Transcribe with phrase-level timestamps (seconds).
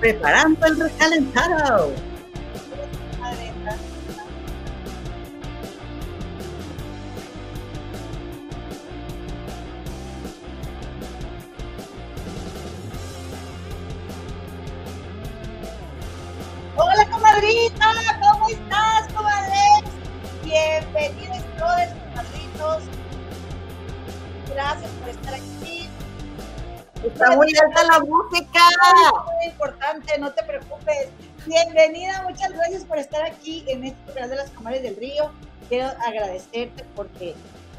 [0.00, 2.11] Preparando el recalentado.
[29.92, 31.08] Importante, no te preocupes.
[31.46, 35.30] Bienvenida, muchas gracias por estar aquí en este programa de las comadres del río.
[35.68, 37.34] Quiero agradecerte porque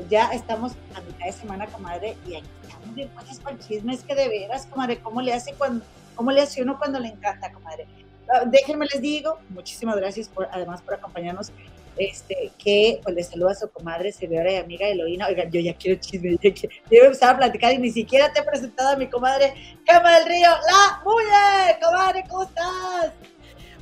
[0.09, 4.13] ya estamos a mitad de semana, comadre, y aquí estamos bien pues con chismes que
[4.13, 5.84] de veras, comadre, ¿cómo le hace cuando,
[6.16, 7.88] cómo le hace uno cuando le encanta, comadre?
[8.32, 11.52] Ah, déjenme les digo, muchísimas gracias por, además por acompañarnos.
[11.98, 15.27] Este, que pues le saluda a su comadre, servidora y amiga Eloína.
[15.27, 18.44] Oigan, yo ya quiero chisme, ya quiero empezar a platicar y ni siquiera te he
[18.44, 19.54] presentado a mi comadre
[19.85, 21.80] Cama del Río, la Muye.
[21.82, 23.13] Comadre, ¿cómo estás?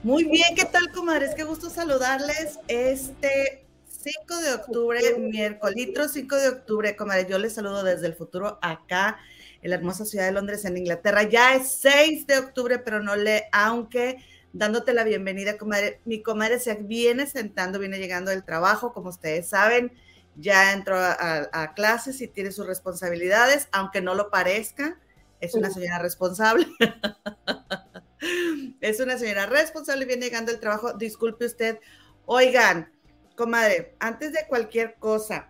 [0.04, 1.36] Muy bien, ¿qué tal, comadres?
[1.36, 2.60] Qué gusto saludarles.
[2.68, 7.28] Este 5 de octubre, miércoles 5 de octubre, comadre.
[7.30, 9.20] Yo les saludo desde el futuro acá
[9.62, 11.24] en la hermosa ciudad de Londres, en Inglaterra.
[11.24, 14.18] Ya es 6 de octubre, pero no le, aunque
[14.54, 16.02] dándote la bienvenida, comadre.
[16.06, 19.92] Mi comadre se viene sentando, viene llegando del trabajo, como ustedes saben,
[20.36, 25.00] ya entró a, clases y tiene sus responsabilidades, aunque no lo parezca,
[25.40, 26.68] es una señora responsable.
[28.82, 30.94] es una señora responsable, viene llegando del trabajo.
[30.94, 31.80] Disculpe usted.
[32.26, 32.92] Oigan,
[33.36, 35.50] comadre, antes de cualquier cosa,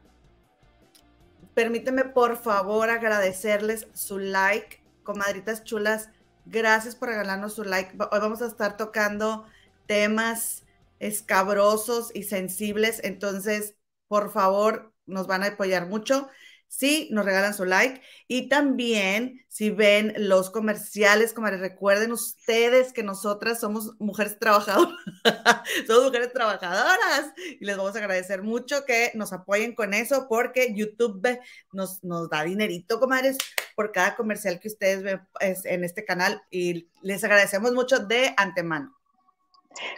[1.53, 6.09] permíteme por favor agradecerles su like, comadritas chulas
[6.51, 7.93] Gracias por regalarnos su like.
[8.11, 9.45] Hoy vamos a estar tocando
[9.85, 10.65] temas
[10.99, 13.75] escabrosos y sensibles, entonces,
[14.09, 16.27] por favor, nos van a apoyar mucho.
[16.71, 18.01] Sí, nos regalan su like.
[18.29, 24.95] Y también, si ven los comerciales, como recuerden ustedes que nosotras somos mujeres trabajadoras,
[25.85, 27.33] somos mujeres trabajadoras.
[27.59, 31.37] Y les vamos a agradecer mucho que nos apoyen con eso, porque YouTube
[31.73, 33.37] nos, nos da dinerito, comadres,
[33.75, 36.41] por cada comercial que ustedes ven pues, en este canal.
[36.49, 38.95] Y les agradecemos mucho de antemano.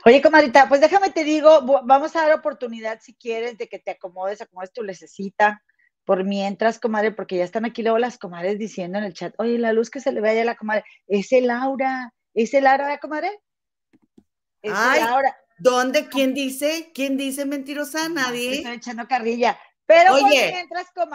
[0.06, 3.92] Oye, comadrita, pues déjame te digo, vamos a dar oportunidad si quieres de que te
[3.92, 5.62] acomodes, acomodes tu necesita
[6.06, 9.58] por mientras, comadre, porque ya están aquí luego las comadres diciendo en el chat, oye,
[9.58, 12.66] la luz que se le ve allá a la comadre, es el Laura, es el
[12.66, 13.40] Laura, comadre.
[14.62, 15.02] Es Ay.
[15.60, 16.08] ¿Dónde?
[16.10, 16.92] ¿Quién dice?
[16.94, 18.10] ¿Quién dice mentirosa?
[18.10, 18.58] Nadie.
[18.58, 19.58] Estoy echando carrilla.
[19.86, 20.66] Pero Oye,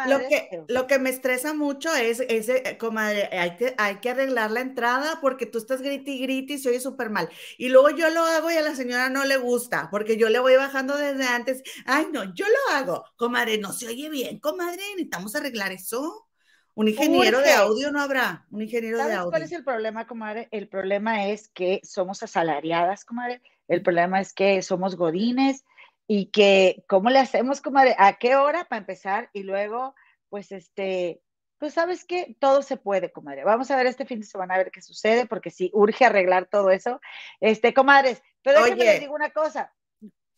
[0.07, 4.11] lo que, lo que me estresa mucho es, ese, eh, comadre, hay que, hay que
[4.11, 7.31] arreglar la entrada porque tú estás griti y griti y se oye súper mal.
[7.57, 10.39] Y luego yo lo hago y a la señora no le gusta porque yo le
[10.39, 11.63] voy bajando desde antes.
[11.87, 13.05] Ay, no, yo lo hago.
[13.17, 16.27] Comadre, no se oye bien, comadre, necesitamos arreglar eso.
[16.75, 19.31] Un ingeniero de audio no habrá, un ingeniero de audio.
[19.31, 20.47] ¿Cuál es el problema, comadre?
[20.53, 23.41] El problema es que somos asalariadas, comadre.
[23.67, 25.65] El problema es que somos godines
[26.11, 29.95] y que cómo le hacemos, comadre, a qué hora para empezar y luego,
[30.31, 31.23] pues este,
[31.59, 33.45] pues sabes que todo se puede, comadre.
[33.45, 36.47] Vamos a ver este fin de semana a ver qué sucede, porque sí, urge arreglar
[36.47, 37.01] todo eso.
[37.41, 39.75] Este, comadres, pero déjenme les digo una cosa.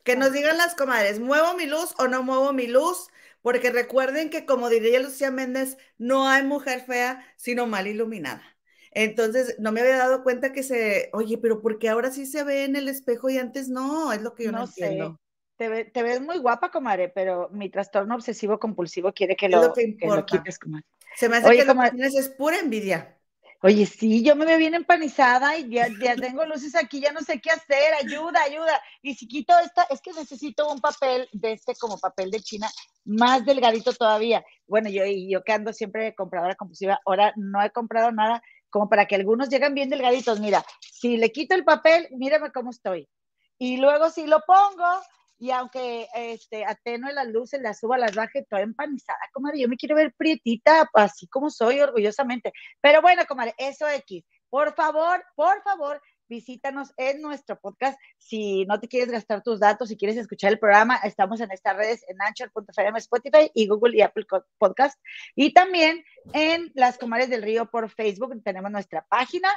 [0.02, 3.06] Que nos digan las comadres, ¿muevo mi luz o no muevo mi luz?
[3.40, 8.42] Porque recuerden que, como diría Lucía Méndez, no hay mujer fea, sino mal iluminada.
[8.90, 12.64] Entonces, no me había dado cuenta que se, oye, pero porque ahora sí se ve
[12.64, 15.20] en el espejo y antes no, es lo que yo no, entiendo
[15.68, 19.94] te, ves muy guapa, comadre, pero mi trastorno obsesivo compulsivo quiere que lo, que,
[20.26, 20.86] quites, comadre.
[21.16, 23.16] Se me hace que lo que tienes es pura envidia.
[23.62, 27.20] Oye, sí, yo me veo bien empanizada y ya, ya, tengo luces aquí, ya no
[27.20, 28.80] sé qué hacer, ayuda, ayuda.
[29.02, 32.70] Y si quito esta, es que necesito un papel de este como papel de China,
[33.04, 34.42] más delgadito todavía.
[34.66, 39.04] Bueno, yo, yo que ando siempre compradora compulsiva, ahora no he comprado nada como para
[39.04, 40.40] que algunos lleguen bien delgaditos.
[40.40, 43.10] Mira, si le quito el papel, mírame cómo estoy.
[43.58, 45.02] Y luego si lo pongo,
[45.40, 49.76] y aunque este, atenue las luces, las suba, las baje, toda empanizada, comadre, yo me
[49.78, 52.52] quiero ver prietita, así como soy, orgullosamente.
[52.82, 54.22] Pero bueno, comadre, eso X.
[54.50, 57.98] Por favor, por favor, visítanos en nuestro podcast.
[58.18, 61.74] Si no te quieres gastar tus datos, si quieres escuchar el programa, estamos en estas
[61.74, 64.26] redes, en Anchor.fm, Spotify y Google y Apple
[64.58, 65.00] Podcast.
[65.34, 66.04] Y también
[66.34, 69.48] en Las Comares del Río por Facebook, tenemos nuestra página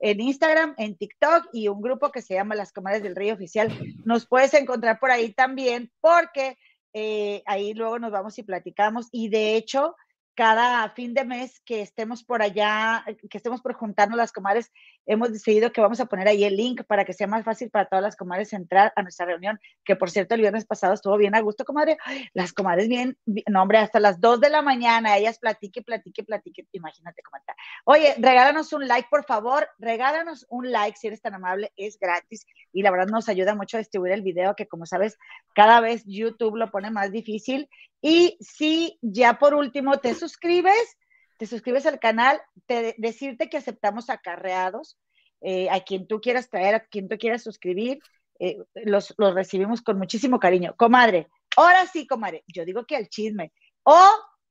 [0.00, 3.70] en Instagram, en TikTok y un grupo que se llama Las Comadres del Río Oficial.
[4.04, 6.58] Nos puedes encontrar por ahí también porque
[6.92, 9.94] eh, ahí luego nos vamos y platicamos y de hecho
[10.34, 14.72] cada fin de mes que estemos por allá, que estemos por juntarnos las comadres,
[15.06, 17.86] hemos decidido que vamos a poner ahí el link para que sea más fácil para
[17.86, 21.34] todas las comadres entrar a nuestra reunión, que por cierto el viernes pasado estuvo bien
[21.34, 21.98] a gusto, comadre.
[22.32, 23.16] Las comadres bien,
[23.48, 27.54] no hombre, hasta las 2 de la mañana, ellas platique, platique, platique, imagínate cómo está.
[27.84, 32.46] Oye, regálanos un like, por favor, regálanos un like si eres tan amable, es gratis
[32.72, 35.18] y la verdad nos ayuda mucho a distribuir el video, que como sabes,
[35.54, 37.68] cada vez YouTube lo pone más difícil.
[38.02, 40.96] Y si ya por último te suscribes,
[41.40, 44.98] te suscribes al canal, te, decirte que aceptamos acarreados,
[45.40, 47.98] eh, a quien tú quieras traer, a quien tú quieras suscribir,
[48.38, 50.74] eh, los, los, recibimos con muchísimo cariño.
[50.76, 53.54] Comadre, ahora sí, comadre, yo digo que al chisme.
[53.84, 53.98] O,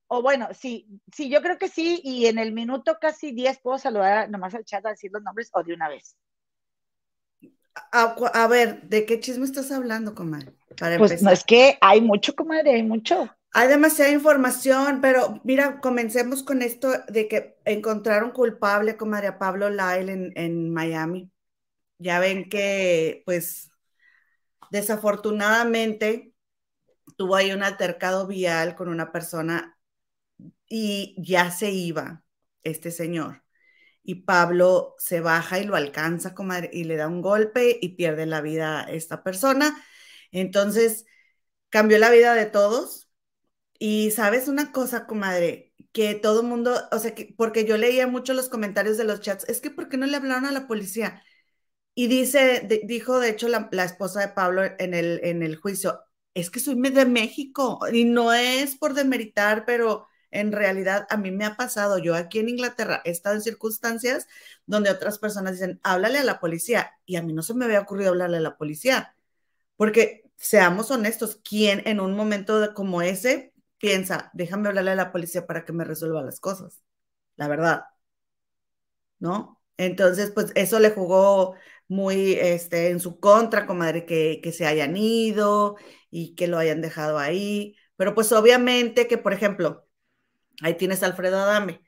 [0.07, 3.77] o bueno, sí, sí, yo creo que sí, y en el minuto casi 10 puedo
[3.77, 6.17] saludar nomás al chat a decir los nombres o de una vez.
[7.91, 10.53] A, a ver, ¿de qué chisme estás hablando, comadre?
[10.97, 13.29] pues no es que hay mucho, comadre, hay mucho.
[13.51, 19.69] Hay demasiada información, pero mira, comencemos con esto de que encontraron culpable con María Pablo
[19.69, 21.31] Lyle en, Miami.
[21.99, 23.71] Ya ven que, pues,
[24.71, 26.33] desafortunadamente
[27.17, 29.77] tuvo ahí un altercado vial con una persona
[30.67, 32.23] y ya se iba
[32.63, 33.43] este señor.
[34.03, 38.25] Y Pablo se baja y lo alcanza comadre, y le da un golpe y pierde
[38.25, 39.83] la vida a esta persona.
[40.31, 41.05] Entonces,
[41.69, 43.08] cambió la vida de todos
[43.79, 48.33] y sabes una cosa, comadre, que todo mundo, o sea, que, porque yo leía mucho
[48.33, 51.23] los comentarios de los chats, es que ¿por qué no le hablaron a la policía?
[51.95, 56.01] Y dice, dijo de hecho la, esposa de Pablo en el, en el juicio,
[56.33, 61.31] es que soy de México y no es por demeritar, pero en realidad a mí
[61.31, 64.27] me ha pasado, yo aquí en Inglaterra he estado en circunstancias
[64.65, 67.81] donde otras personas dicen, háblale a la policía y a mí no se me había
[67.81, 69.15] ocurrido hablarle a la policía,
[69.75, 73.48] porque seamos honestos, ¿quién en un momento como ese
[73.79, 76.81] piensa, déjame hablarle a la policía para que me resuelva las cosas,
[77.37, 77.83] la verdad,
[79.19, 79.61] ¿no?
[79.77, 81.55] Entonces, pues eso le jugó
[81.87, 85.77] muy este, en su contra, comadre, que, que se hayan ido
[86.11, 87.75] y que lo hayan dejado ahí.
[87.95, 89.87] Pero pues obviamente que, por ejemplo,
[90.63, 91.83] ahí tienes Alfredo Adame,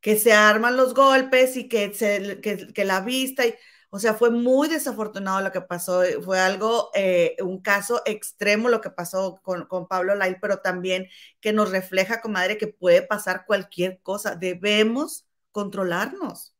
[0.00, 3.54] que se arman los golpes y que, se, que, que la vista y
[3.92, 8.68] o sea, fue muy desafortunado lo que pasó, eh, fue algo, eh, un caso extremo
[8.68, 11.08] lo que pasó con, Pablo Lai, pero también
[11.40, 14.36] que nos refleja, comadre, que puede pasar cualquier cosa.
[14.36, 16.54] Debemos controlarnos.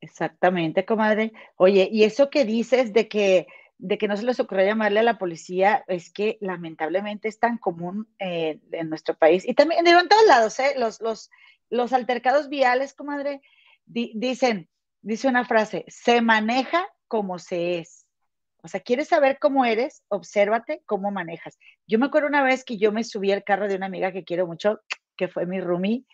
[0.00, 1.32] Exactamente, comadre.
[1.56, 5.02] Oye, y eso que dices de que, de que no se les ocurrió llamarle a
[5.02, 9.98] la policía, es que lamentablemente es tan común eh, en nuestro país y también digo
[9.98, 11.30] en todos lados, los, los,
[11.68, 13.42] los altercados viales, comadre,
[13.86, 14.68] dicen,
[15.02, 18.06] dice una frase, se maneja como se es.
[18.62, 20.02] O sea, ¿quieres saber cómo eres?
[20.08, 21.58] Obsérvate cómo manejas.
[21.86, 24.24] Yo me acuerdo una vez que yo me subí al carro de una amiga que
[24.24, 24.80] quiero mucho,
[25.16, 26.04] que fue mi roomie,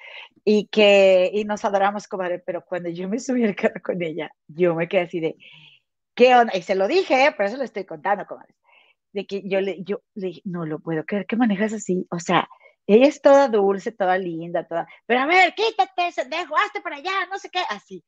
[0.44, 4.31] y que y nos adoramos, comadre, pero cuando yo me subí al carro con ella,
[4.46, 5.36] yo me quedé así de,
[6.14, 6.56] ¿qué onda?
[6.56, 7.32] Y se lo dije, ¿eh?
[7.32, 8.54] por eso lo estoy contando, comadre.
[9.12, 12.06] De que yo le, yo le dije, no lo puedo creer que manejas así.
[12.10, 12.48] O sea,
[12.86, 17.26] ella es toda dulce, toda linda, toda, pero a ver, quítate dejo, hazte para allá,
[17.31, 18.04] no sé qué, así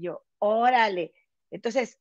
[0.00, 1.12] yo, órale.
[1.50, 1.98] Entonces,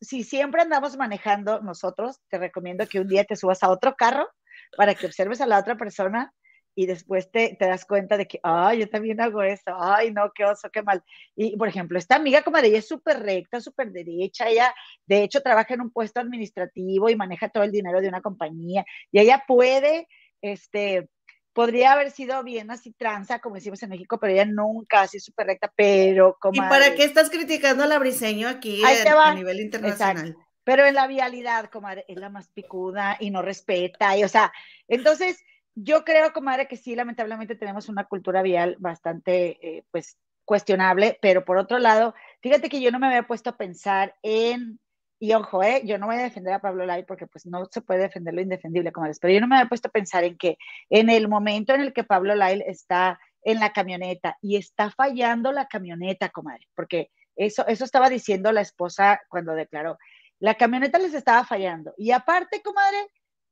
[0.00, 4.28] si siempre andamos manejando nosotros, te recomiendo que un día te subas a otro carro
[4.76, 6.32] para que observes a la otra persona
[6.74, 10.32] y después te, te das cuenta de que, ay, yo también hago eso, ay, no,
[10.34, 11.02] qué oso, qué mal.
[11.36, 14.74] Y, por ejemplo, esta amiga como de ella es súper recta, súper derecha, ella
[15.06, 18.84] de hecho trabaja en un puesto administrativo y maneja todo el dinero de una compañía
[19.12, 20.08] y ella puede,
[20.42, 21.08] este,
[21.54, 25.46] podría haber sido bien así tranza, como decimos en México, pero ella nunca así súper
[25.46, 26.56] recta, pero como...
[26.56, 30.36] ¿Y para qué estás criticando a la briseño aquí a nivel internacional?
[30.64, 34.52] Pero en la vialidad, comadre, es la más picuda y no respeta, y o sea,
[34.88, 35.42] entonces
[35.74, 41.44] yo creo, comadre, que sí, lamentablemente tenemos una cultura vial bastante, eh, pues, cuestionable, pero
[41.44, 44.78] por otro lado, fíjate que yo no me había puesto a pensar en
[45.18, 47.80] y ojo, eh, yo no voy a defender a Pablo Lai porque pues no se
[47.80, 50.36] puede defender lo indefendible, como les, pero yo no me había puesto a pensar en
[50.36, 50.58] que
[50.90, 55.52] en el momento en el que Pablo Lai está en la camioneta y está fallando
[55.52, 59.98] la camioneta, comadre, porque eso, eso estaba diciendo la esposa cuando declaró,
[60.40, 62.98] la camioneta les estaba fallando y aparte, comadre,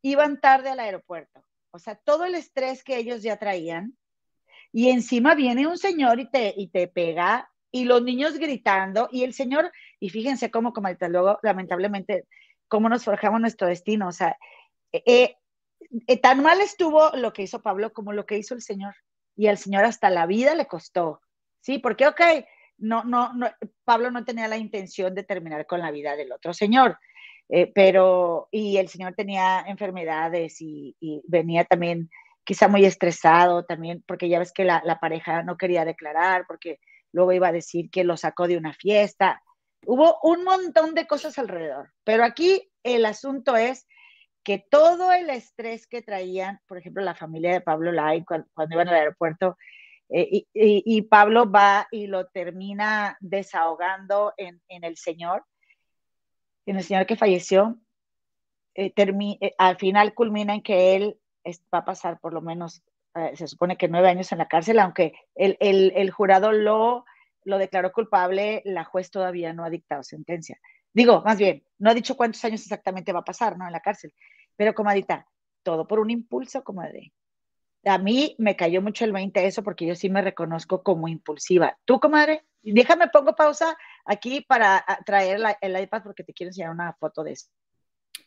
[0.02, 3.96] iban tarde al aeropuerto, o sea, todo el estrés que ellos ya traían
[4.72, 9.24] y encima viene un señor y te, y te pega y los niños gritando y
[9.24, 12.26] el Señor, y fíjense cómo, como luego, lamentablemente,
[12.68, 14.08] cómo nos forjamos nuestro destino.
[14.08, 14.36] O sea,
[14.92, 15.36] eh, eh,
[16.06, 18.94] eh, tan mal estuvo lo que hizo Pablo como lo que hizo el Señor.
[19.34, 21.22] Y al Señor hasta la vida le costó.
[21.60, 22.20] Sí, porque, ok,
[22.76, 23.50] no, no, no,
[23.84, 26.98] Pablo no tenía la intención de terminar con la vida del otro Señor.
[27.74, 32.10] pero, y el Señor tenía enfermedades y, venía también
[32.44, 36.80] quizá muy estresado también, porque ya ves que la, la pareja no quería declarar, porque
[37.12, 39.42] luego iba a decir que lo sacó de una fiesta.
[39.86, 43.86] Hubo un montón de cosas alrededor, pero aquí el asunto es
[44.44, 48.88] que todo el estrés que traían, por ejemplo, la familia de Pablo Lai cuando, iban
[48.88, 49.56] al aeropuerto,
[50.08, 55.44] eh, y, Pablo va y lo termina desahogando en, el Señor,
[56.66, 57.78] en el Señor que falleció,
[58.74, 61.18] eh, eh, al final culmina en que él
[61.72, 62.82] va a pasar por lo menos,
[63.34, 67.04] se supone que nueve años en la cárcel, aunque el, el jurado lo,
[67.44, 70.58] lo declaró culpable, la juez todavía no ha dictado sentencia.
[70.92, 73.66] Digo, más bien, no ha dicho cuántos años exactamente va a pasar, ¿no?
[73.66, 74.14] En la cárcel.
[74.56, 75.26] Pero, comadita,
[75.62, 77.12] todo por un impulso, comadre.
[77.84, 81.78] A mí me cayó mucho el 20 eso porque yo sí me reconozco como impulsiva.
[81.84, 82.44] ¿Tú, comadre?
[82.62, 87.32] Déjame, pongo pausa aquí para traer el iPad porque te quiero enseñar una foto de
[87.32, 87.48] eso.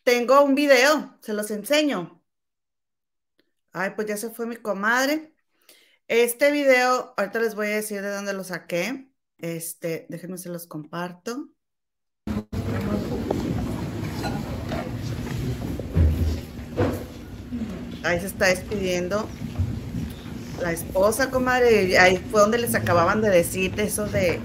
[0.04, 2.22] Tengo un video, se los enseño.
[3.78, 5.34] Ay, pues ya se fue mi comadre.
[6.08, 9.12] Este video, ahorita les voy a decir de dónde lo saqué.
[9.38, 11.50] Este, déjenme se los comparto.
[18.04, 19.28] Ahí se está despidiendo
[20.62, 21.98] la esposa, comadre.
[21.98, 24.40] Ahí fue donde les acababan de decir eso de,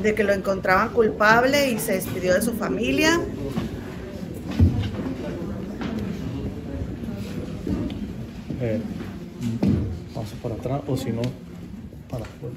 [0.00, 3.20] de que lo encontraban culpable y se despidió de su familia.
[8.58, 8.80] Eh,
[10.14, 11.20] paso para atrás o si no,
[12.08, 12.56] para afuera.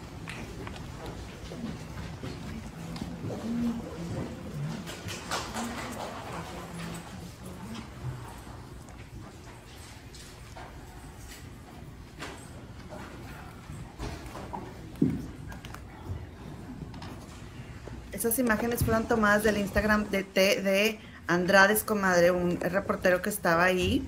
[18.31, 24.07] Esas imágenes fueron tomadas del Instagram de, de Andrades Comadre, un reportero que estaba ahí.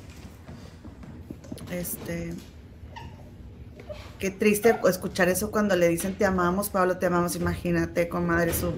[1.70, 2.34] Este.
[4.20, 7.36] Qué triste escuchar eso cuando le dicen te amamos, Pablo, te amamos.
[7.36, 8.72] Imagínate, comadre, su,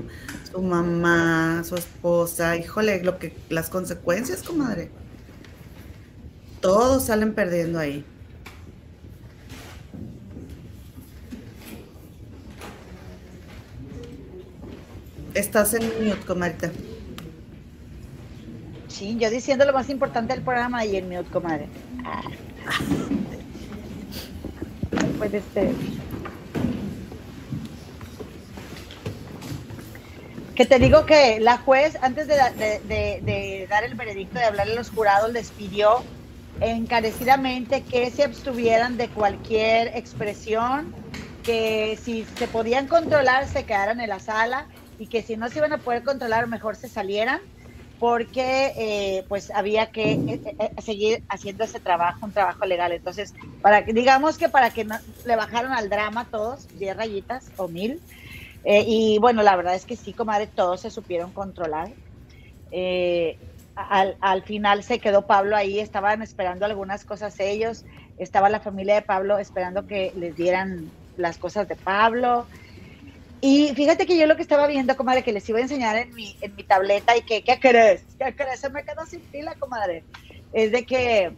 [0.52, 2.58] su mamá, su esposa.
[2.58, 4.90] Híjole, lo que, las consecuencias, comadre.
[6.60, 8.04] Todos salen perdiendo ahí.
[15.36, 16.72] Estás en mute, comadre.
[18.88, 21.68] Sí, yo diciendo lo más importante del programa y en mute, comadre.
[22.06, 22.22] Ah.
[25.18, 25.74] puede ser.
[30.56, 32.36] Que te digo que la juez, antes de,
[32.86, 36.02] de, dar el veredicto, de hablarle a los jurados, les pidió
[36.62, 40.96] encarecidamente que se abstuvieran de cualquier expresión,
[41.44, 44.68] que si se podían controlar, se quedaran en la sala
[45.00, 47.40] y que si no se iban a poder controlar, mejor se salieran,
[48.00, 52.92] porque eh, pues había que eh, eh, seguir haciendo ese trabajo, un trabajo legal.
[52.92, 57.68] Entonces, para digamos que para que no, le bajaron al drama todos, 10 rayitas o
[57.68, 58.02] mil.
[58.66, 61.90] y bueno, la verdad es que sí, comadre, todos se supieron controlar.
[63.76, 67.84] Al, al, final se quedó Pablo ahí, estaban esperando algunas cosas ellos,
[68.18, 72.48] estaba la familia de Pablo esperando que les dieran las cosas de Pablo,
[73.48, 76.12] y fíjate que yo lo que estaba viendo, comadre, que les iba a enseñar en
[76.16, 78.04] mi, en mi tableta y que, ¿qué crees?
[78.18, 78.60] ¿Qué crees?
[78.60, 80.04] Se me quedó sin pila, comadre.
[80.52, 81.32] Es de que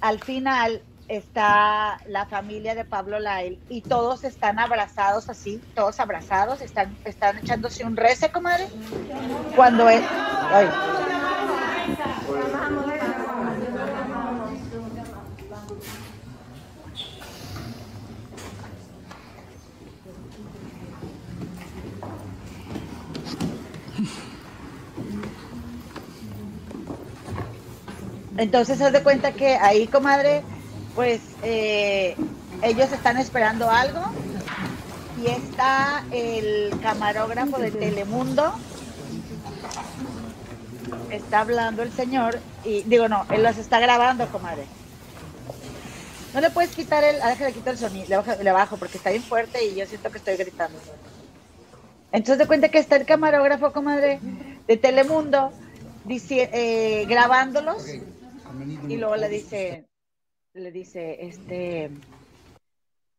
[0.00, 6.60] al final está la familia de Pablo Lail y todos están abrazados así, todos abrazados,
[6.60, 8.68] están, están echándose un rece, comadre.
[9.56, 10.04] Cuando es...
[10.52, 10.68] Ay.
[28.40, 30.42] Entonces, haz de cuenta que ahí, comadre,
[30.94, 32.16] pues eh,
[32.62, 34.00] ellos están esperando algo
[35.22, 38.54] y está el camarógrafo de Telemundo.
[41.10, 44.64] Está hablando el señor y digo, no, él los está grabando, comadre.
[46.32, 48.96] no le puedes quitar el, ah, déjale quitar el sonido, le bajo, le bajo porque
[48.96, 50.78] está bien fuerte y yo siento que estoy gritando.
[52.10, 54.18] Entonces de cuenta que está el camarógrafo, comadre,
[54.66, 55.52] de Telemundo,
[56.06, 57.84] dice, eh, grabándolos
[58.88, 59.88] y luego le dice,
[60.54, 61.90] le dice, este,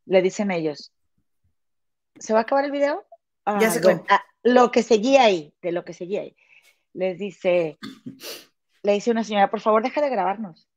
[0.06, 0.94] le dicen ellos,
[2.20, 3.06] ¿se va a acabar el video?
[3.60, 6.36] ya se ah, lo que seguía ahí, de lo que seguía ahí.
[6.94, 7.78] Les dice,
[8.84, 10.68] le dice una señora, por favor, deja de grabarnos.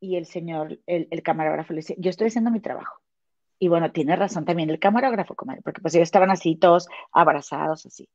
[0.00, 3.00] Y el señor, el, el camarógrafo le dice, yo estoy haciendo mi trabajo.
[3.58, 8.08] Y bueno, tiene razón también el camarógrafo, porque pues ellos estaban así, todos abrazados, así.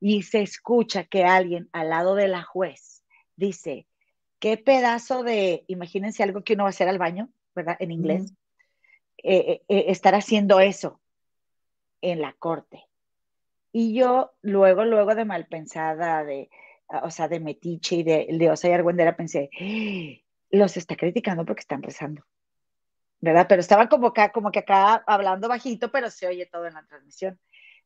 [0.00, 3.04] Y se escucha que alguien al lado de la juez
[3.36, 3.86] dice,
[4.38, 7.76] qué pedazo de, imagínense algo que uno va a hacer al baño, ¿verdad?
[7.80, 8.32] En inglés,
[9.18, 11.00] eh, eh, eh, estar haciendo eso
[12.00, 12.84] en la corte.
[13.72, 16.48] Y yo luego, luego de mal pensada, de,
[17.02, 20.22] o sea, de metiche y de, de osa y argüendera, pensé, ¡Ah!
[20.50, 22.24] los está criticando porque están rezando.
[23.20, 23.46] ¿Verdad?
[23.48, 26.86] Pero estaba como, acá, como que acá hablando bajito, pero se oye todo en la
[26.86, 27.40] transmisión.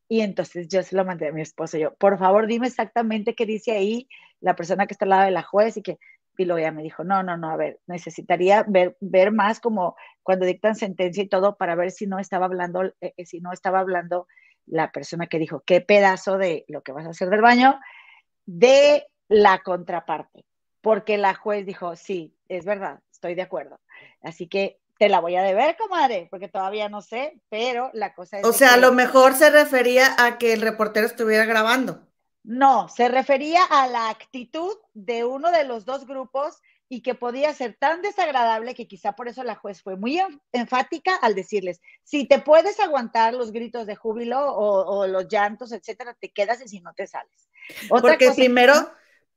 [0.09, 3.47] Y entonces yo se lo mandé a mi esposo, yo, por favor, dime exactamente qué
[3.47, 4.09] dice ahí
[4.41, 5.99] la persona que está al lado de la juez y que,
[6.41, 9.95] y luego ya me dijo, no, no, no, a ver, necesitaría ver, ver más como
[10.23, 13.53] cuando dictan sentencia y todo para ver si no estaba hablando, eh, eh, si no
[13.53, 14.27] estaba hablando
[14.65, 17.79] la persona que dijo, qué pedazo de lo que vas a hacer del baño,
[18.47, 20.47] de la contraparte.
[20.81, 23.79] Porque la juez dijo, sí, es verdad, estoy de acuerdo.
[24.23, 28.39] Así que te la voy a deber, comadre, porque todavía no sé, pero la cosa
[28.39, 28.47] es...
[28.47, 32.10] O sea, a lo mejor se refería a que el reportero estuviera grabando.
[32.43, 37.55] No, se refería a la actitud de uno de los dos grupos y que podía
[37.55, 40.21] ser tan desagradable que quizá por eso la juez fue muy
[40.53, 46.17] enfática al decirles, si te puedes aguantar los gritos de júbilo o, los llantos, etcétera,
[46.21, 47.49] te quedas y si no te sales.
[47.89, 48.75] Porque primero,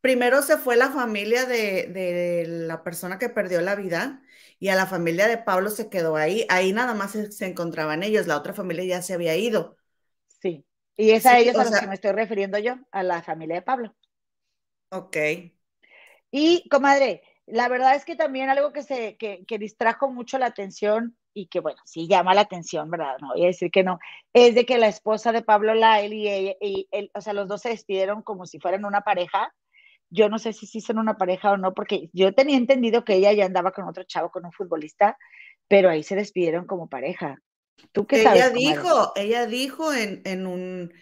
[0.02, 4.24] primero se fue la familia de, de, la persona que perdió la vida
[4.60, 6.48] y a la familia de Pablo se quedó ahí.
[6.50, 9.78] Ahí nada más se, encontraban ellos, la otra familia ya se había ido.
[10.42, 10.66] Sí,
[10.98, 13.62] y es a ellos a los que me estoy refiriendo yo, a la familia de
[13.62, 13.96] Pablo.
[14.90, 15.18] Ok.
[16.32, 20.48] Y, comadre, la verdad es que también algo que, se, que, que distrajo mucho la
[20.48, 23.18] atención y que, bueno, sí llama la atención, ¿verdad?
[23.20, 24.00] No voy a decir que no,
[24.34, 27.48] es de que la esposa de Pablo Lael y, ella, y él, o sea, los
[27.48, 29.54] dos se despidieron como si fueran una pareja.
[30.10, 33.16] Yo no sé si sí son una pareja o no, porque yo tenía entendido que
[33.16, 35.18] ella ya andaba con otro chavo, con un futbolista,
[35.68, 37.40] pero ahí se despidieron como pareja.
[37.92, 40.94] ¿Tú qué ella Dijo, ella dijo en, en, un,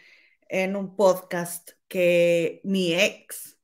[0.49, 3.57] en un podcast que mi ex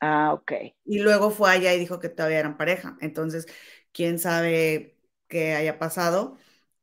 [0.00, 0.52] Ah, ok.
[0.84, 2.96] Y luego fue allá y dijo que todavía eran pareja.
[3.00, 3.46] Entonces,
[3.92, 6.36] quién sabe qué haya pasado.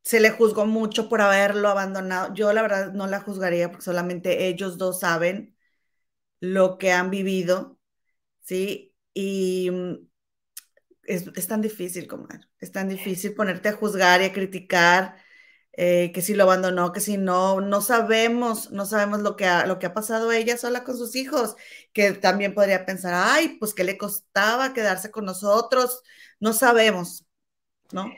[0.03, 2.33] Se le juzgó mucho por haberlo abandonado.
[2.33, 5.55] Yo la verdad no la juzgaría porque solamente ellos dos saben
[6.41, 7.79] lo que han vivido,
[8.41, 8.95] ¿sí?
[9.13, 9.95] Y mm,
[11.15, 12.47] es, es tan difícil, comadre.
[12.59, 15.15] Es tan difícil ponerte a juzgar y a criticar
[15.73, 19.65] eh, que si lo abandonó, que si no, no sabemos, no sabemos lo que, ha,
[19.65, 21.55] lo que ha pasado ella sola con sus hijos,
[21.93, 26.03] que también podría pensar, ay, pues que le costaba quedarse con nosotros,
[26.39, 27.25] no sabemos,
[27.91, 28.11] ¿no?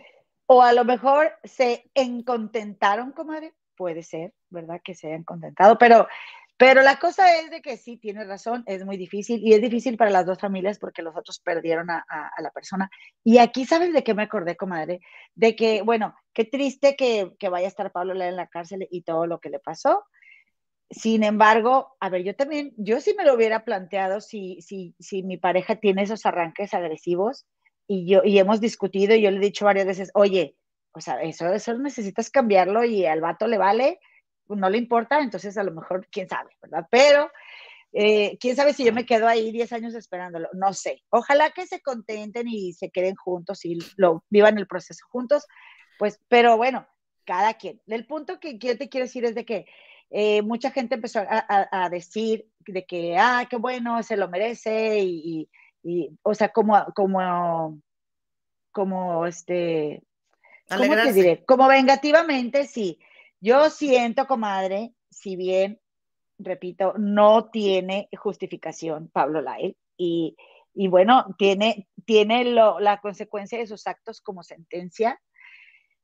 [0.48, 4.82] O a lo mejor se encontentaron, comadre, puede ser, ¿verdad?
[4.84, 6.08] Que se hayan contentado, pero
[6.58, 9.98] pero la cosa es de que sí, tiene razón, es muy difícil y es difícil
[9.98, 12.06] para las dos familias porque los otros perdieron a,
[12.38, 12.90] la persona.
[13.24, 15.02] Y aquí, ¿sabes de qué me acordé, comadre?
[15.34, 19.26] De que, bueno, qué triste que, vaya a estar Pablo en la cárcel y todo
[19.26, 20.04] lo que le pasó.
[20.92, 25.24] Sin embargo, a ver, yo también, yo sí me lo hubiera planteado si, si, si
[25.24, 27.48] mi pareja tiene esos arranques agresivos
[27.88, 30.56] y, yo, y hemos discutido y yo le he dicho varias veces, oye,
[30.94, 34.00] o sea, eso, eso necesitas cambiarlo y al vato le vale
[34.48, 36.88] no le importa, entonces a lo mejor, quién sabe, ¿verdad?
[36.90, 37.32] Pero,
[37.96, 41.04] eh, quién sabe si yo me quedo ahí 10 años esperándolo, no sé.
[41.10, 45.46] Ojalá que se contenten y se queden juntos y lo vivan el proceso juntos,
[46.00, 46.88] pues, pero bueno,
[47.24, 47.80] cada quien.
[47.86, 49.68] El punto que, yo te quiero decir es de que
[50.10, 55.50] eh, mucha gente empezó a, decir de que, ah, qué bueno, se lo merece y,
[56.24, 57.80] o sea, como, como,
[58.72, 60.02] como, este,
[60.68, 61.46] ¿cómo te diré?
[61.46, 63.00] Como vengativamente, sí.
[63.44, 65.82] Yo siento, comadre, si bien,
[66.40, 70.38] repito, no tiene justificación Pablo Lael y,
[70.88, 75.20] bueno, tiene, tiene la consecuencia de sus actos como sentencia.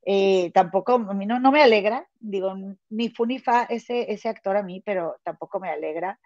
[0.05, 2.53] Eh, tampoco, a mí no, me alegra, digo,
[2.89, 3.25] ni fu
[3.69, 6.19] ese, ese actor a mí, pero tampoco me alegra.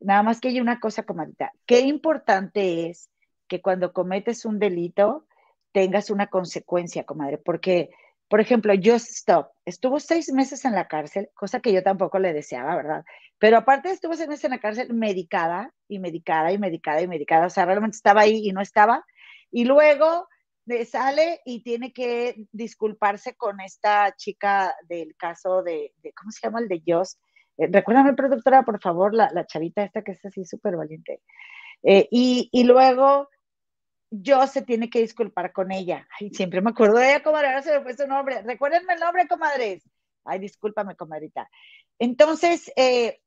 [0.00, 3.12] Nada más que hay una cosa, comadita, qué importante es
[3.46, 5.24] que cuando cometes un delito
[5.70, 7.90] tengas una consecuencia, comadre, porque
[8.28, 12.32] por ejemplo, Just Stop estuvo seis meses en la cárcel, cosa que yo tampoco le
[12.32, 13.04] deseaba, ¿verdad?
[13.38, 17.46] Pero aparte estuvo seis meses en la cárcel medicada y medicada y medicada y medicada,
[17.46, 19.04] o sea, realmente estaba ahí y no estaba.
[19.50, 20.28] Y luego
[20.86, 26.60] sale y tiene que disculparse con esta chica del caso de, ¿cómo se llama?
[26.60, 27.18] El de Joss.
[27.56, 31.20] Eh, recuérdame, productora, por favor, la, chavita esta que es así súper valiente.
[31.82, 33.28] Eh, y, y, luego
[34.10, 36.06] Joss se tiene que disculpar con ella.
[36.18, 38.42] Ay, siempre me acuerdo de ella, comadre, ahora se me fue su nombre.
[38.42, 39.82] Recuérdenme el nombre, comadres.
[40.24, 41.48] Ay, discúlpame, comadrita.
[41.98, 43.20] Entonces, eh,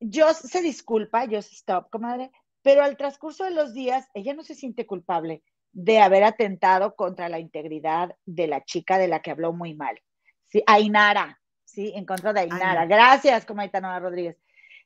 [0.00, 2.30] Joss se disculpa, Joss stop, comadre,
[2.62, 7.28] pero al transcurso de los días, ella no se siente culpable de haber atentado contra
[7.28, 10.00] la integridad de la chica de la que habló muy mal.
[10.46, 12.86] Sí, Ainara, sí, en contra de Ainara.
[12.86, 14.36] Gracias, comadita Nora Rodríguez.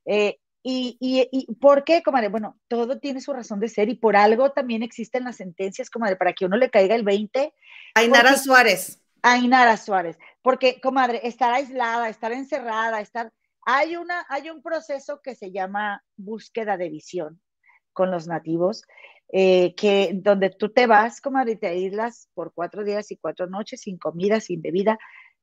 [0.05, 0.97] Eh, y,
[1.31, 2.29] y, por qué, comadre?
[2.29, 6.17] Bueno, todo tiene su razón de ser y por algo también existen las sentencias, comadre,
[6.17, 7.53] para que uno le caiga el 20.
[7.95, 9.03] Ainara Suárez.
[9.23, 10.19] Ainara Suárez.
[10.41, 13.31] Porque, comadre, estar aislada, estar encerrada, estar...
[13.67, 17.41] Hay, una, hay un proceso que se llama búsqueda de visión
[17.93, 18.85] con los nativos
[19.33, 23.81] eh, que donde tú te vas, como te aíslas por cuatro días y cuatro noches
[23.81, 24.99] sin comida, sin bebida,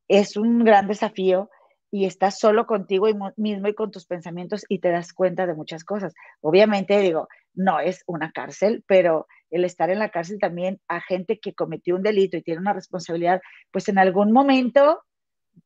[0.08, 1.50] es un gran desafío
[1.92, 5.84] y estás solo contigo mismo y con tus pensamientos y te das cuenta de muchas
[5.84, 6.14] cosas.
[6.40, 11.40] Obviamente, digo, no es una cárcel, pero el estar en la cárcel también a gente
[11.40, 15.04] que cometió un delito y tiene una responsabilidad, pues en algún momento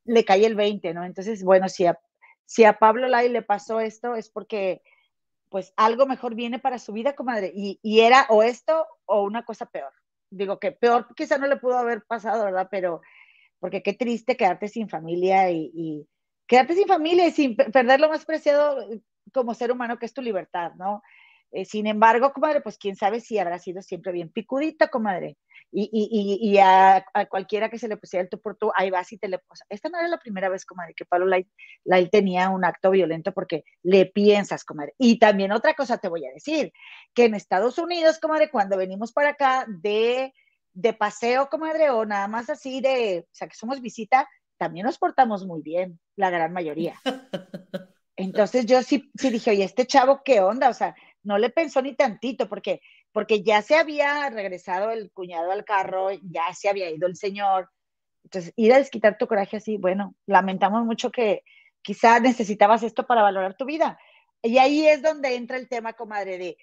[0.04, 1.06] le cae el 20, ¿no?
[1.06, 2.00] Entonces, bueno, si a,
[2.46, 4.82] si a Pablo Lai le pasó esto es porque
[5.50, 7.52] pues algo mejor viene para su vida, comadre.
[7.56, 9.94] Y, y era o esto o una cosa peor.
[10.32, 12.68] Digo que peor quizá no le pudo haber pasado, ¿verdad?
[12.72, 13.02] Pero,
[13.60, 16.08] porque qué triste quedarte sin familia y, y
[16.48, 19.02] quedarte sin familia y sin perder lo más preciado eh,
[19.34, 21.02] como ser humano que es tu libertad, ¿no?
[21.52, 25.38] Eh, sin embargo, comadre, pues quién sabe si habrá sido siempre bien picudita, comadre.
[25.72, 29.12] Y, y, y a, cualquiera que se le pusiera el tú por tú, ahí vas
[29.12, 29.38] y te le...
[29.38, 33.34] O esta no era la primera vez, comadre, que Pablo Light, tenía un acto violento
[33.34, 34.94] porque le piensas, comadre.
[34.98, 36.72] Y también otra cosa te voy a decir,
[37.14, 40.34] que en Estados Unidos, comadre, cuando venimos para acá de,
[40.74, 44.98] de paseo, comadre, o nada más así de, o sea, que somos visita, también nos
[44.98, 47.00] portamos muy bien, la gran mayoría.
[48.16, 50.70] Entonces yo sí, sí dije, oye, este chavo, ¿qué onda?
[50.70, 55.52] O sea, no le pensó ni tantito, porque, porque ya se había regresado el cuñado
[55.52, 57.70] al carro, ya se había ido el señor.
[58.24, 61.44] Entonces, ir a desquitar tu coraje así, bueno, lamentamos mucho que
[61.82, 64.00] quizá necesitabas esto para valorar tu vida.
[64.42, 66.58] Y ahí es donde entra el tema, comadre, de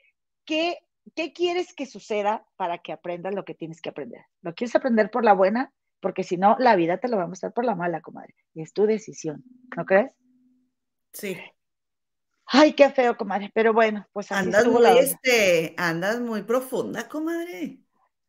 [0.45, 0.79] qué,
[1.15, 4.23] qué quieres que suceda para que aprendas lo que tienes que aprender.
[4.41, 5.73] ¿Lo quieres aprender por la buena?
[6.03, 8.35] Porque si no, la vida te lo va a mostrar por la mala, comadre.
[8.55, 9.45] Y es tu decisión,
[9.77, 10.13] ¿no crees?
[11.13, 11.39] Sí.
[12.45, 13.53] Ay, qué feo, comadre.
[13.55, 17.79] Pero bueno, pues andas muy, este, andas muy profunda, comadre.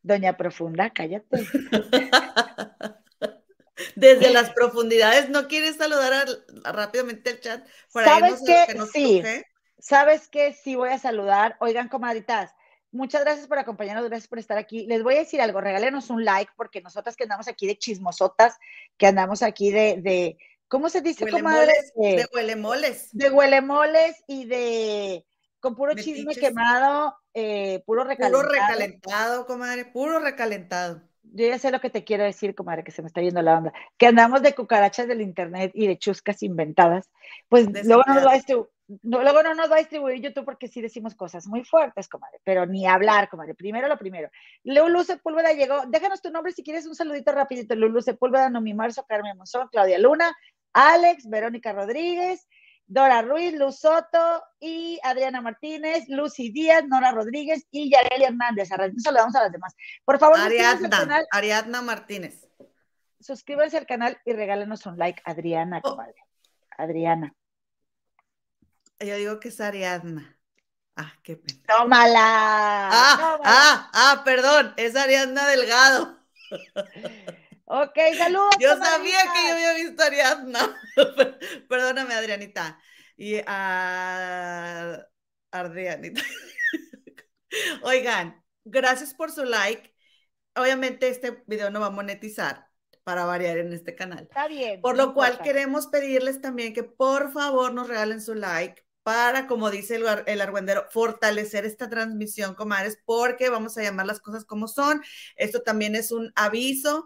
[0.03, 1.25] Doña Profunda, cállate.
[3.95, 6.27] Desde las profundidades, ¿no quieres saludar
[6.63, 7.65] rápidamente el chat?
[7.88, 8.67] ¿Sabes qué?
[8.93, 9.23] sí.
[9.79, 10.53] ¿Sabes qué?
[10.53, 11.57] Sí voy a saludar.
[11.59, 12.53] Oigan, comadritas,
[12.93, 14.86] muchas gracias por acompañarnos, gracias por estar aquí.
[14.86, 18.58] Les voy a decir algo, regálenos un like, porque nosotras que andamos aquí de chismosotas,
[18.97, 20.38] que andamos aquí de
[20.73, 21.71] ¿Cómo se dice, comadre?
[21.95, 23.10] De huelemoles.
[23.12, 25.23] De huelemoles y de
[25.60, 28.43] con puro chisme quemado, eh, puro recalentado.
[28.43, 31.03] Puro recalentado, comadre, puro recalentado.
[31.21, 33.60] Yo ya sé lo que te quiero decir, comadre, que se me está yendo la
[33.60, 33.71] onda.
[33.97, 37.08] Que andamos de cucarachas del internet y de chuscas inventadas.
[37.49, 38.38] Pues luego no, nos va a
[39.04, 42.65] luego no nos va a distribuir YouTube porque sí decimos cosas muy fuertes, comadre, pero
[42.65, 43.56] ni hablar, comadre.
[43.56, 44.30] Primero lo primero.
[44.63, 45.86] Lulu Sepúlveda llegó.
[45.88, 47.76] Déjanos tu nombre si quieres un saludito rapidito.
[47.76, 50.36] Lulu Sepúlveda, Nomi Marzo, Carmen Monzón, Claudia Luna,
[50.74, 52.48] Alex, Verónica Rodríguez,
[52.86, 58.72] Dora Ruiz, Luz Soto y Adriana Martínez, Lucy Díaz, Nora Rodríguez y Yareli Hernández.
[58.72, 59.76] A saludamos a las demás.
[60.04, 62.48] Por favor, Ariadna, Ariadna Martínez.
[63.19, 65.98] Suscríbanse al canal y regálenos un like, Adriana, oh.
[66.78, 67.34] Adriana.
[69.04, 70.39] Yo digo que es Ariadna.
[70.96, 71.62] Ah, qué pena.
[71.68, 72.89] Tómala.
[72.89, 76.20] Ah, ah, ah, perdón, es Ariadna Delgado.
[77.66, 78.56] Ok, saludos.
[78.60, 80.82] Yo sabía que yo había visto a Ariadna.
[81.70, 82.80] Perdóname, Adrianita.
[83.18, 85.08] Y a
[85.52, 86.22] Adrianita.
[87.84, 89.94] Oigan, gracias por su like.
[90.56, 92.68] Obviamente este video no va a monetizar
[93.04, 94.24] para variar en este canal.
[94.24, 94.80] Está bien.
[94.82, 99.70] Por lo cual queremos pedirles también que por favor nos regalen su like para, como
[99.70, 104.68] dice el, el argüendero, fortalecer esta transmisión, comadres, porque vamos a llamar las cosas como
[104.68, 105.02] son.
[105.36, 107.06] Esto también es un aviso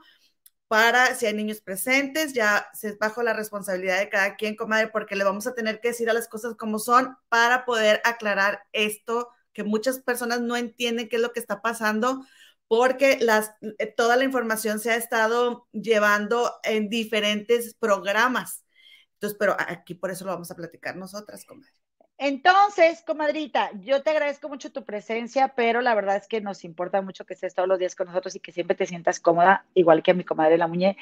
[0.68, 5.16] para si hay niños presentes, ya se bajo la responsabilidad de cada quien, comadre, porque
[5.16, 9.30] le vamos a tener que decir a las cosas como son para poder aclarar esto
[9.54, 12.26] que muchas personas no entienden qué es lo que está pasando,
[12.68, 18.66] porque las, eh, toda la información se ha estado llevando en diferentes programas.
[19.14, 21.77] Entonces, pero aquí por eso lo vamos a platicar nosotras, comadre.
[22.20, 27.04] Entonces, comadrita, yo te agradezco mucho tu presencia, pero la verdad es que nos importa
[27.04, 30.02] mucho que estés todos los días con nosotros y que siempre te sientas cómoda, igual
[30.02, 30.98] que a mi comadre La Muñe.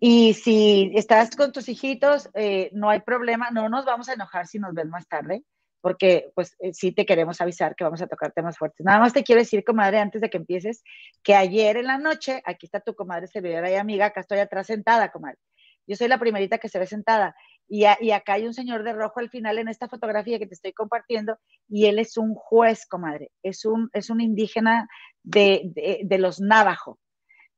[0.00, 4.48] Y si estás con tus hijitos, eh, no hay problema, no nos vamos a enojar
[4.48, 5.44] si nos ven más tarde,
[5.80, 8.84] porque pues eh, sí te queremos avisar que vamos a tocar temas fuertes.
[8.84, 10.82] Nada más te quiero decir, comadre, antes de que empieces,
[11.22, 14.66] que ayer en la noche, aquí está tu comadre servidora y amiga, acá estoy atrás
[14.66, 15.38] sentada, comadre.
[15.86, 17.36] Yo soy la primerita que se ve sentada
[17.68, 20.72] y, acá hay un señor de rojo al final en esta fotografía que te estoy
[20.72, 24.88] compartiendo y él es un juez, comadre, es un, es un indígena
[25.22, 26.98] de, de, los Navajo.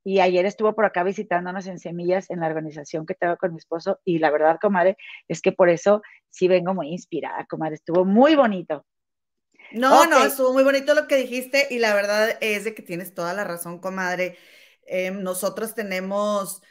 [0.04, 3.58] Y ayer estuvo por acá visitándonos en Semillas, en la organización que tengo con mi
[3.58, 4.00] esposo.
[4.04, 7.74] Y la verdad, comadre, es que por eso sí vengo muy inspirada, comadre.
[7.74, 8.86] Estuvo muy bonito.
[9.72, 13.12] No, no, estuvo muy bonito lo que dijiste y la verdad es de que tienes
[13.12, 14.38] toda la razón, comadre.
[14.86, 16.62] Em, nosotros tenemos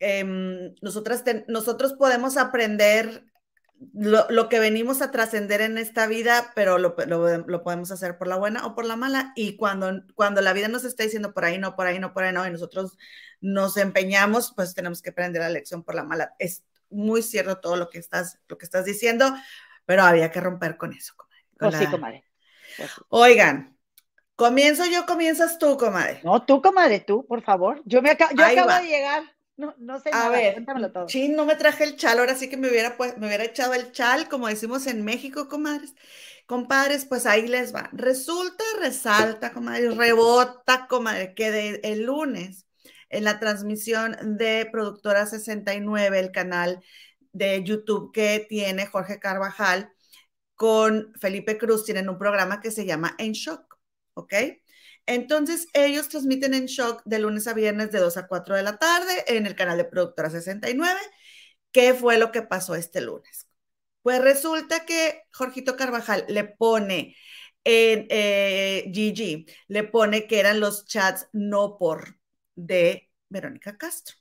[0.00, 3.24] Em, nosotras nosotros podemos aprender
[3.92, 6.96] lo, que venimos a trascender en esta vida, pero lo,
[7.62, 9.32] podemos hacer por la buena o por la mala.
[9.36, 12.24] Y cuando, cuando la vida nos está diciendo por ahí no, por ahí no, por
[12.24, 12.96] ahí no, y nosotros
[13.40, 16.34] nos empeñamos, pues tenemos que aprender la lección por la mala.
[16.38, 19.32] Es muy cierto todo lo que estás, lo que estás diciendo,
[19.84, 21.46] pero había que romper con eso, comadre.
[21.58, 22.24] Pues sí, comadre.
[22.76, 23.76] Pues Oigan,
[24.34, 26.20] ¿comienzo yo, comienzas tú, comadre?
[26.24, 27.80] No, tú, comadre, tú, por favor.
[27.84, 29.37] Yo, me yo acabo de llegar.
[29.58, 30.10] No, no sé.
[30.12, 30.64] A ver,
[31.06, 33.74] chin, no me traje el chal, ahora sí que me hubiera, pues, me hubiera echado
[33.74, 35.94] el chal, como decimos en México, comadres.
[36.46, 37.90] Compadres, pues ahí les va.
[37.92, 42.66] Resulta, resalta, comadre, rebota, comadre, que de, el lunes
[43.10, 46.80] en la transmisión de Productora 69, el canal
[47.32, 49.92] de YouTube que tiene Jorge Carvajal
[50.54, 53.76] con Felipe Cruz, tienen un programa que se llama En Shock,
[54.14, 54.34] ¿ok?
[55.08, 58.78] Entonces, ellos transmiten en shock de lunes a viernes de 2 a 4 de la
[58.78, 61.00] tarde en el canal de Productora 69.
[61.72, 63.48] ¿Qué fue lo que pasó este lunes?
[64.02, 67.16] Pues resulta que Jorgito Carvajal le pone
[67.64, 72.18] en eh, Gigi, le pone que eran los chats no por
[72.54, 74.16] de Verónica Castro.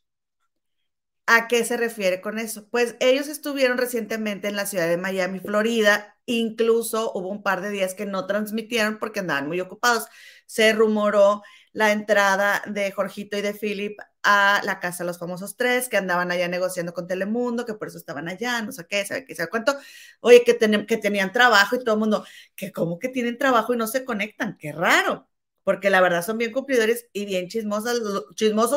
[1.30, 2.68] ¿A qué se refiere con eso?
[2.70, 6.18] Pues ellos estuvieron recientemente en la ciudad de Miami, Florida.
[6.26, 10.06] Incluso hubo un par de días que no transmitieron porque andaban muy ocupados
[10.48, 15.56] se rumoró la entrada de Jorgito y de Philip a la casa de los famosos
[15.56, 19.06] tres, que andaban allá negociando con Telemundo, que por eso estaban allá, no sé qué,
[19.06, 19.78] sabe qué, sabe cuánto.
[20.22, 23.78] Oye, que, que tenían trabajo y todo el mundo, que como que tienen trabajo y
[23.78, 25.30] no se conectan, qué raro,
[25.64, 28.00] porque la verdad son bien cumplidores y bien chismosos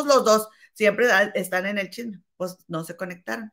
[0.07, 3.53] los dos, siempre están en el chisme, pues no se conectaron.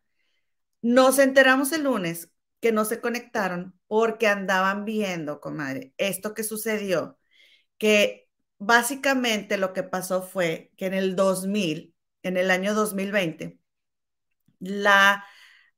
[0.82, 7.18] Nos enteramos el lunes que no se conectaron porque andaban viendo, comadre, esto que sucedió
[7.78, 8.28] que
[8.60, 13.60] básicamente lo que pasó fue que en el 2000, en el año 2020,
[14.60, 15.26] la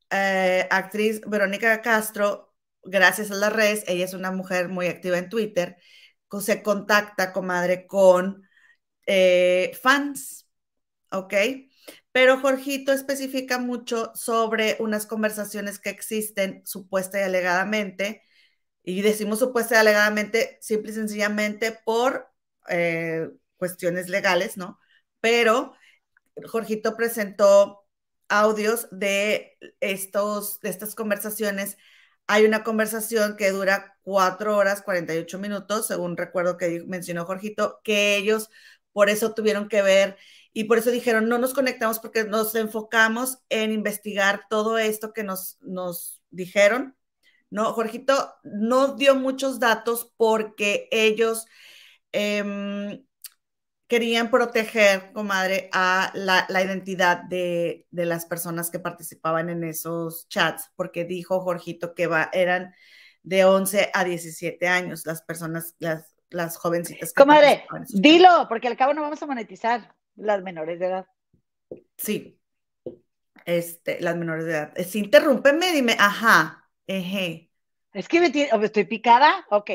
[0.10, 5.30] eh, actriz Verónica Castro, gracias a las redes, ella es una mujer muy activa en
[5.30, 5.78] Twitter,
[6.42, 8.48] se contacta, comadre, con
[9.06, 10.48] eh, fans,
[11.12, 11.34] ¿ok?
[12.12, 18.24] Pero Jorgito especifica mucho sobre unas conversaciones que existen supuesta y alegadamente
[18.84, 22.28] y decimos supuesta y alegadamente, simple y sencillamente por
[22.70, 24.80] eh, cuestiones legales, ¿no?
[25.22, 25.74] Pero
[26.48, 27.86] Jorgito presentó
[28.30, 31.78] audios de, estos, de estas conversaciones.
[32.28, 38.18] Hay una conversación que dura cuatro horas, 48 minutos, según recuerdo que mencionó Jorgito, que
[38.18, 38.50] ellos
[38.92, 40.18] por eso tuvieron que ver
[40.54, 45.24] y por eso dijeron, no nos conectamos porque nos enfocamos en investigar todo esto que
[45.24, 46.96] nos, nos dijeron
[47.50, 47.74] ¿no?
[47.74, 51.46] Jorgito no dio muchos datos porque ellos
[52.12, 53.04] em,
[53.88, 61.06] querían proteger, comadre, a la, identidad de, las personas que participaban en esos chats, porque
[61.06, 62.74] dijo Jorgito que eran
[63.24, 67.14] de 11 a 17 años las personas, las, las jovencitas.
[67.14, 71.06] comadre, dilo, porque al cabo no vamos a monetizar las menores de edad.
[71.98, 72.40] Sí,
[73.46, 74.74] este, las menores de edad.
[74.86, 76.70] Si interrúmpeme, dime, ajá,
[77.94, 79.46] es que me estoy picada.
[79.50, 79.72] Ok,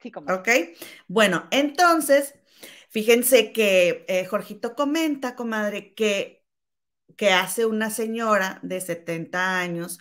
[0.00, 0.32] sí, como.
[0.32, 0.48] Ok,
[1.06, 2.34] bueno, entonces,
[2.90, 6.44] fíjense que eh, Jorgito comenta, comadre, que,
[7.16, 9.98] que hace una señora de 70 años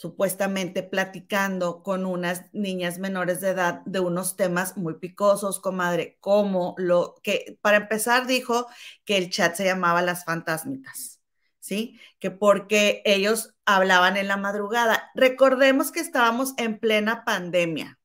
[0.00, 6.74] supuestamente platicando con unas niñas menores de edad de unos temas muy picosos, comadre, como
[6.78, 8.66] lo que, para empezar, dijo
[9.04, 11.20] que el chat se llamaba Las Fantasmitas.
[11.58, 12.00] ¿sí?
[12.18, 15.10] Que porque ellos hablaban en la madrugada.
[15.14, 17.98] Recordemos que estábamos en plena pandemia,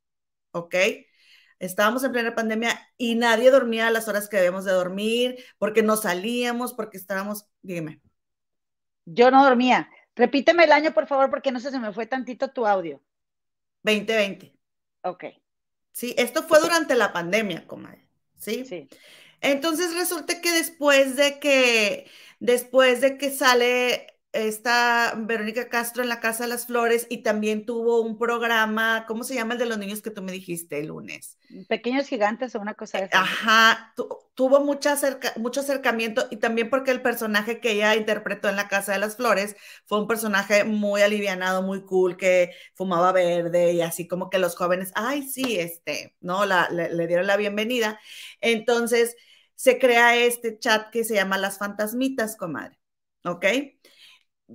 [0.52, 0.76] ¿ok?
[1.60, 5.82] Estábamos en plena pandemia y nadie dormía a las horas que debemos de dormir, porque
[5.82, 8.02] no salíamos, porque estábamos, dime.
[9.06, 9.90] Yo no dormía.
[10.16, 13.02] Repíteme el año, por favor, porque no sé, se me fue tantito tu audio.
[13.84, 14.54] 2020.
[15.04, 15.26] Ok.
[15.92, 18.08] Sí, esto fue durante la pandemia, comadre.
[18.38, 18.66] ¿sí?
[18.66, 18.88] Sí.
[19.42, 26.20] Entonces resulta que después de que, después de que sale esta Verónica Castro en la
[26.20, 29.78] Casa de las Flores y también tuvo un programa, ¿cómo se llama el de los
[29.78, 31.38] niños que tú me dijiste el lunes?
[31.68, 33.94] Pequeños gigantes o una cosa de Ajá,
[34.34, 34.98] tuvo mucha
[35.38, 39.16] mucho acercamiento y también porque el personaje que ella interpretó en la Casa de las
[39.16, 44.38] Flores fue un personaje muy alivianado, muy cool, que fumaba verde y así como que
[44.40, 46.46] los jóvenes, ay, sí, este, ¿no?
[46.46, 48.00] La, le, le dieron la bienvenida.
[48.42, 49.16] Entonces
[49.56, 52.78] se crea este chat que se llama Las Fantasmitas, comadre,
[53.24, 53.46] ¿ok?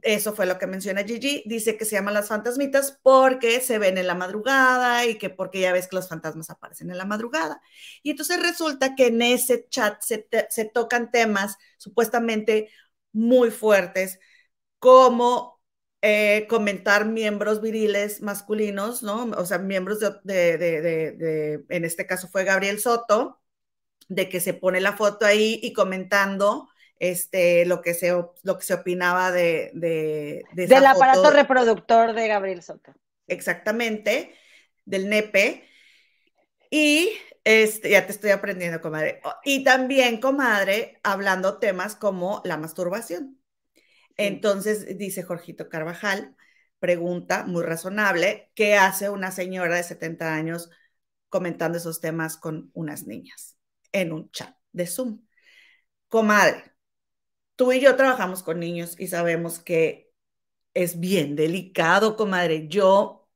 [0.02, 1.42] Eso fue lo que menciona Gigi.
[1.46, 5.60] Dice que se llaman las fantasmitas porque se ven en la madrugada y que porque
[5.60, 7.60] ya ves que los fantasmas aparecen en la madrugada.
[8.02, 10.26] Y entonces resulta que en ese chat se,
[10.72, 12.70] tocan temas supuestamente
[13.12, 14.20] muy fuertes,
[14.78, 15.60] como
[16.02, 19.24] eh, comentar miembros viriles masculinos, ¿no?
[19.36, 23.40] O sea, miembros de, de, en este caso fue Gabriel Soto,
[24.08, 26.69] de que se pone la foto ahí y comentando
[27.00, 29.70] este, lo, que se, lo que se opinaba de...
[29.74, 32.92] de, Del aparato reproductor de Gabriel Soto.
[33.26, 34.34] Exactamente,
[34.84, 35.66] del NEPE.
[36.70, 37.08] Y
[37.42, 39.22] este, ya te estoy aprendiendo, comadre.
[39.44, 43.40] Y también, comadre, hablando temas como la masturbación.
[44.18, 46.36] Entonces, dice Jorgito Carvajal,
[46.80, 50.68] pregunta muy razonable, ¿qué hace una señora de 70 años
[51.30, 53.56] comentando esos temas con unas niñas
[53.92, 55.22] en un chat de Zoom?
[56.08, 56.70] Comadre,
[57.60, 60.14] tú y yo trabajamos con niños y sabemos que
[60.72, 62.68] es bien delicado, comadre.
[62.68, 63.28] Yo,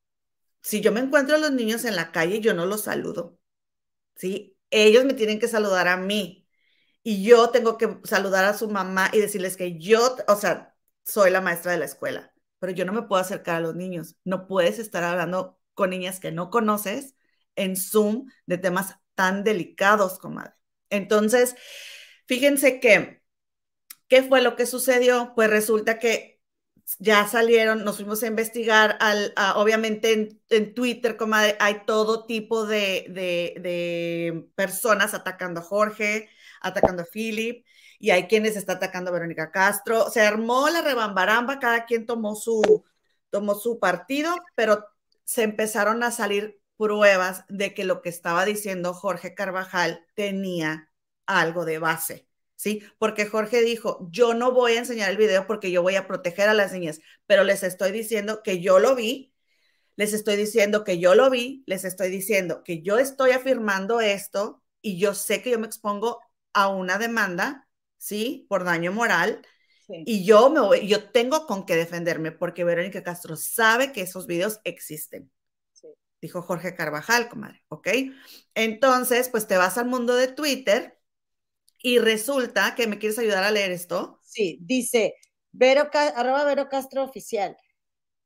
[0.62, 3.38] si yo me encuentro a los niños en la calle, yo no los saludo,
[4.16, 4.56] ¿sí?
[4.70, 6.48] Ellos me tienen que saludar a mí
[7.02, 11.30] y yo tengo que saludar a su mamá y decirles que yo, o sea, soy
[11.30, 14.16] la maestra de la escuela, pero yo no me puedo acercar a los niños.
[14.24, 17.14] No puedes estar hablando con niñas que no conoces
[17.56, 20.54] en Zoom de temas tan delicados, comadre.
[20.88, 21.56] Entonces,
[22.26, 23.23] fíjense que
[24.08, 25.32] ¿Qué fue lo que sucedió?
[25.34, 26.34] Pues resulta que
[26.98, 33.06] ya salieron, nos fuimos a investigar, al, obviamente en, Twitter, como hay todo tipo de,
[33.08, 36.28] de, personas atacando a Jorge,
[36.60, 37.64] atacando a Philip,
[37.98, 40.10] y hay quienes está atacando a Verónica Castro.
[40.10, 42.84] Se armó la rebambaramba, cada quien tomó su,
[43.30, 44.84] tomó su partido, pero
[45.24, 50.90] se empezaron a salir pruebas de que lo que estaba diciendo Jorge Carvajal tenía
[51.26, 52.28] algo de base.
[52.64, 52.82] ¿Sí?
[52.96, 56.48] Porque Jorge dijo, yo no voy a enseñar el video porque yo voy a proteger
[56.48, 59.34] a las niñas, pero les estoy diciendo que yo lo vi,
[59.96, 64.62] les estoy diciendo que yo lo vi, les estoy diciendo que yo estoy afirmando esto
[64.80, 66.20] y yo sé que yo me expongo
[66.54, 68.46] a una demanda, ¿sí?
[68.48, 69.46] Por daño moral.
[69.86, 74.26] Y yo me voy, yo tengo con qué defenderme porque Verónica Castro sabe que esos
[74.26, 75.30] videos existen.
[76.22, 77.88] Dijo Jorge Carvajal, comadre, ¿ok?
[78.54, 80.93] Entonces, pues te vas al mundo de Twitter
[81.84, 84.18] y resulta que me quieres ayudar a leer esto.
[84.22, 85.16] Sí, dice,
[85.52, 87.58] Vero, arroba Vero Castro Oficial.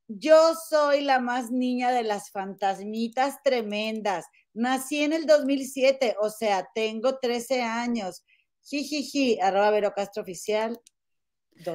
[0.06, 4.26] Yo soy la más niña de las fantasmitas tremendas.
[4.54, 8.22] Nací en el 2007, o sea, tengo 13 años.
[8.62, 10.80] Jijiji, arroba Vero Castro Oficial.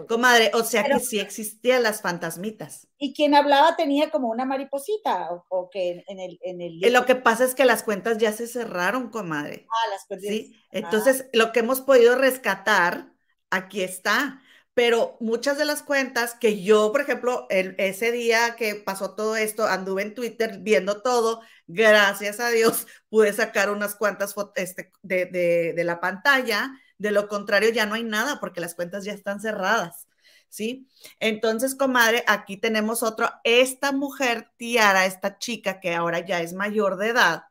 [0.08, 2.88] Comadre, o sea que sí existían las fantasmitas.
[2.98, 6.84] Y quien hablaba tenía como una mariposita, o, que en el, en el...
[6.84, 9.68] Eh, lo que pasa es que las cuentas ya se cerraron, comadre.
[9.70, 10.30] Ah, las cuentas.
[10.30, 13.12] Sí, entonces lo que hemos podido rescatar,
[13.50, 14.42] aquí está.
[14.76, 19.36] Pero muchas de las cuentas que yo, por ejemplo, el, ese día que pasó todo
[19.36, 24.92] esto, anduve en Twitter viendo todo, gracias a Dios pude sacar unas cuantas fotos este,
[25.04, 26.72] de, de, de la pantalla
[27.04, 30.08] de lo contrario, ya no hay nada porque las cuentas ya están cerradas.
[30.50, 30.88] ¿Sí?
[31.20, 33.30] Entonces, comadre, aquí tenemos otro.
[33.44, 37.44] Esta mujer, Tiara, esta chica que ahora ya es mayor de edad,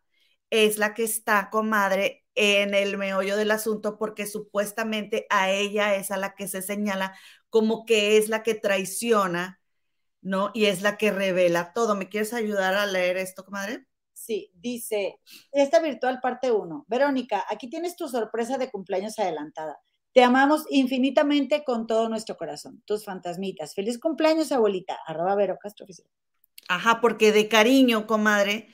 [0.51, 6.11] es la que está, comadre, en el meollo del asunto porque supuestamente a ella es
[6.11, 7.15] a la que se señala
[7.51, 9.61] como que es la que traiciona,
[10.23, 10.51] ¿no?
[10.55, 11.95] Y es la que revela todo.
[11.97, 13.87] ¿Me quieres ayudar a leer esto, comadre?
[14.23, 15.19] Sí, dice,
[15.51, 16.85] esta virtual parte 1.
[16.87, 19.81] Verónica, aquí tienes tu sorpresa de cumpleaños adelantada.
[20.13, 22.85] Te amamos infinitamente con todo nuestro corazón.
[22.87, 23.75] Tus fantasmitas.
[23.75, 24.97] Feliz cumpleaños, abuelita.
[25.07, 25.59] Arroba Vero.
[26.69, 28.69] Ajá, porque de cariño, comadre,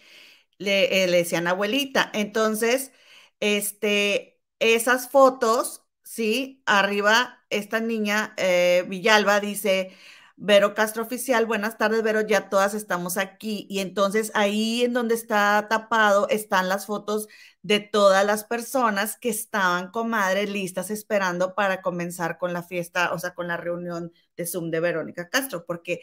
[0.58, 2.10] le, eh, le decían abuelita.
[2.12, 2.92] Entonces,
[3.40, 9.96] este, esas fotos, sí, arriba, esta niña, eh, Villalba, dice,
[10.40, 13.66] Vero Castro Oficial, buenas tardes, Vero, ya todas estamos aquí.
[13.68, 17.26] Y entonces ahí en donde está tapado están las fotos
[17.62, 23.18] de todas las personas que estaban, comadre, listas esperando para comenzar con la fiesta, o
[23.18, 26.02] sea, con la reunión de Zoom de Verónica Castro, porque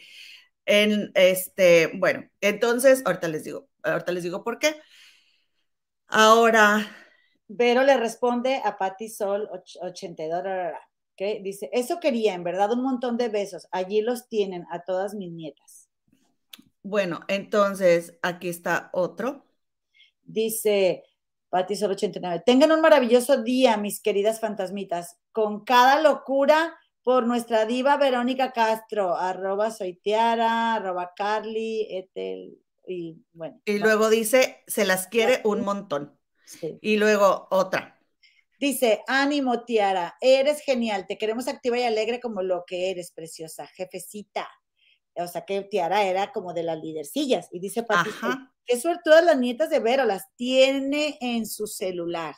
[0.66, 4.76] en este, bueno, entonces, ahorita les digo, ahorita les digo por qué.
[6.08, 6.86] Ahora.
[7.48, 9.48] Vero le responde a Patti Sol
[9.80, 10.44] 82,
[11.16, 11.42] ¿okay?
[11.42, 13.66] dice, eso quería, en verdad, un montón de besos.
[13.72, 15.88] Allí los tienen a todas mis nietas.
[16.82, 19.44] Bueno, entonces aquí está otro.
[20.22, 21.04] Dice
[21.48, 27.66] Patti Sol 89, tengan un maravilloso día, mis queridas fantasmitas, con cada locura por nuestra
[27.66, 33.60] diva Verónica Castro, arroba soitiara, arroba Carly, etel, y bueno.
[33.64, 36.18] Y luego dice, se las quiere un montón.
[36.80, 37.95] Y luego otra.
[38.58, 43.66] Dice, ánimo, Tiara, eres genial, te queremos activa y alegre como lo que eres, preciosa,
[43.66, 44.48] jefecita.
[45.14, 47.48] O sea, que Tiara era como de las lidercillas.
[47.52, 48.10] Y dice Pati,
[48.64, 52.34] qué suerte las nietas de Vero, las tiene en su celular.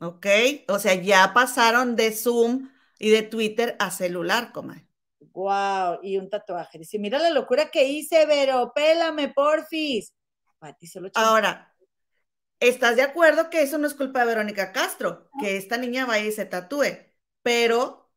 [0.00, 0.26] Ok,
[0.68, 4.86] o sea, ya pasaron de Zoom y de Twitter a celular, comadre.
[5.32, 6.78] Wow, y un tatuaje.
[6.78, 10.14] Dice, mira la locura que hice, Vero, pélame, porfis.
[10.58, 11.74] Pati solo Ahora,
[12.60, 15.30] ¿estás de acuerdo que eso no es culpa de Verónica Castro?
[15.40, 16.84] Que esta niña vaya y se tatúe.
[17.42, 18.10] Pero,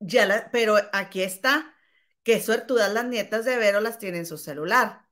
[0.00, 1.74] ya la, pero aquí está,
[2.22, 5.08] que suertudas las nietas de Vero las tienen en su celular.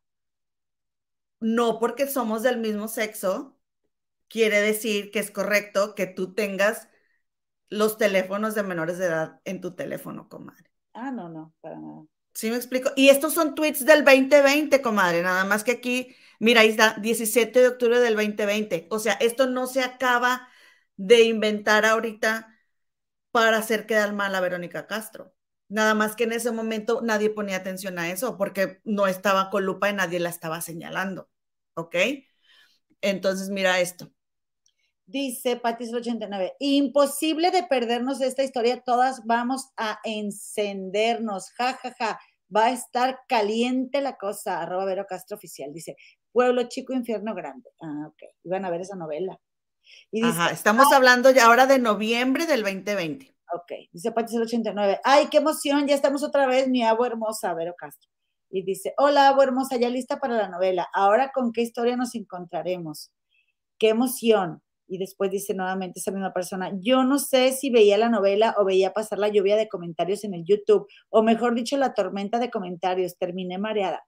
[1.40, 3.58] No porque somos del mismo sexo,
[4.28, 6.88] quiere decir que es correcto que tú tengas
[7.68, 10.70] los teléfonos de menores de edad en tu teléfono, comadre.
[10.94, 12.04] Ah, no, no, para nada.
[12.34, 12.90] Sí, me explico.
[12.96, 17.60] Y estos son tweets del 2020, comadre, nada más que aquí, mira, ahí está, 17
[17.60, 18.88] de octubre del 2020.
[18.90, 20.48] O sea, esto no se acaba
[20.96, 22.58] de inventar ahorita
[23.30, 25.34] para hacer quedar mal a Verónica Castro.
[25.68, 29.64] Nada más que en ese momento nadie ponía atención a eso porque no estaba con
[29.64, 31.30] lupa y nadie la estaba señalando.
[31.74, 31.96] ¿Ok?
[33.00, 34.12] Entonces, mira esto.
[35.06, 42.20] Dice Patis 89, imposible de perdernos esta historia, todas vamos a encendernos, jajaja, ja, ja.
[42.54, 45.96] va a estar caliente la cosa, arroba Vero Castro Oficial, dice,
[46.32, 47.70] Pueblo Chico, Infierno Grande.
[47.80, 49.38] Ah, ok, iban a ver esa novela.
[50.10, 53.34] Y Ajá, estamos hablando ya ahora de noviembre del 2020.
[53.54, 57.74] Ok, dice Patis 89, ay, qué emoción, ya estamos otra vez, mi agua hermosa, Vero
[57.76, 58.10] Castro.
[58.50, 62.14] Y dice, hola, agua hermosa, ya lista para la novela, ahora con qué historia nos
[62.14, 63.12] encontraremos.
[63.78, 64.62] Qué emoción
[64.92, 68.64] y después dice nuevamente esa misma persona, yo no sé si veía la novela o
[68.66, 72.50] veía pasar la lluvia de comentarios en el YouTube, o mejor dicho, la tormenta de
[72.50, 74.04] comentarios, terminé mareada.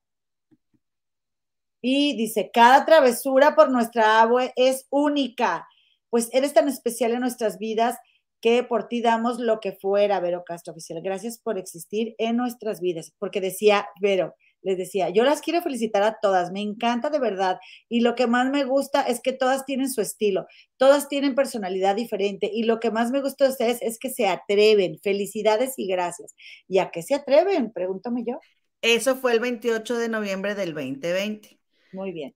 [1.87, 5.69] Y dice, cada travesura por nuestra agua es única,
[6.09, 7.99] pues eres tan especial en nuestras vidas
[8.41, 11.03] que por ti damos lo que fuera, Vero Castro Oficial.
[11.03, 16.03] Gracias por existir en nuestras vidas, porque decía Vero, les decía, yo las quiero felicitar
[16.05, 17.59] a todas, me encanta de verdad.
[17.91, 20.47] Y lo que más me gusta es que todas tienen su estilo,
[20.79, 22.51] todas tienen personalidad diferente.
[22.51, 24.99] Y lo que más me gusta de ustedes es que se atreven.
[25.03, 26.35] Felicidades y gracias.
[26.67, 27.73] ¿Y a qué se atreven?
[27.75, 28.41] Pregúntame yo.
[28.81, 31.59] Eso fue el 28 de noviembre del 2020.
[31.95, 32.35] Muy bien.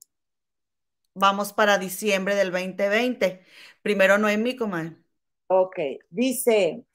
[1.13, 3.41] Vamos para diciembre del 2020.
[3.81, 4.95] Primero Noemí, comadre.
[5.47, 5.77] Ok,
[6.09, 6.85] dice,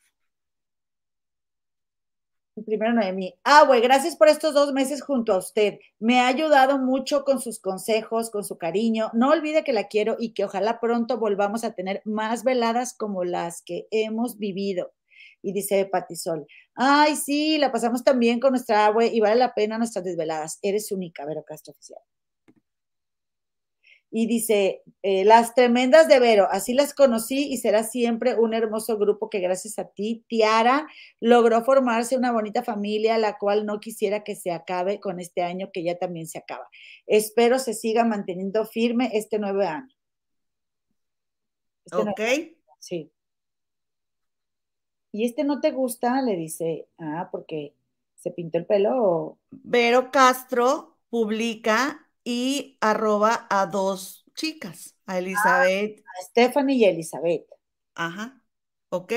[2.64, 3.34] Primero Noemí.
[3.42, 5.78] Ah, güey, gracias por estos dos meses junto a usted.
[5.98, 9.10] Me ha ayudado mucho con sus consejos, con su cariño.
[9.12, 13.24] No olvide que la quiero y que ojalá pronto volvamos a tener más veladas como
[13.24, 14.92] las que hemos vivido.
[15.42, 16.46] Y dice Patisol,
[16.76, 20.58] ay, sí, la pasamos también con nuestra agua y vale la pena nuestras desveladas.
[20.62, 22.00] Eres única, Vero Castro Oficial
[24.16, 28.96] y dice, eh, las tremendas de Vero, así las conocí y será siempre un hermoso
[28.96, 30.86] grupo que gracias a ti, Tiara,
[31.18, 35.70] logró formarse una bonita familia, la cual no quisiera que se acabe con este año
[35.72, 36.68] que ya también se acaba.
[37.08, 39.92] Espero se siga manteniendo firme este nuevo año.
[41.84, 42.20] Este ok.
[42.78, 43.10] sí.
[45.10, 46.22] ¿Y este no te gusta?
[46.22, 47.74] Le dice, ah, porque
[48.14, 49.38] se pintó el pelo.
[49.50, 56.00] Vero Castro publica y arroba a dos chicas, a Elizabeth.
[56.00, 57.46] a Stephanie y Elizabeth.
[57.94, 58.42] Ajá,
[58.88, 59.12] ok.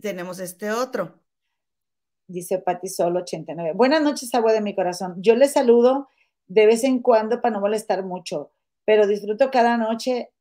[0.00, 1.22] Tenemos este otro.
[2.26, 3.72] Dice Pati Solo 89.
[3.74, 5.14] Buenas noches, agua de mi corazón.
[5.18, 6.08] Yo les saludo
[6.46, 8.52] de vez en cuando para no molestar mucho,
[8.84, 10.31] pero disfruto cada noche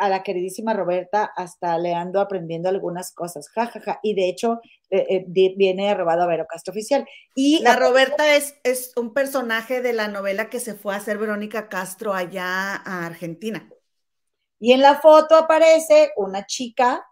[0.00, 4.00] a la queridísima Roberta hasta le ando aprendiendo algunas cosas, jajaja, ja, ja.
[4.02, 7.06] y de hecho eh, eh, viene robado a Vero Castro Oficial.
[7.34, 11.18] Y la Roberta es, es un personaje de la novela que se fue a hacer
[11.18, 13.70] Verónica Castro allá a Argentina.
[14.58, 17.06] Y en la foto aparece una chica,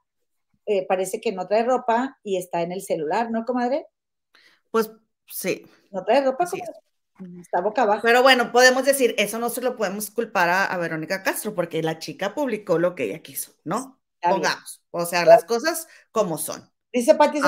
[0.65, 3.87] eh, parece que no trae ropa y está en el celular, ¿no, comadre?
[4.71, 4.91] Pues
[5.27, 5.67] sí.
[5.91, 6.61] No trae ropa, sí.
[7.41, 8.03] Está boca abajo.
[8.03, 11.99] Pero bueno, podemos decir, eso no se lo podemos culpar a, Verónica Castro, porque la
[11.99, 14.01] chica publicó lo que ella quiso, ¿no?
[14.21, 14.83] Pongamos.
[14.91, 16.71] O sea, las cosas como son.
[16.93, 17.41] Dice Pati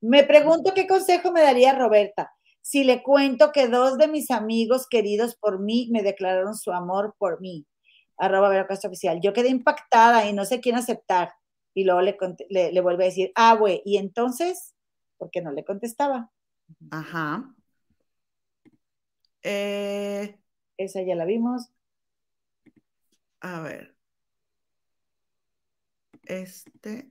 [0.00, 2.32] me pregunto qué consejo me daría Roberta.
[2.62, 7.14] si le cuento que dos de mis amigos queridos por mí me declararon su amor
[7.18, 7.66] por mí.
[8.16, 9.20] Arroba Vero Castro Oficial.
[9.20, 11.32] Yo quedé impactada y no sé quién aceptar.
[11.74, 12.16] Y luego le,
[12.50, 14.74] le, vuelve a decir, ah, güey, y entonces,
[15.16, 16.30] porque no le contestaba.
[16.90, 17.54] Ajá.
[19.42, 20.38] Eh,
[20.76, 21.70] Esa ya la vimos.
[23.40, 23.94] A ver.
[26.26, 27.10] Este.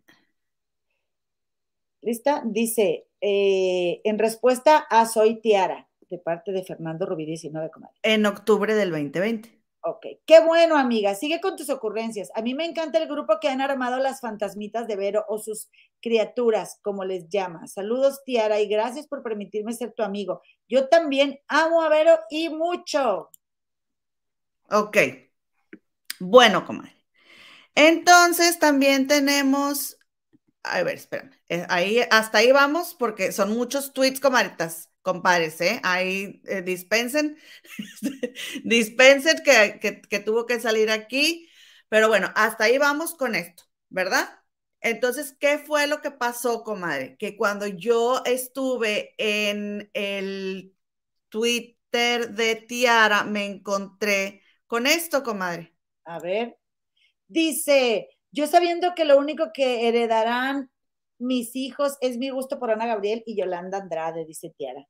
[2.01, 2.41] ¿Lista?
[2.45, 7.69] Dice, eh, en respuesta a Soy Tiara, de parte de Fernando Rubí 19,
[8.03, 9.56] En octubre del 2020.
[9.89, 11.15] Ok, qué bueno, amiga.
[11.15, 12.29] Sigue con tus ocurrencias.
[12.35, 15.69] A mí me encanta el grupo que han armado las fantasmitas de Vero o sus
[16.01, 17.67] criaturas, como les llama.
[17.67, 20.41] Saludos, Tiara, y gracias por permitirme ser tu amigo.
[20.67, 23.29] Yo también amo a Vero y mucho.
[24.69, 24.97] Ok.
[26.19, 26.93] Bueno, comadre.
[27.73, 29.97] Entonces también tenemos
[30.63, 31.31] a ver, espérame.
[31.47, 35.79] Eh, ahí, hasta ahí vamos porque son muchos tweets, comadritas, compadres, ¿eh?
[35.83, 37.37] Ahí eh, dispensen,
[38.65, 39.79] dispensen que,
[40.09, 41.49] que, tuvo que salir aquí.
[41.87, 44.27] Pero bueno, hasta ahí vamos con esto, ¿verdad?
[44.81, 47.15] Entonces, ¿qué fue lo que pasó, comadre?
[47.17, 50.75] Que cuando yo estuve en el
[51.29, 55.73] Twitter de Tiara, me encontré con esto, comadre.
[56.03, 56.57] A ver,
[57.29, 60.69] dice, yo sabiendo que lo único que heredarán
[61.17, 64.85] mis hijos es mi gusto por Ana Gabriel y Yolanda Andrade, dice Tiara.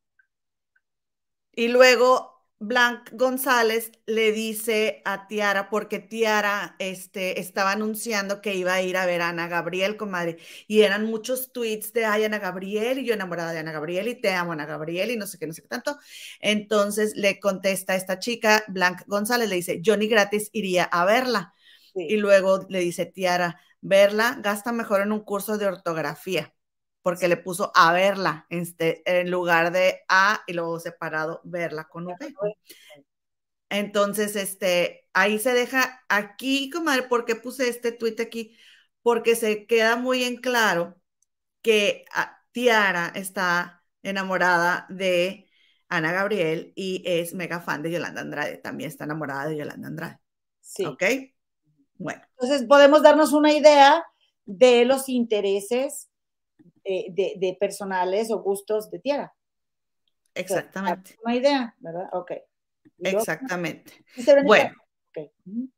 [1.57, 8.75] Y luego Blanc González le dice a Tiara, porque Tiara este, estaba anunciando que iba
[8.75, 10.37] a ir a ver a Ana Gabriel, comadre,
[10.67, 14.21] y eran muchos tweets de, ay, Ana Gabriel, y yo enamorada de Ana Gabriel, y
[14.21, 15.97] te amo, Ana Gabriel, y no sé qué, no sé qué tanto.
[16.41, 21.05] Entonces le contesta a esta chica, Blanc González, le dice, yo ni gratis iría a
[21.05, 21.55] verla.
[21.95, 26.53] Y luego le dice Tiara, verla, gasta mejor en un curso de ortografía,
[27.07, 32.05] porque le puso a verla este, en lugar de a y luego separado verla con
[32.05, 32.35] V.
[33.69, 38.57] Entonces, este, ahí se deja aquí, comadre, ¿por qué puse este tweet aquí?
[39.01, 40.99] Porque se queda muy en claro
[41.61, 45.49] que ah, Tiara está enamorada de
[45.87, 48.57] Ana Gabriel y es mega fan de Yolanda Andrade.
[48.57, 50.19] También está enamorada de Yolanda Andrade.
[50.59, 50.83] Sí.
[50.83, 51.03] ¿Ok?
[51.93, 52.21] Bueno.
[52.31, 54.03] Entonces podemos darnos una idea
[54.43, 56.09] de los intereses
[56.87, 59.33] eh, de, personales o gustos de tierra.
[60.33, 61.17] Exactamente.
[61.23, 62.09] una idea, ¿verdad?
[62.13, 62.31] Ok.
[62.99, 64.05] Exactamente.
[64.45, 64.73] Bueno,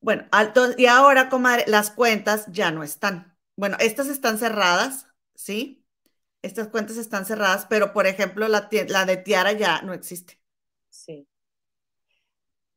[0.01, 3.35] bueno, alto, y ahora, comadre, las cuentas ya no están.
[3.55, 5.85] Bueno, estas están cerradas, ¿sí?
[6.41, 10.39] Estas cuentas están cerradas, pero por ejemplo, la, la de Tiara ya no existe.
[10.89, 11.27] Sí.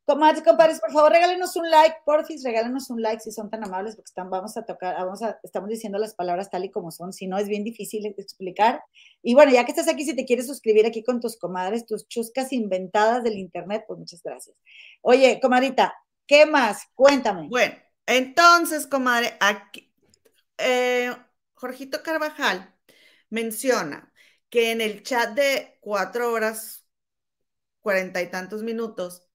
[0.04, 3.94] Comadres, compadres, por favor, regálenos un like, porfis, regálenos un like si son tan amables,
[3.94, 7.12] porque están, vamos a tocar, vamos a, estamos diciendo las palabras tal y como son,
[7.12, 8.82] si no es bien difícil explicar.
[9.22, 12.08] Y bueno, ya que estás aquí, si te quieres suscribir aquí con tus comadres, tus
[12.08, 14.56] chuscas inventadas del internet, pues muchas gracias.
[15.02, 15.94] Oye, comadita,
[16.26, 16.82] ¿qué más?
[16.94, 17.46] Cuéntame.
[17.48, 17.76] Bueno,
[18.06, 19.94] entonces, comadre, aquí,
[20.58, 21.14] eh,
[21.54, 22.74] Jorgito Carvajal
[23.30, 24.12] menciona
[24.50, 26.84] que en el chat de cuatro horas,
[27.80, 29.28] cuarenta y tantos minutos,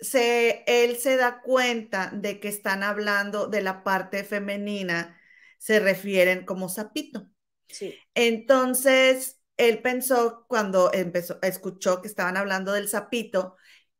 [0.00, 5.18] se, él se da cuenta de que están hablando de la parte femenina,
[5.58, 7.28] se refieren como sapito.
[7.68, 7.94] Sí.
[8.14, 13.56] Entonces, él pensó cuando empezó, escuchó que estaban hablando del sapito,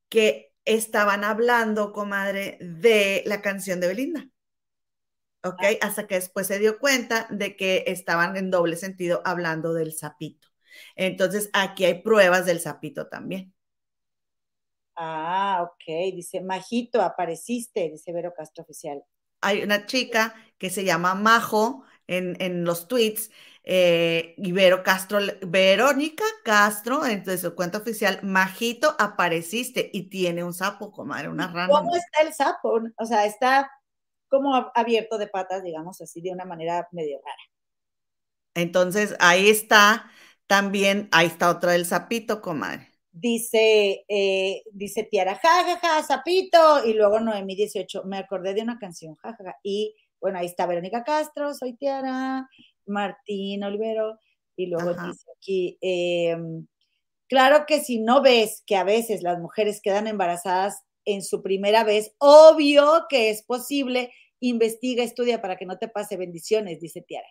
[0.09, 4.29] que estaban hablando, comadre, de la canción de Belinda.
[5.43, 5.61] ¿Ok?
[5.63, 5.87] Ah.
[5.87, 10.49] Hasta que después se dio cuenta de que estaban en doble sentido hablando del sapito.
[10.97, 13.55] Entonces, aquí hay pruebas del sapito también.
[15.03, 16.15] Ah, ok.
[16.15, 19.03] Dice, Majito, apareciste, dice Vero Castro Oficial.
[19.41, 23.31] Hay una chica que se llama Majo en, los tweets,
[23.65, 30.53] eh, y Vero Castro, Verónica Castro, en su cuenta oficial, Majito, apareciste y tiene un
[30.53, 31.73] sapo, comadre, una rana.
[31.73, 32.81] ¿Cómo está el sapo?
[32.99, 33.71] O sea, está
[34.29, 37.43] como abierto de patas, digamos así, de una manera medio rara.
[38.53, 40.11] Entonces, ahí está
[40.47, 46.95] también, ahí está otra del sapito, comadre dice, eh, dice Tiara, jajaja, ja, sapito, y
[46.95, 51.55] luego Noemí 18, me acordé de una canción, jajaja, y bueno, ahí está Verónica Castro,
[51.55, 52.49] soy Tiara,
[52.87, 54.19] Martín Olivero,
[54.57, 56.67] y luego dice aquí, em,
[57.29, 61.85] claro que si no ves que a veces las mujeres quedan embarazadas en su primera
[61.85, 67.29] vez, obvio que es posible, investiga, estudia para que no te pase bendiciones, dice Tiara.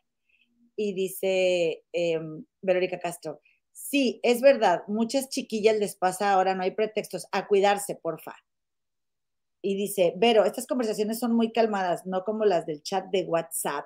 [0.75, 3.41] Y dice em, Verónica Castro,
[3.81, 8.35] Sí, es verdad, muchas chiquillas les pasa ahora, no hay pretextos, a cuidarse, porfa.
[9.61, 13.85] Y dice, Vero, estas conversaciones son muy calmadas, no como las del chat de WhatsApp.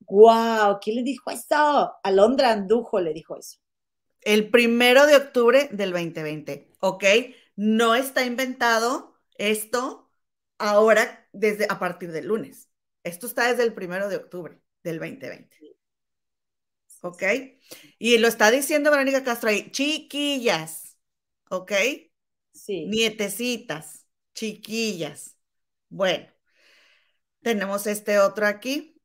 [0.00, 0.78] ¡Wow!
[0.82, 1.94] ¿Quién le dijo eso?
[2.02, 3.58] Alondra Andujo le dijo eso.
[4.20, 7.04] El primero de octubre del 2020, ¿ok?
[7.56, 10.10] No está inventado esto
[10.58, 12.68] ahora desde a partir del lunes.
[13.02, 15.56] Esto está desde el primero de octubre del 2020.
[17.02, 17.22] ¿Ok?
[17.98, 20.96] Y lo está diciendo Verónica Castro ahí, chiquillas,
[21.50, 21.72] ¿ok?
[22.52, 22.86] Sí.
[22.86, 25.36] Nietecitas, chiquillas.
[25.88, 26.26] Bueno,
[27.42, 29.00] tenemos este otro aquí.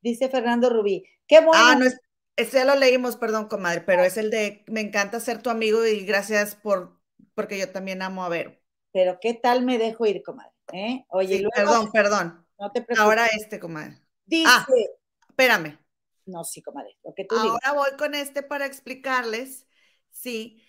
[0.00, 1.04] Dice Fernando Rubí.
[1.26, 1.52] Qué bueno.
[1.54, 1.98] Ah, no es,
[2.36, 5.84] ese ya lo leímos, perdón, comadre, pero es el de me encanta ser tu amigo
[5.86, 6.96] y gracias por
[7.34, 8.56] porque yo también amo a Vero.
[8.92, 10.52] Pero qué tal me dejo ir, comadre.
[10.72, 11.04] ¿Eh?
[11.08, 12.46] Oye, Sí, luego- perdón, perdón.
[12.58, 12.98] no te preocupes.
[12.98, 13.98] Ahora este, comadre.
[14.24, 14.66] dice, Ah.
[15.28, 15.78] Espérame.
[16.26, 17.60] No, sí, comadre, lo que tú digas.
[17.60, 19.66] Ahora voy con este para explicarles,
[20.10, 20.62] sí,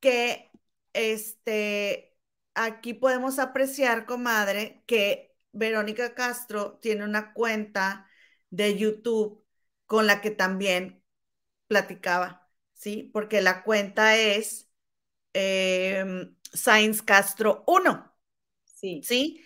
[0.00, 0.50] que
[0.92, 2.16] este,
[2.54, 8.08] aquí podemos apreciar, comadre, que Verónica Castro tiene una cuenta
[8.50, 9.44] de YouTube
[9.86, 11.02] con la que también
[11.68, 13.10] platicaba, ¿sí?
[13.12, 14.70] Porque la cuenta es
[15.34, 16.04] eh,
[16.52, 18.14] Science Castro 1,
[18.64, 19.08] Sí.
[19.08, 19.42] ¿sí?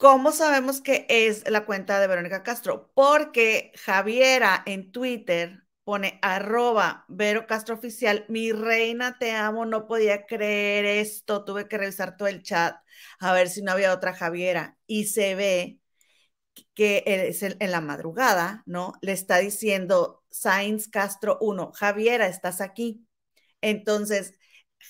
[0.00, 2.90] ¿Cómo sabemos que es la cuenta de Verónica Castro?
[2.94, 10.24] Porque Javiera en Twitter pone arroba Vero Castro Oficial, mi reina, te amo, no podía
[10.24, 12.76] creer esto, tuve que revisar todo el chat
[13.18, 15.80] a ver si no había otra Javiera y se ve
[16.74, 18.94] que es en, la madrugada, ¿no?
[19.02, 23.06] Le está diciendo Sainz Castro 1, Javiera, estás aquí.
[23.60, 24.32] Entonces,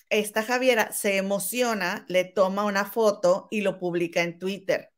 [0.09, 4.90] esta Javiera se emociona, le toma una foto y lo publica en Twitter,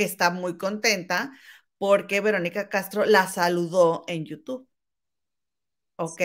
[0.00, 1.32] que está muy contenta
[1.78, 4.66] porque Verónica Castro la saludó en YouTube.
[5.96, 6.20] ¿Ok?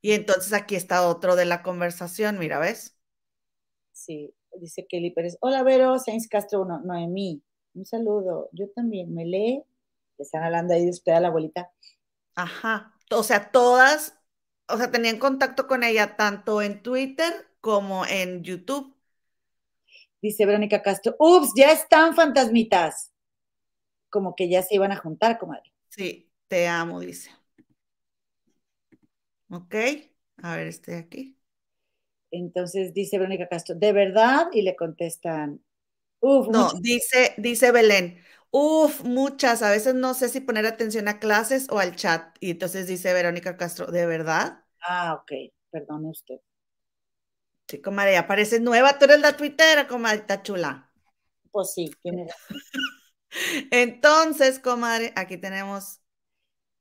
[0.00, 2.96] Y entonces aquí está otro de la conversación, mira, ¿ves?
[3.92, 5.36] Sí, dice Kelly Pérez.
[5.40, 7.42] Hola, Vero, Sainz Castro 1, Noemí.
[7.74, 8.48] Un saludo.
[8.52, 9.62] Yo también me lee.
[10.18, 11.70] Le están hablando ahí de usted a la abuelita.
[12.34, 12.94] Ajá.
[13.10, 14.18] O sea, todas,
[14.68, 18.96] o sea, tenían contacto con ella tanto en Twitter como en YouTube.
[20.22, 21.16] Dice Verónica Castro.
[21.18, 23.12] Ups, ya están fantasmitas.
[24.10, 25.72] Como que ya se iban a juntar, comadre.
[25.90, 27.30] Sí, te amo, dice.
[29.50, 29.74] Ok,
[30.38, 31.38] a ver, este de aquí.
[32.32, 34.48] Entonces dice Verónica Castro, ¿de verdad?
[34.52, 35.62] Y le contestan,
[36.20, 38.18] uf, No, muchas- dice, dice Belén,
[38.50, 42.36] uf, muchas, a veces no sé si poner atención a clases o al chat.
[42.40, 44.64] Y entonces dice Verónica Castro, ¿de verdad?
[44.88, 45.32] Ah, ok,
[45.72, 46.40] perdone usted.
[47.68, 50.90] Sí, comadre, ya pareces nueva, tú eres la tuitera, comadre, chula.
[51.50, 52.58] Pues sí, tiene razón.
[53.70, 56.02] Entonces, comadre, aquí tenemos,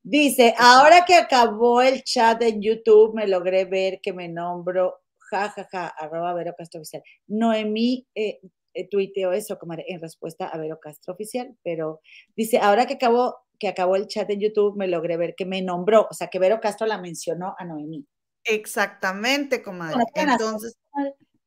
[0.03, 5.87] Dice, ahora que acabó el chat en YouTube, me logré ver que me nombro, jajaja,
[5.89, 7.03] arroba Vero Castro Oficial.
[7.27, 8.39] Noemí eh,
[8.73, 12.01] eh, tuiteó eso, comadre, en respuesta a Vero Castro Oficial, pero
[12.35, 15.61] dice, ahora que acabó, que acabó el chat en YouTube, me logré ver que me
[15.61, 18.07] nombró, o sea, que Vero Castro la mencionó a Noemí.
[18.43, 20.11] Exactamente, comadre.
[20.15, 20.75] Entonces,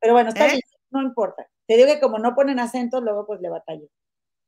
[0.00, 0.48] Pero bueno, está ¿Eh?
[0.48, 1.46] bien, no importa.
[1.66, 3.86] Te digo que como no ponen acentos, luego pues le batallo.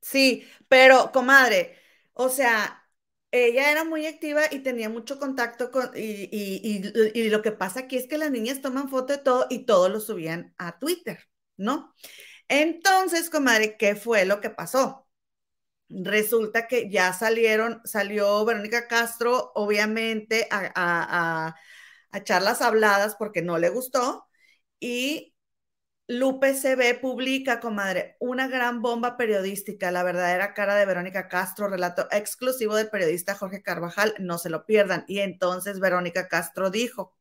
[0.00, 1.76] Sí, pero comadre,
[2.12, 2.88] o sea,
[3.32, 6.82] ella era muy activa y tenía mucho contacto con, y, y-
[7.14, 9.66] y- y lo que pasa aquí es que las niñas toman foto de todo y
[9.66, 11.18] todo lo subían a Twitter,
[11.56, 11.94] ¿no?
[12.48, 15.08] Entonces, comadre, ¿qué fue lo que pasó?
[15.88, 21.56] Resulta que ya salieron, salió Verónica Castro, obviamente, a, a, a,
[22.16, 24.26] a echar las habladas porque no le gustó
[24.80, 25.34] y
[26.08, 32.06] Lupe CB publica, comadre, una gran bomba periodística, la verdadera cara de Verónica Castro, relato
[32.12, 35.04] exclusivo del periodista Jorge Carvajal, no se lo pierdan.
[35.08, 37.16] Y entonces Verónica Castro dijo,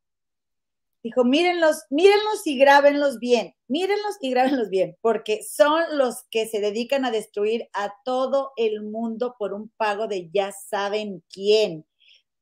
[1.05, 6.59] Dijo, mírenlos, mírenlos y grábenlos bien, mírenlos y grábenlos bien, porque son los que se
[6.59, 11.85] dedican a destruir a todo el mundo por un pago de ya saben quién.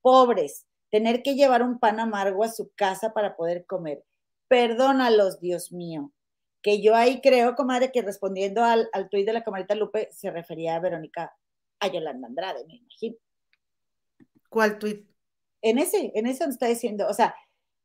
[0.02, 4.06] Pobres, tener que llevar un pan amargo a su casa para poder comer.
[4.48, 6.12] Perdónalos, Dios mío.
[6.62, 10.30] Que yo ahí creo, comadre, que respondiendo al, al tuit de la camarita Lupe, se
[10.30, 11.36] refería a Verónica,
[11.80, 13.16] a Yolanda Andrade, me imagino.
[14.50, 15.10] ¿cuál tuit?
[15.64, 17.36] en ese, en ese donde está diciendo, o sea,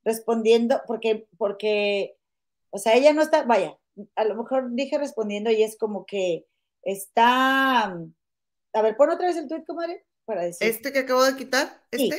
[0.04, 2.18] respondiendo, porque, porque,
[2.68, 3.78] o sea, ella no está, vaya,
[4.16, 6.44] a lo mejor dije respondiendo y es como que
[6.82, 10.68] está, a ver, pon otra vez el tweet, comadre, para decir.
[10.68, 11.80] ¿Este que acabo de quitar?
[11.90, 12.10] Sí.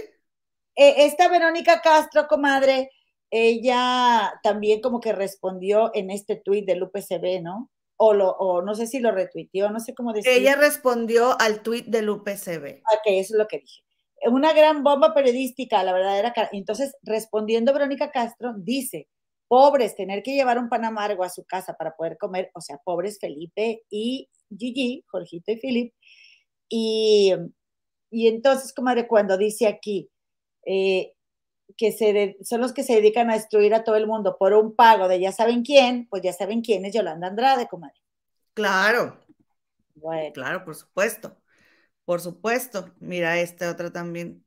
[0.81, 2.89] Eh, esta Verónica Castro, comadre,
[3.29, 7.69] ella también como que respondió en este tweet del UPCB, ¿no?
[7.97, 10.31] O, lo, o no sé si lo retuiteó, no sé cómo decir.
[10.31, 12.81] Ella respondió al tuit del UPCB.
[12.93, 13.83] Ok, eso es lo que dije.
[14.31, 16.47] Una gran bomba periodística, la verdadera cara.
[16.53, 19.09] Entonces, respondiendo Verónica Castro, dice,
[19.49, 22.77] pobres, tener que llevar un pan amargo a su casa para poder comer, o sea,
[22.85, 25.93] pobres Felipe y Gigi, Jorgito y Philip.
[26.69, 27.33] Y,
[28.09, 30.09] y entonces, comadre, cuando dice aquí,
[30.71, 31.15] eh,
[31.77, 34.75] que se son los que se dedican a destruir a todo el mundo por un
[34.75, 37.99] pago de ya saben quién, pues ya saben quién es Yolanda Andrade, comadre.
[38.53, 39.19] Claro.
[40.33, 41.35] Claro, por supuesto.
[42.05, 42.93] Por supuesto.
[42.99, 44.45] Mira, este otro también.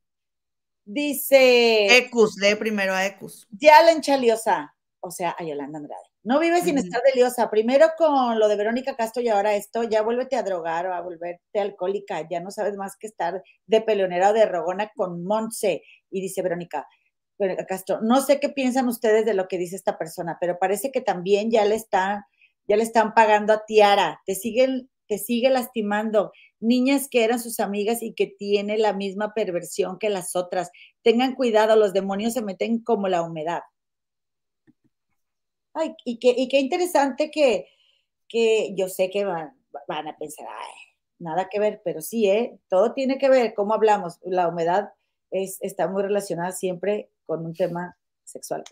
[0.85, 1.97] Dice.
[1.97, 3.49] Ecus, lee primero a Ecus.
[3.51, 6.12] Ya la enchaliosa, o sea, a Yolanda Andrade.
[6.25, 7.51] No vive sin estar de liosa.
[7.51, 11.01] Primero con lo de Verónica Castro y ahora esto, ya vuélvete a drogar o a
[11.01, 12.29] volverte alcohólica.
[12.31, 15.83] Ya no sabes más que estar de peleonera o de rogona con Montse.
[16.11, 16.87] Y dice Verónica,
[17.39, 20.93] Verónica Castro, no sé qué piensan ustedes de lo que dice esta persona, pero parece
[20.93, 22.23] que también ya le están,
[22.69, 24.21] ya le están pagando a Tiara.
[24.25, 26.31] Te siguen, te sigue lastimando.
[26.61, 30.71] Niñas que eran sus amigas y que tiene la misma perversión que las otras.
[31.03, 33.63] Tengan cuidado, los demonios se meten como la humedad.
[35.75, 37.69] Ay, y qué, y qué interesante que,
[38.29, 39.57] que yo sé que van,
[39.89, 40.75] van a pensar, ay,
[41.19, 42.59] nada que ver, pero sí, ¿eh?
[42.69, 44.91] todo tiene que ver, cómo hablamos, la humedad
[45.31, 48.65] es, está muy relacionada siempre con un tema sexual.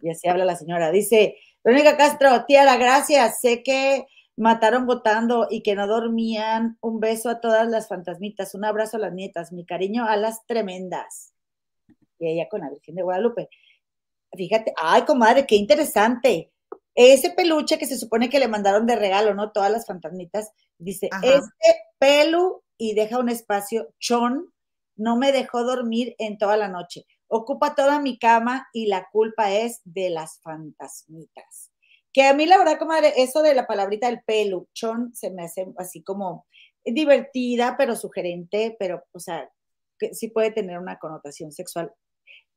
[0.00, 0.90] Y así habla la señora.
[0.90, 4.06] Dice, Verónica Castro, Tiara, gracias, sé que
[4.36, 6.76] mataron votando y que no dormían.
[6.80, 10.44] Un beso a todas las fantasmitas, un abrazo a las nietas, mi cariño a las
[10.46, 11.32] tremendas.
[12.18, 13.48] Y ella con la Virgen de Guadalupe.
[14.34, 16.50] Fíjate, ay, comadre, qué interesante.
[16.94, 19.52] Ese peluche que se supone que le mandaron de regalo, ¿no?
[19.52, 24.52] Todas las fantasmitas, dice, este pelu y deja un espacio, chon,
[24.96, 27.06] no me dejó dormir en toda la noche.
[27.28, 31.70] Ocupa toda mi cama y la culpa es de las fantasmitas.
[32.12, 35.44] Que a mí, la verdad, comadre, eso de la palabrita del pelu, chon, se me
[35.44, 36.46] hace así como
[36.84, 39.50] divertida, pero sugerente, pero, o sea,
[39.98, 41.92] que sí puede tener una connotación sexual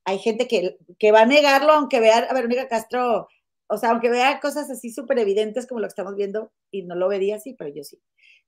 [0.06, 3.28] hay gente que, va a negarlo, aunque vea a Verónica Castro,
[3.66, 6.94] o sea, aunque vea cosas así súper evidentes como lo que estamos viendo, y no
[6.94, 8.00] lo vería así, pero yo sí.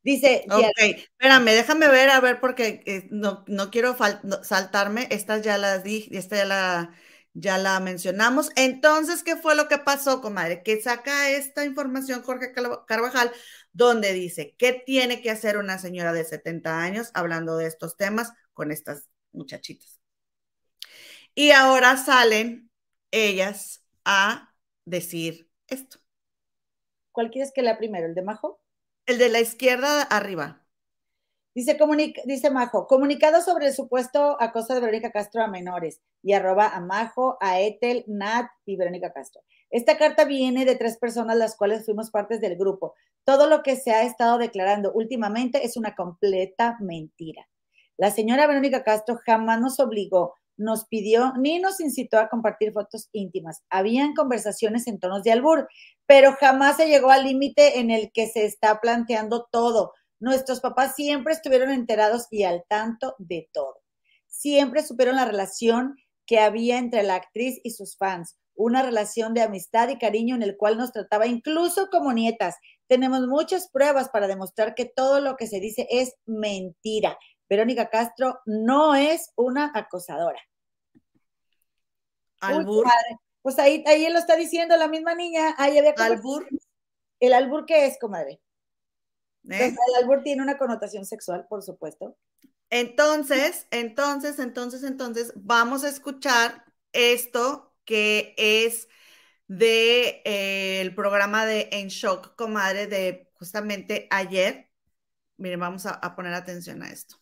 [0.05, 0.45] Dice.
[0.49, 3.97] Ok, espérame, déjame ver, a ver, porque eh, no, quiero
[4.43, 5.09] saltarme.
[5.11, 6.95] Estas ya las di, esta ya la,
[7.35, 8.51] ya la mencionamos.
[8.55, 10.63] Entonces, ¿qué fue lo que pasó, comadre?
[10.63, 12.53] Que saca esta información Jorge
[12.87, 13.33] Carvajal,
[13.73, 18.33] donde dice, ¿qué tiene que hacer una señora de 70 años hablando de estos temas
[18.53, 19.98] con estas muchachitas?
[21.39, 22.69] Y ahora salen
[23.13, 24.53] ellas a
[24.85, 25.99] decir esto.
[27.13, 28.07] ¿Cuál quieres que lea primero?
[28.07, 28.61] ¿El de Majo?
[29.07, 30.67] El de la izquierda arriba.
[31.55, 31.79] Dice,
[32.25, 36.81] dice Majo, comunicado sobre el supuesto acoso de Verónica Castro a menores y arroba a
[36.81, 39.41] Majo, a Etel, Nat y Verónica Castro.
[39.71, 42.97] Esta carta viene de tres personas las cuales fuimos partes del grupo.
[43.23, 47.47] Todo lo que se ha estado declarando últimamente es una completa mentira.
[47.97, 53.09] La señora Verónica Castro jamás nos obligó nos pidió ni nos incitó a compartir fotos
[53.13, 53.63] íntimas.
[53.71, 55.69] Habían conversaciones en tonos de albur,
[56.07, 59.95] pero jamás se llegó al límite en el que se está planteando todo.
[60.21, 63.77] Nuestros papás siempre estuvieron enterados y al tanto de todo.
[64.27, 65.97] Siempre supieron la relación
[66.27, 70.43] que había entre la actriz y sus fans, una relación de amistad y cariño en
[70.43, 72.57] el cual nos trataba incluso como nietas.
[72.89, 77.17] Tenemos muchas pruebas para demostrar que todo lo que se dice es mentira.
[77.49, 80.41] Verónica Castro no es una acosadora.
[82.41, 82.87] Albur.
[83.43, 85.55] pues ahí, ahí él lo está diciendo la misma niña.
[85.59, 86.47] Ahí había albur.
[87.21, 88.41] ¿El albur qué es, comadre?
[89.49, 89.75] ¿Eh?
[89.75, 92.17] el albur tiene una connotación sexual, por supuesto.
[92.71, 98.89] Entonces, entonces, entonces, entonces, vamos a escuchar esto que es
[99.47, 104.69] de eh, el programa de En Shock, comadre, de justamente ayer.
[105.39, 107.17] Miren, vamos a poner atención a esto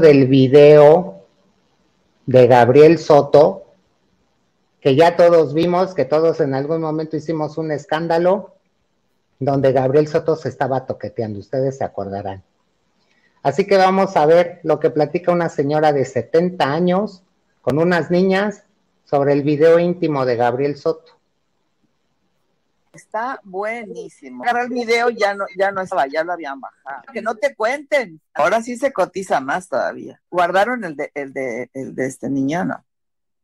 [0.00, 1.26] del video
[2.26, 3.67] de Gabriel Soto,
[4.88, 8.54] que ya todos vimos, que todos en algún momento hicimos un escándalo,
[9.38, 12.42] donde Gabriel Soto se estaba toqueteando, ustedes se acordarán.
[13.42, 17.22] Así que vamos a ver lo que platica una señora de 70 años
[17.60, 18.64] con unas niñas
[19.04, 21.12] sobre el video íntimo de Gabriel Soto.
[22.90, 24.42] Está buenísimo.
[24.42, 27.02] Agarrar el video ya no, ya no estaba, ya lo habían bajado.
[27.12, 28.22] Que no te cuenten.
[28.32, 30.18] Ahora sí se cotiza más todavía.
[30.30, 32.82] Guardaron el de, el de, el de este niño, ¿no?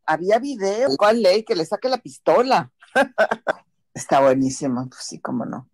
[0.07, 0.97] Había video.
[0.97, 1.45] ¿Cuál ley?
[1.45, 2.71] Que le saque la pistola.
[3.95, 5.69] Está buenísimo, pues sí, cómo no.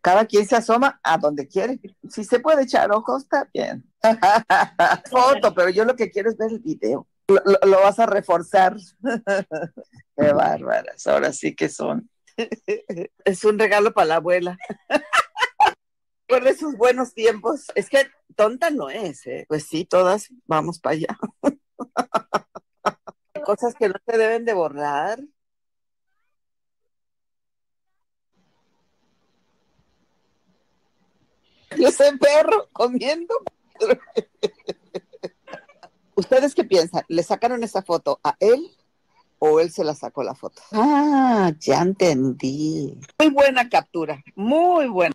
[0.00, 1.80] Cada quien se asoma a donde quiere.
[2.08, 3.84] Si se puede echar ojos, está bien.
[5.10, 7.08] Foto, pero yo lo que quiero es ver el video.
[7.26, 8.76] Lo, lo vas a reforzar.
[10.16, 11.04] Qué bárbaras.
[11.08, 12.08] Ahora sí que son.
[13.24, 14.56] es un regalo para la abuela.
[16.28, 17.64] Por esos buenos tiempos.
[17.74, 18.06] Es que
[18.36, 19.44] tonta no es, ¿eh?
[19.48, 21.18] Pues sí, todas vamos para allá.
[23.46, 25.20] Cosas que no se deben de borrar.
[31.78, 33.36] Yo soy perro comiendo.
[36.16, 37.04] ¿Ustedes qué piensan?
[37.06, 38.68] ¿Le sacaron esa foto a él
[39.38, 40.60] o él se la sacó la foto?
[40.72, 42.98] Ah, ya entendí.
[43.16, 45.14] Muy buena captura, muy buena.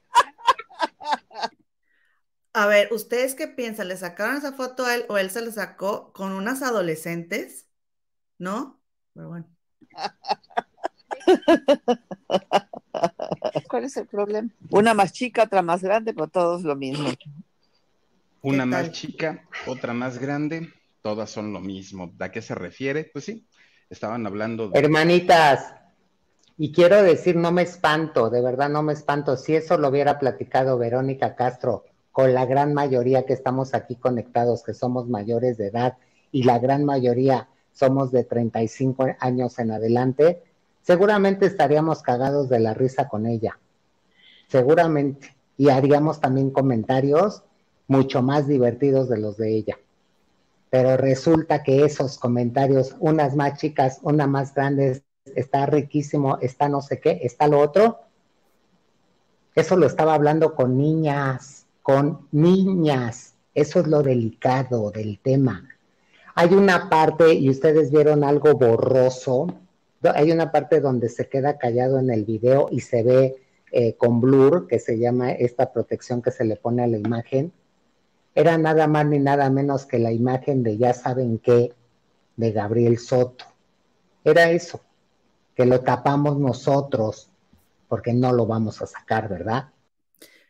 [2.54, 3.90] A ver, ¿ustedes qué piensan?
[3.90, 7.68] ¿Le sacaron esa foto a él o él se la sacó con unas adolescentes?
[8.42, 8.82] ¿No?
[9.14, 9.46] Pero bueno.
[13.70, 14.50] ¿Cuál es el problema?
[14.72, 17.10] Una más chica, otra más grande, pero todos lo mismo.
[18.42, 20.74] Una ¿Qué más chica, otra más grande,
[21.04, 22.16] todas son lo mismo.
[22.18, 23.12] ¿A qué se refiere?
[23.14, 23.46] Pues sí,
[23.92, 24.80] estaban hablando de...
[24.80, 25.76] Hermanitas,
[26.58, 29.38] y quiero decir, no me espanto, de verdad no me espanto.
[29.38, 34.64] Si eso lo hubiera platicado Verónica Castro con la gran mayoría que estamos aquí conectados,
[34.64, 36.00] que somos mayores de edad,
[36.32, 40.44] y la gran mayoría somos de 35 años en adelante,
[40.82, 43.58] seguramente estaríamos cagados de la risa con ella.
[44.48, 45.36] Seguramente.
[45.58, 47.44] Y haríamos también comentarios
[47.88, 49.78] mucho más divertidos de los de ella.
[50.70, 55.04] Pero resulta que esos comentarios, unas más chicas, una más grandes,
[55.36, 58.00] está riquísimo, está no sé qué, está lo otro.
[59.54, 63.36] Eso lo estaba hablando con niñas, con niñas.
[63.54, 65.68] Eso es lo delicado del tema.
[66.42, 69.46] Hay una parte, y ustedes vieron algo borroso,
[70.02, 73.36] hay una parte donde se queda callado en el video y se ve
[73.72, 77.54] eh, con blur, que se llama esta protección que se le pone a la imagen.
[78.34, 81.76] Era nada más ni nada menos que la imagen de ya saben qué,
[82.38, 83.46] de Gabriel Soto.
[84.24, 84.82] Era eso,
[85.56, 87.30] que lo tapamos nosotros,
[87.88, 89.70] porque no lo vamos a sacar, ¿verdad?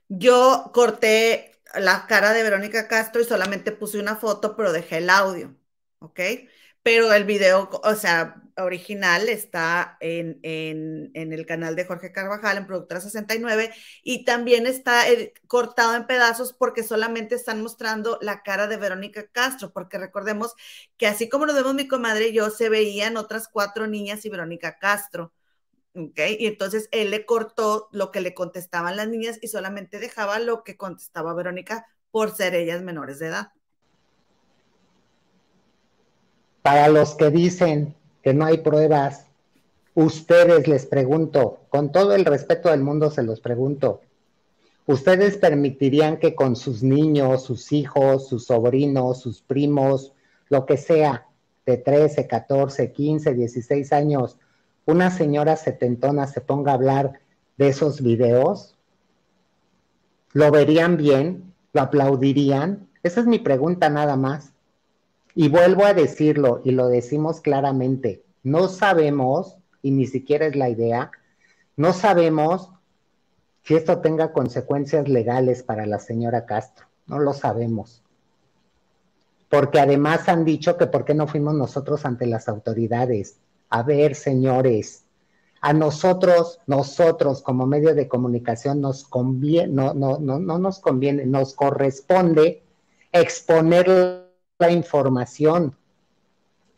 [0.07, 5.09] Yo corté la cara de Verónica Castro y solamente puse una foto, pero dejé el
[5.09, 5.53] audio,
[6.01, 6.19] ¿ok?
[6.83, 12.57] Pero el video, o sea, original está en, en, en el canal de Jorge Carvajal,
[12.57, 13.71] en Productora 69,
[14.03, 19.27] y también está eh, cortado en pedazos porque solamente están mostrando la cara de Verónica
[19.27, 20.55] Castro, porque recordemos
[20.97, 24.29] que así como nos vemos mi comadre y yo, se veían otras cuatro niñas y
[24.29, 25.33] Verónica Castro.
[25.95, 26.19] ¿ok?
[26.39, 30.63] Y entonces él le cortó lo que le contestaban las niñas y solamente dejaba lo
[30.63, 33.51] que contestaba Verónica por ser ellas menores de edad.
[36.61, 39.25] Para los que dicen que no hay pruebas,
[39.95, 44.01] ustedes les pregunto, con todo el respeto del mundo se los pregunto,
[44.85, 50.13] ¿ustedes permitirían que con sus niños, sus hijos, sus sobrinos, sus primos,
[50.49, 51.27] lo que sea,
[51.65, 54.37] de 13, 14, 15, 16 años,
[54.85, 57.19] una señora setentona se ponga a hablar
[57.57, 58.75] de esos videos?
[60.33, 61.53] ¿Lo verían bien?
[61.73, 62.87] ¿Lo aplaudirían?
[63.03, 64.53] Esa es mi pregunta nada más.
[65.35, 70.69] Y vuelvo a decirlo y lo decimos claramente, no sabemos, y ni siquiera es la
[70.69, 71.11] idea,
[71.77, 72.71] no sabemos
[73.63, 78.03] si esto tenga consecuencias legales para la señora Castro, no lo sabemos.
[79.49, 83.37] Porque además han dicho que por qué no fuimos nosotros ante las autoridades.
[83.69, 85.05] A ver, señores,
[85.61, 91.25] a nosotros, nosotros como medio de comunicación nos conviene, no, no, no, no nos conviene,
[91.25, 92.63] nos corresponde
[93.11, 94.30] exponer
[94.61, 95.75] la información,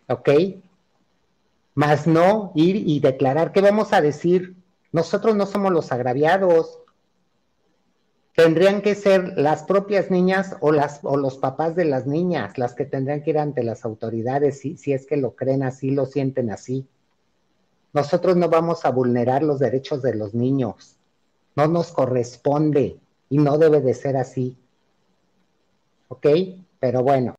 [0.08, 0.30] ¿ok?
[1.76, 4.56] Más no ir y declarar, ¿qué vamos a decir?
[4.92, 6.80] Nosotros no somos los agraviados.
[8.36, 12.74] Tendrían que ser las propias niñas o, las, o los papás de las niñas las
[12.74, 16.06] que tendrían que ir ante las autoridades si, si es que lo creen así, lo
[16.06, 16.88] sienten así.
[17.92, 20.98] Nosotros no vamos a vulnerar los derechos de los niños.
[21.56, 22.98] No nos corresponde
[23.30, 24.58] y no debe de ser así.
[26.08, 26.26] ¿Ok?
[26.80, 27.36] Pero bueno.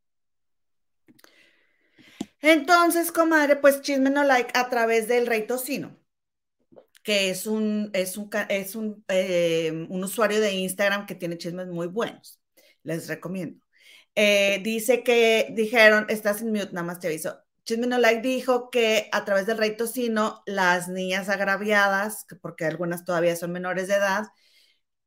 [2.44, 5.96] Entonces, comadre, pues chisme no like a través del Rey Tocino,
[7.02, 11.68] que es un, es un, es un, eh, un usuario de Instagram que tiene chismes
[11.68, 12.40] muy buenos.
[12.82, 13.64] Les recomiendo.
[14.14, 17.38] Eh, dice que dijeron, estás en mute, nada más te aviso.
[17.64, 23.04] Chisme no like dijo que a través del Rey Tocino, las niñas agraviadas, porque algunas
[23.06, 24.26] todavía son menores de edad,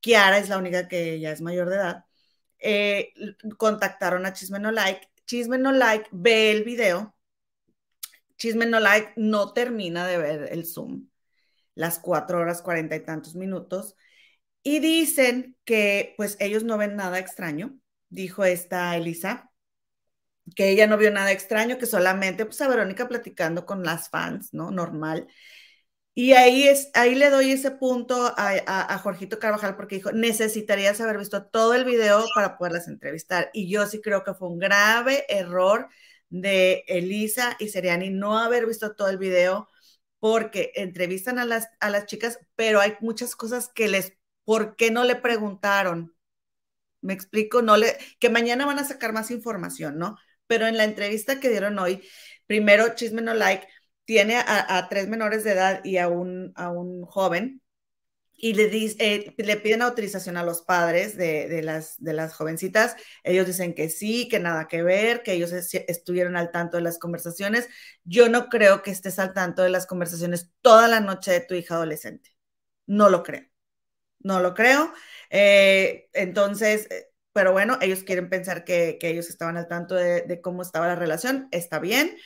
[0.02, 2.06] Kiara es la única que ya es mayor de edad,
[2.60, 3.14] eh,
[3.58, 5.08] contactaron a Chisme no like.
[5.28, 7.17] Chisme no like ve el video
[8.38, 11.08] Chisme No Like no termina de ver el Zoom,
[11.76, 13.96] las cuatro horas cuarenta y tantos minutos,
[14.64, 17.78] y dicen que pues ellos no ven nada extraño,
[18.10, 19.52] dijo esta Elisa,
[20.56, 24.54] que ella no vio nada extraño, que solamente pues a Verónica platicando con las fans,
[24.54, 24.72] ¿no?
[24.72, 25.28] Normal.
[26.14, 30.12] Y ahí, es, ahí le doy ese punto a, a, a Jorgito Carvajal porque dijo,
[30.12, 33.52] necesitarías haber visto todo el video para poderlas entrevistar.
[33.54, 35.90] Y yo sí creo que fue un grave error
[36.30, 39.70] de Elisa y Seriani no haber visto todo el video
[40.20, 44.14] porque entrevistan a las, a las chicas, pero hay muchas cosas que les,
[44.46, 46.16] ¿por qué no le preguntaron?
[47.02, 50.18] Me explico, no le, que mañana van a sacar más información, ¿no?
[50.48, 52.02] pero en la entrevista que dieron hoy,
[52.48, 53.68] primero Chisme No Like
[54.06, 57.62] tiene a, tres menores de edad y a un, a un joven
[58.40, 58.70] y le,
[59.00, 62.96] eh, le piden autorización a los padres de, las, de las jovencitas.
[63.24, 67.00] Ellos dicen que sí, que nada que ver, que ellos estuvieron al tanto de las
[67.00, 67.68] conversaciones.
[68.04, 71.56] Yo no creo que estés al tanto de las conversaciones toda la noche de tu
[71.56, 72.38] hija adolescente.
[72.86, 73.44] No lo creo.
[74.20, 74.94] No lo creo.
[75.32, 80.62] Eh, entonces, eh, pero bueno, ellos quieren pensar que, ellos estaban al tanto de, cómo
[80.62, 81.48] estaba la relación.
[81.52, 82.18] Está bien.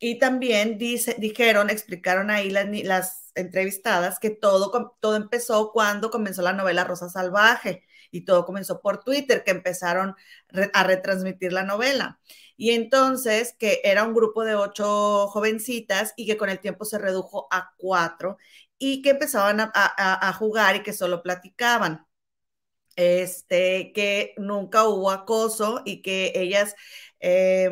[0.00, 6.42] Y también dice, dijeron, explicaron ahí las, las entrevistadas que todo, todo empezó cuando comenzó
[6.42, 10.16] la novela Rosa Salvaje y todo comenzó por Twitter, que empezaron
[10.72, 12.20] a retransmitir la novela.
[12.56, 16.98] Y entonces que era un grupo de ocho jovencitas y que con el tiempo se
[16.98, 18.36] redujo a cuatro
[18.78, 22.06] y que empezaban a, jugar y que solo platicaban.
[22.96, 26.74] Este, que nunca hubo acoso y que ellas...
[27.20, 27.70] Eh,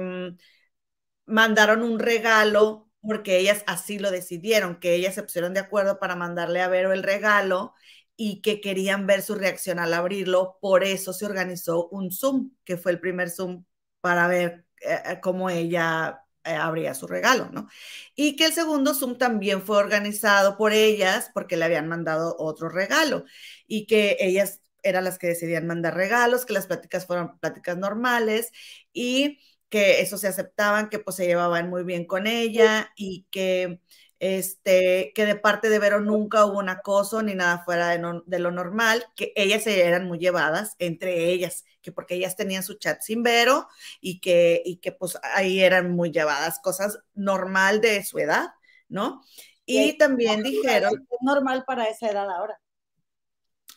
[1.28, 6.16] mandaron un regalo porque ellas así lo decidieron, que ellas se pusieron de acuerdo para
[6.16, 7.74] mandarle a Vero el regalo
[8.16, 12.76] y que querían ver su reacción al abrirlo, por eso se organizó un Zoom, que
[12.76, 13.64] fue el primer Zoom
[14.00, 17.68] para ver eh, eh, cómo ella eh, abría su regalo, ¿no?
[18.16, 22.68] Y que el segundo Zoom también fue organizado por ellas porque le habían mandado otro
[22.68, 23.24] regalo
[23.66, 28.50] y que ellas eran las que decidían mandar regalos, que las pláticas fueron pláticas normales
[28.92, 29.38] y
[29.68, 33.80] que eso se aceptaban, que pues se llevaban muy bien con ella y que,
[34.18, 38.50] este, que de parte de Vero nunca hubo un acoso ni nada fuera de, lo
[38.50, 43.22] normal, que ellas eran muy llevadas entre ellas, que porque ellas tenían su chat sin
[43.22, 43.68] Vero
[44.00, 48.48] y que, y que pues ahí eran muy llevadas, cosas normal de su edad,
[48.88, 49.22] ¿no?
[49.66, 51.06] Y, también dijeron...
[51.10, 52.58] Es normal para esa edad ahora.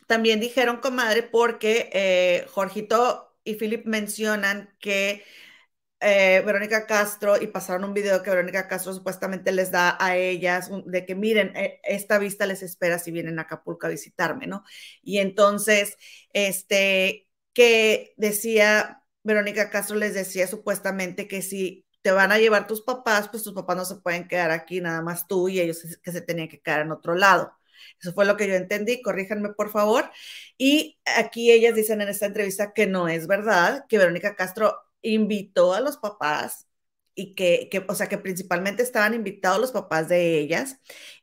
[0.07, 5.23] También dijeron, comadre, porque eh, Jorgito y Philip mencionan que
[6.01, 10.69] eh, Verónica Castro y pasaron un video que Verónica Castro supuestamente les da a ellas
[10.85, 14.63] de que miren, eh, esta vista les espera si vienen a Acapulco a visitarme, ¿no?
[15.03, 15.97] Y entonces,
[16.33, 22.81] este, que decía, Verónica Castro les decía supuestamente que si te van a llevar tus
[22.81, 26.11] papás, pues tus papás no se pueden quedar aquí, nada más tú y ellos que
[26.11, 27.53] se tenían que quedar en otro lado.
[27.99, 30.09] Eso fue lo que yo entendí, corríjanme por favor.
[30.57, 35.73] Y aquí ellas dicen en esta entrevista que no es verdad, que Verónica Castro invitó
[35.73, 36.67] a los papás
[37.15, 40.79] y que, o sea, que principalmente estaban invitados los papás de ellas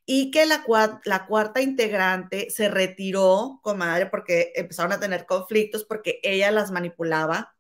[0.07, 0.65] y que la,
[1.05, 7.55] la cuarta integrante se retiró, comadre, porque empezaron a tener conflictos porque ella las manipulaba,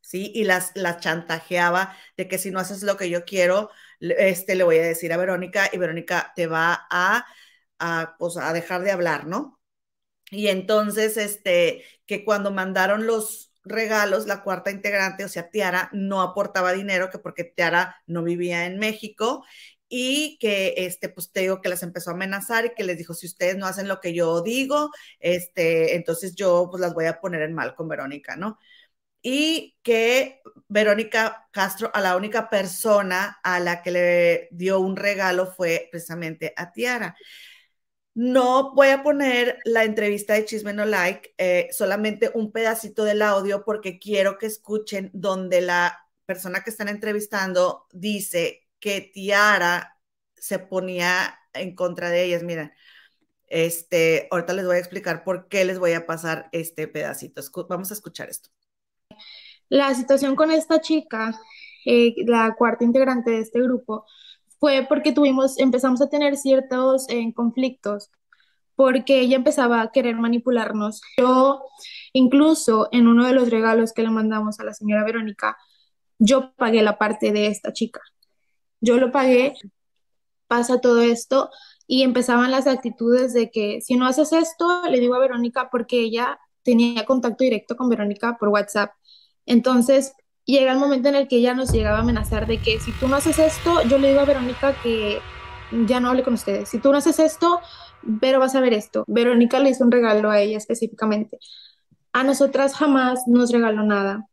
[0.00, 0.32] ¿sí?
[0.34, 3.70] Y las, las chantajeaba de que si no haces lo que yo quiero,
[4.00, 7.26] este, le voy a decir a Verónica y Verónica te va a,
[7.78, 9.60] a, pues, a dejar de hablar, ¿no?
[10.30, 16.22] Y entonces, este, que cuando mandaron los, regalos, la cuarta integrante, o sea, Tiara, no
[16.22, 19.44] aportaba dinero, que porque Tiara no vivía en México
[19.88, 23.14] y que, este, pues te digo que las empezó a amenazar y que les dijo,
[23.14, 24.90] si ustedes no hacen lo que yo digo,
[25.20, 28.58] este, entonces yo pues las voy a poner en mal con Verónica, ¿no?
[29.22, 35.46] Y que Verónica Castro, a la única persona a la que le dio un regalo
[35.46, 37.16] fue precisamente a Tiara.
[38.14, 43.22] No voy a poner la entrevista de Chisme No Like, eh, solamente un pedacito del
[43.22, 49.98] audio porque quiero que escuchen donde la persona que están entrevistando dice que Tiara
[50.36, 52.44] se ponía en contra de ellas.
[52.44, 52.72] Miren,
[53.48, 57.42] este, ahorita les voy a explicar por qué les voy a pasar este pedacito.
[57.68, 58.50] vamos a escuchar esto.
[59.68, 61.34] La situación con esta chica,
[61.84, 64.06] eh, la cuarta integrante de este grupo,
[64.58, 68.10] fue porque tuvimos, empezamos a tener ciertos eh, conflictos,
[68.76, 71.00] porque ella empezaba a querer manipularnos.
[71.18, 71.64] Yo,
[72.12, 75.56] incluso en uno de los regalos que le mandamos a la señora Verónica,
[76.18, 78.00] yo pagué la parte de esta chica.
[78.80, 79.54] Yo lo pagué,
[80.46, 81.50] pasa todo esto
[81.86, 86.00] y empezaban las actitudes de que si no haces esto, le digo a Verónica porque
[86.00, 88.92] ella tenía contacto directo con Verónica por WhatsApp.
[89.46, 90.14] Entonces,
[90.44, 93.08] llega el momento en el que ella nos llegaba a amenazar de que si tú
[93.08, 95.20] no haces esto, yo le digo a Verónica que
[95.86, 96.68] ya no hable con ustedes.
[96.68, 97.60] Si tú no haces esto,
[98.20, 99.04] pero vas a ver esto.
[99.06, 101.38] Verónica le hizo un regalo a ella específicamente.
[102.12, 104.26] A nosotras jamás nos regaló nada.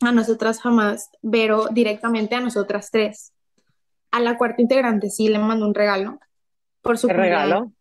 [0.00, 3.32] A nosotras jamás, pero directamente a nosotras tres.
[4.10, 6.18] A la cuarta integrante sí le mandó un regalo.
[6.82, 7.72] Por su ¿Qué regalo?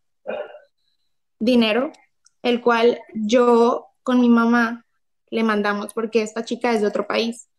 [1.40, 1.92] Dinero,
[2.42, 4.86] el cual yo con mi mamá
[5.34, 7.50] le mandamos porque esta chica es de otro país.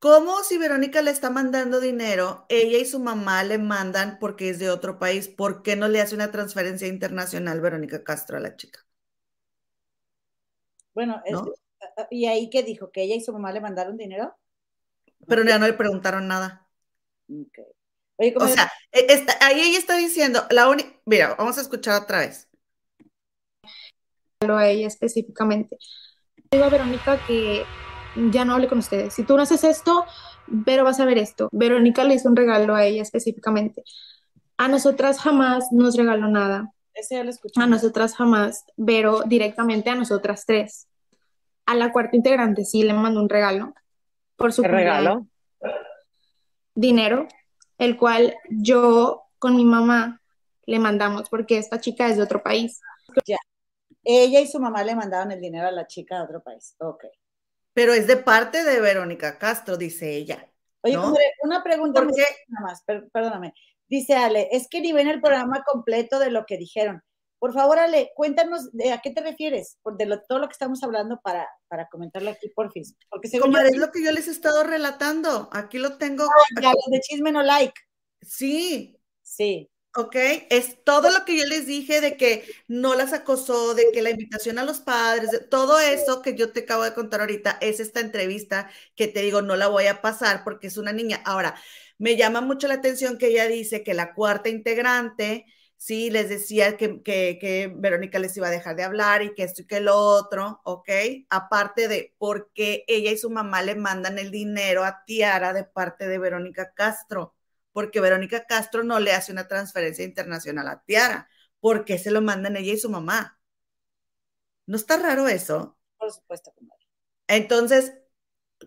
[0.00, 4.58] ¿Cómo si Verónica le está mandando dinero, ella y su mamá le mandan porque es
[4.58, 5.28] de otro país?
[5.28, 8.84] ¿Por qué no le hace una transferencia internacional Verónica Castro a la chica?
[10.92, 11.22] Bueno,
[12.10, 12.90] ¿y ahí qué dijo?
[12.90, 14.36] ¿Que ella y su mamá le mandaron dinero?
[15.28, 16.68] Pero ya no le preguntaron nada.
[17.30, 17.58] Ok.
[18.16, 22.02] Oye, o sea, e, está, ahí ella está diciendo, la única, mira, vamos a escuchar
[22.02, 22.47] otra vez.
[24.40, 25.78] A ella específicamente.
[26.52, 27.64] Digo a Verónica que
[28.30, 29.12] ya no hable con ustedes.
[29.12, 30.04] Si tú no haces esto,
[30.64, 31.48] pero vas a ver esto.
[31.50, 33.82] Verónica le hizo un regalo a ella específicamente.
[34.56, 36.72] A nosotras jamás nos regaló nada.
[36.94, 37.60] Ese ya lo escuché.
[37.60, 40.86] A nosotras jamás, pero directamente a nosotras tres.
[41.66, 43.74] A la cuarta integrante sí le mandó un regalo.
[44.36, 45.26] Por su ¿Qué regalo?
[46.76, 47.26] Dinero,
[47.76, 50.22] el cual yo con mi mamá
[50.64, 52.80] le mandamos porque esta chica es de otro país.
[53.26, 53.38] Ya.
[54.10, 56.74] Ella y su mamá le mandaron el dinero a la chica de otro país.
[56.78, 57.04] Ok.
[57.74, 60.50] Pero es de parte de Verónica Castro, dice ella.
[60.82, 61.14] Oye, ¿no?
[61.42, 62.24] una pregunta ¿Por qué?
[62.48, 63.52] nada más, per- perdóname.
[63.86, 67.02] Dice Ale, es que ni ven el programa completo de lo que dijeron.
[67.38, 70.52] Por favor, Ale, cuéntanos de a qué te refieres, por de lo- todo lo que
[70.52, 72.84] estamos hablando para, para comentarlo aquí por fin.
[73.10, 75.50] Porque según Comadre, yo, es lo que yo les he estado relatando.
[75.52, 76.24] Aquí lo tengo.
[76.62, 77.74] ya los de chisme no like.
[78.22, 79.70] Sí, Sí.
[79.98, 80.14] ¿Ok?
[80.50, 84.10] Es todo lo que yo les dije de que no las acosó, de que la
[84.10, 87.80] invitación a los padres, de todo eso que yo te acabo de contar ahorita, es
[87.80, 91.20] esta entrevista que te digo, no la voy a pasar porque es una niña.
[91.24, 91.56] Ahora,
[91.98, 95.46] me llama mucho la atención que ella dice que la cuarta integrante,
[95.76, 99.42] sí, les decía que, que, que Verónica les iba a dejar de hablar y que
[99.42, 100.88] esto y que lo otro, ¿ok?
[101.28, 105.64] Aparte de por qué ella y su mamá le mandan el dinero a Tiara de
[105.64, 107.34] parte de Verónica Castro
[107.78, 111.28] porque Verónica Castro no le hace una transferencia internacional a Tiara,
[111.60, 113.38] porque se lo mandan ella y su mamá.
[114.66, 115.78] ¿No está raro eso?
[115.96, 116.84] Por supuesto, comadre.
[117.28, 117.92] Entonces,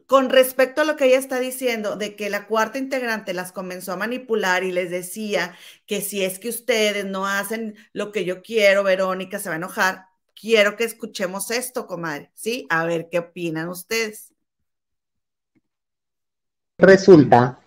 [0.08, 3.92] con respecto a lo que ella está diciendo, de que la cuarta integrante las comenzó
[3.92, 8.42] a manipular y les decía que si es que ustedes no hacen lo que yo
[8.42, 10.06] quiero, Verónica se va a enojar.
[10.34, 12.66] Quiero que escuchemos esto, comadre, ¿sí?
[12.70, 14.34] A ver qué opinan ustedes.
[16.78, 17.61] Resulta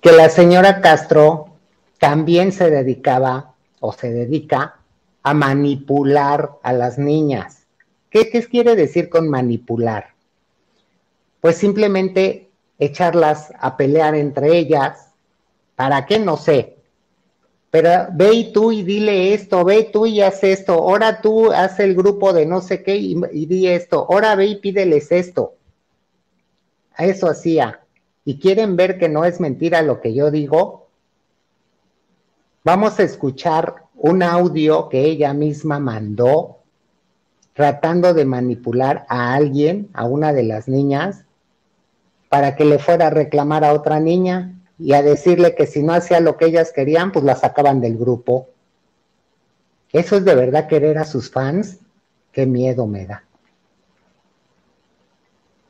[0.00, 1.56] que la señora Castro
[1.98, 4.80] también se dedicaba o se dedica
[5.22, 7.66] a manipular a las niñas.
[8.10, 10.14] ¿Qué, qué quiere decir con manipular?
[11.40, 15.10] Pues simplemente echarlas a pelear entre ellas.
[15.74, 16.18] ¿Para qué?
[16.18, 16.76] No sé.
[17.70, 21.78] Pero ve y tú y dile esto, ve tú y haz esto, ahora tú haz
[21.80, 25.54] el grupo de no sé qué y, y di esto, ahora ve y pídeles esto.
[26.96, 27.80] Eso hacía.
[28.28, 30.88] ¿Y quieren ver que no es mentira lo que yo digo?
[32.62, 36.58] Vamos a escuchar un audio que ella misma mandó
[37.54, 41.24] tratando de manipular a alguien, a una de las niñas,
[42.28, 45.94] para que le fuera a reclamar a otra niña y a decirle que si no
[45.94, 48.48] hacía lo que ellas querían, pues la sacaban del grupo.
[49.90, 51.78] ¿Eso es de verdad querer a sus fans?
[52.32, 53.24] Qué miedo me da.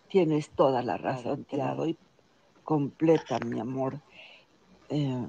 [0.08, 1.96] Tienes toda la razón, te la doy
[2.68, 4.02] completa, mi amor.
[4.90, 5.26] Eh,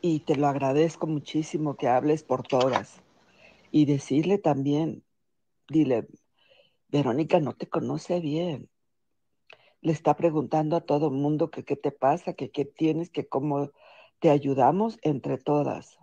[0.00, 3.04] y te lo agradezco muchísimo que hables por todas.
[3.70, 5.04] Y decirle también,
[5.68, 6.08] dile,
[6.88, 8.68] Verónica no te conoce bien.
[9.80, 13.28] Le está preguntando a todo el mundo que qué te pasa, que qué tienes, que
[13.28, 13.70] cómo
[14.18, 16.00] te ayudamos entre todas.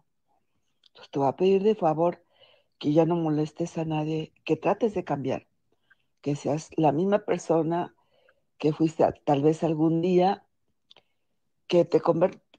[0.88, 2.24] Entonces te voy a pedir de favor
[2.80, 5.46] que ya no molestes a nadie, que trates de cambiar,
[6.22, 7.94] que seas la misma persona
[8.58, 10.46] que fuiste tal vez algún día,
[11.68, 12.02] que te,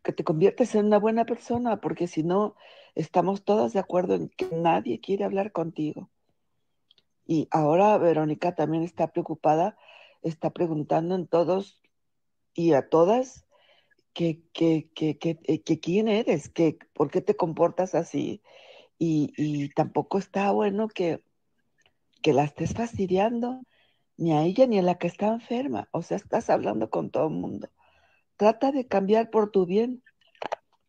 [0.03, 2.57] que te conviertes en una buena persona, porque si no,
[2.95, 6.11] estamos todas de acuerdo en que nadie quiere hablar contigo.
[7.27, 9.77] Y ahora Verónica también está preocupada,
[10.23, 11.81] está preguntando en todos
[12.55, 13.47] y a todas
[14.13, 18.43] que, que, que, que, eh, quién eres, que por qué te comportas así.
[18.99, 21.23] Y, y tampoco está bueno que,
[22.23, 23.63] que la estés fastidiando,
[24.17, 25.89] ni a ella ni a la que está enferma.
[25.93, 27.69] O sea, estás hablando con todo el mundo.
[28.37, 30.03] Trata de cambiar por tu bien.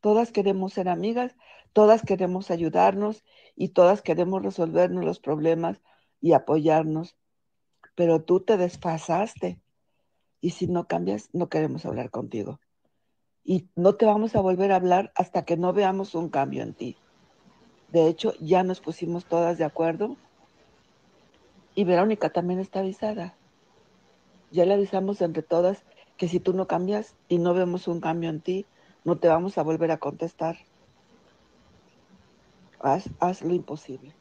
[0.01, 1.35] Todas queremos ser amigas,
[1.73, 3.23] todas queremos ayudarnos
[3.55, 5.81] y todas queremos resolvernos los problemas
[6.21, 7.17] y apoyarnos.
[7.95, 9.61] Pero tú te desfasaste
[10.41, 12.59] y si no cambias, no queremos hablar contigo.
[13.43, 16.73] Y no te vamos a volver a hablar hasta que no veamos un cambio en
[16.73, 16.97] ti.
[17.89, 20.17] De hecho, ya nos pusimos todas de acuerdo
[21.75, 23.37] y Verónica también está avisada.
[24.51, 25.83] Ya le avisamos entre todas
[26.17, 28.65] que si tú no cambias y no vemos un cambio en ti,
[29.03, 30.57] no te vamos a volver a contestar.
[32.79, 34.13] Haz, haz lo imposible.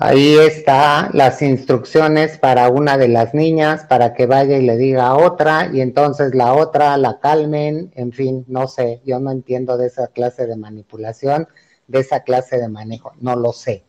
[0.00, 5.08] Ahí está las instrucciones para una de las niñas para que vaya y le diga
[5.08, 9.76] a otra y entonces la otra la calmen, en fin, no sé, yo no entiendo
[9.76, 11.48] de esa clase de manipulación,
[11.88, 13.87] de esa clase de manejo, no lo sé.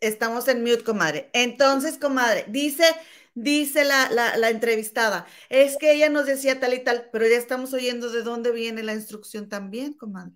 [0.00, 1.30] Estamos en mute, comadre.
[1.32, 2.84] Entonces, comadre, dice,
[3.34, 7.36] dice la, la, la, entrevistada, es que ella nos decía tal y tal, pero ya
[7.36, 10.32] estamos oyendo de dónde viene la instrucción también, comadre.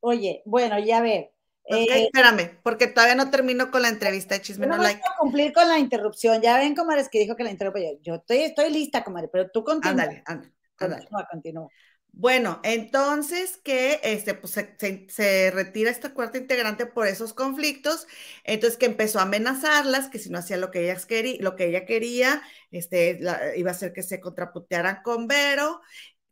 [0.00, 1.32] Oye, bueno, ya ver.
[1.66, 5.00] Okay, eh, espérame, porque todavía no termino con la entrevista de Chisme No, Like.
[5.00, 6.42] a cumplir con la interrupción.
[6.42, 7.98] Ya ven, comadre, que dijo que la interrumpa yo.
[8.02, 9.92] Yo estoy, estoy lista, comadre, pero tú continúa.
[9.92, 10.52] Ándale, ándale.
[10.76, 11.68] Continúa, continúa.
[12.16, 18.06] Bueno, entonces que este, pues, se, se, retira esta cuarta integrante por esos conflictos,
[18.44, 21.66] entonces que empezó a amenazarlas, que si no hacía lo que, ellas quería, lo que
[21.66, 23.18] ella quería, este,
[23.56, 25.80] iba a hacer que se contraputearan con Vero,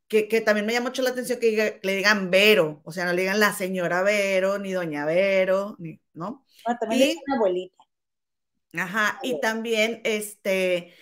[0.07, 3.13] que, que, también me llama mucho la atención que, le digan Vero, o sea, no
[3.13, 6.47] le digan la señora Vero, ni doña Vero, ni, ¿no?
[6.65, 7.77] Ah, también y, una abuelita.
[8.75, 10.95] Ajá, y también, este,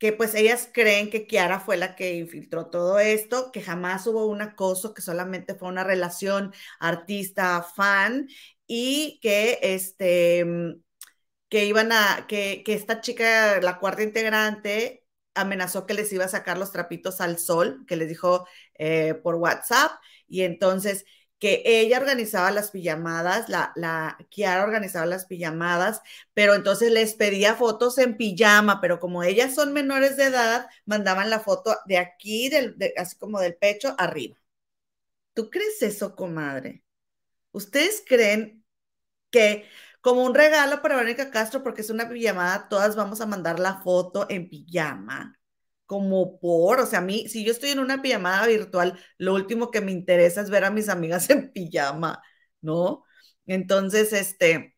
[0.00, 4.26] que pues ellas creen que Kiara fue la que infiltró todo esto, que jamás hubo
[4.26, 8.28] un acoso, que solamente fue una relación artista-fan
[8.66, 10.44] y que este
[11.48, 15.04] que iban a, que, que esta chica, la cuarta integrante,
[15.34, 18.46] amenazó que les iba a sacar los trapitos al sol, que les dijo
[18.78, 19.92] eh, por WhatsApp,
[20.28, 21.04] y entonces
[21.40, 26.02] que ella organizaba las pijamadas, la, la Kiara organizaba las pijamadas,
[26.34, 31.30] pero entonces les pedía fotos en pijama, pero como ellas son menores de edad, mandaban
[31.30, 34.36] la foto de aquí, del, así como del pecho, arriba.
[35.34, 36.84] ¿Tú crees eso, comadre?
[37.52, 38.64] ¿Ustedes creen
[39.30, 39.66] que
[40.02, 43.82] como un regalo para Verónica Castro, porque es una pijamada, todas vamos a mandar la
[43.82, 45.39] foto en pijama?
[45.90, 49.72] Como por, o sea, a mí, si yo estoy en una pijamada virtual, lo último
[49.72, 52.22] que me interesa es ver a mis amigas en pijama,
[52.60, 53.02] ¿no?
[53.46, 54.76] Entonces, este,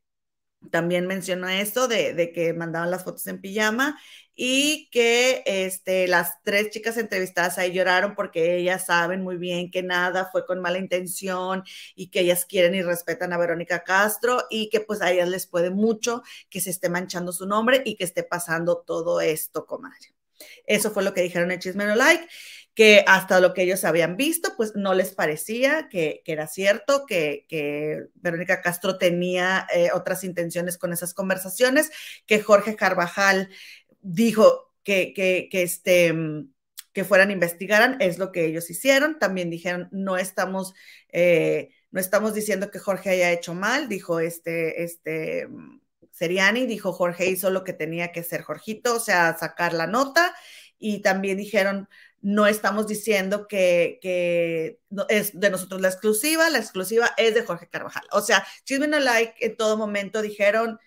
[0.71, 4.01] también mencionó esto de, de, que mandaban las fotos en pijama
[4.35, 9.83] y que este, las tres chicas entrevistadas ahí lloraron porque ellas saben muy bien que
[9.83, 11.63] nada fue con mala intención
[11.95, 15.47] y que ellas quieren y respetan a Verónica Castro y que pues a ellas les
[15.47, 20.22] puede mucho que se esté manchando su nombre y que esté pasando todo esto, comadre.
[20.67, 22.27] Eso fue lo que dijeron en Chismero Like,
[22.75, 27.47] que hasta lo que ellos habían visto, pues no les parecía que, era cierto, que,
[27.49, 31.91] que, Verónica Castro tenía eh, otras intenciones con esas conversaciones,
[32.27, 33.51] que Jorge Carvajal
[34.01, 36.15] dijo que, que, que este
[36.93, 39.19] que fueran investigaran, es lo que ellos hicieron.
[39.19, 40.75] También dijeron, no estamos,
[41.09, 45.49] eh, no estamos diciendo que Jorge haya hecho mal, dijo este, este,
[46.13, 50.35] Seriani, dijo Jorge hizo lo que tenía que hacer Jorgito, o sea, sacar la nota.
[50.79, 51.89] Y también dijeron,
[52.21, 57.69] no estamos diciendo que, que es de nosotros la exclusiva, la exclusiva es de Jorge
[57.69, 58.05] Carvajal.
[58.13, 60.79] O sea, Chisme No Like en todo momento dijeron,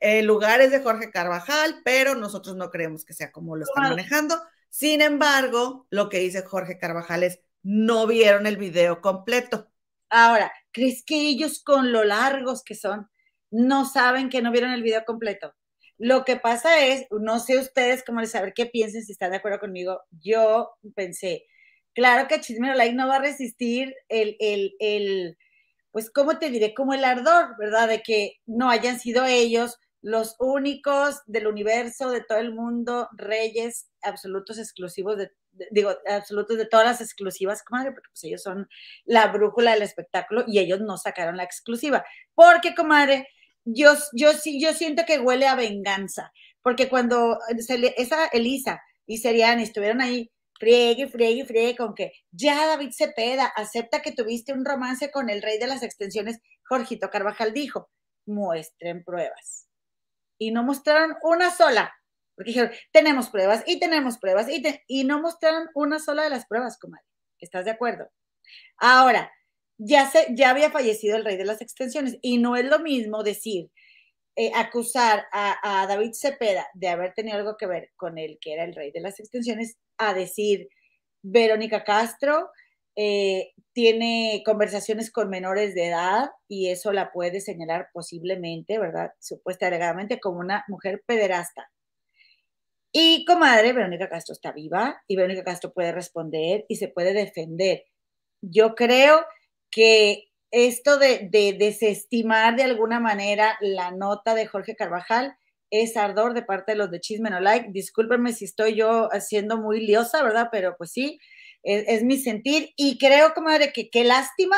[0.00, 3.90] el lugar es de Jorge Carvajal, pero nosotros no creemos que sea como lo están
[3.90, 4.40] manejando.
[4.68, 9.68] Sin embargo, lo que dice Jorge Carvajal es, no vieron el video completo.
[10.10, 13.10] Ahora, ¿crees que ellos con lo largos que son,
[13.50, 15.54] no saben que no vieron el video completo.
[15.98, 19.38] Lo que pasa es, no sé ustedes cómo les saber qué piensen, si están de
[19.38, 20.00] acuerdo conmigo.
[20.20, 21.44] Yo pensé,
[21.92, 25.36] claro que Chismero Like no va a resistir el, el, el,
[25.90, 26.72] pues, ¿cómo te diré?
[26.72, 27.88] Como el ardor, ¿verdad?
[27.88, 33.90] De que no hayan sido ellos los únicos del universo, de todo el mundo, reyes
[34.02, 35.32] absolutos exclusivos de,
[35.72, 38.68] digo, absolutos de todas las exclusivas, comadre, porque pues ellos son
[39.04, 42.04] la brújula del espectáculo y ellos no sacaron la exclusiva.
[42.34, 43.28] Porque, comadre,
[43.74, 46.32] yo, yo, yo siento que huele a venganza,
[46.62, 47.38] porque cuando
[47.96, 54.02] esa Elisa y Seriani estuvieron ahí, friegue, friegue, friegue, con que ya David Cepeda acepta
[54.02, 57.90] que tuviste un romance con el rey de las extensiones, Jorgito Carvajal dijo,
[58.26, 59.68] muestren pruebas.
[60.38, 61.94] Y no mostraron una sola,
[62.34, 66.46] porque dijeron, tenemos pruebas y tenemos pruebas, y, y no mostraron una sola de las
[66.46, 67.04] pruebas, comadre.
[67.38, 68.10] ¿Estás de acuerdo?
[68.78, 69.30] Ahora,
[69.78, 73.22] ya, se, ya había fallecido el rey de las extensiones y no es lo mismo
[73.22, 73.70] decir,
[74.36, 78.64] eh, acusar a, David Cepeda de haber tenido algo que ver con el que era
[78.64, 80.68] el rey de las extensiones, a decir,
[81.22, 82.50] Verónica Castro
[82.94, 89.10] eh, tiene conversaciones con menores de edad y eso la puede señalar posiblemente, ¿verdad?
[89.18, 91.70] Supuestamente como una mujer pederasta.
[92.92, 97.84] Y comadre, Verónica Castro está viva y Verónica Castro puede responder y se puede defender.
[98.40, 99.24] Yo creo
[99.70, 101.28] que esto de,
[101.58, 105.36] desestimar de alguna manera la nota de Jorge Carvajal
[105.70, 107.68] es ardor de parte de los de Chisme No Like.
[107.72, 110.48] Discúlpenme si estoy yo haciendo muy liosa, ¿verdad?
[110.50, 111.18] Pero pues sí,
[111.62, 112.70] es, mi sentir.
[112.76, 114.56] Y creo, comadre, que qué lástima,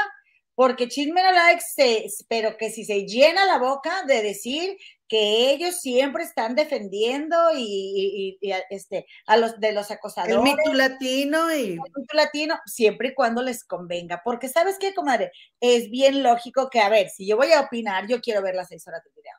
[0.54, 4.76] porque Chisme No Like, se, pero que si se llena la boca de decir
[5.10, 8.38] que ellos siempre están defendiendo y,
[8.70, 10.36] este, a los de los acosadores.
[10.36, 11.72] El mito latino y...
[11.72, 14.22] El mito latino, siempre y cuando les convenga.
[14.24, 15.32] Porque, ¿sabes qué, comadre?
[15.58, 18.68] Es bien lógico que, a ver, si yo voy a opinar, yo quiero ver las
[18.68, 19.34] seis horas del video.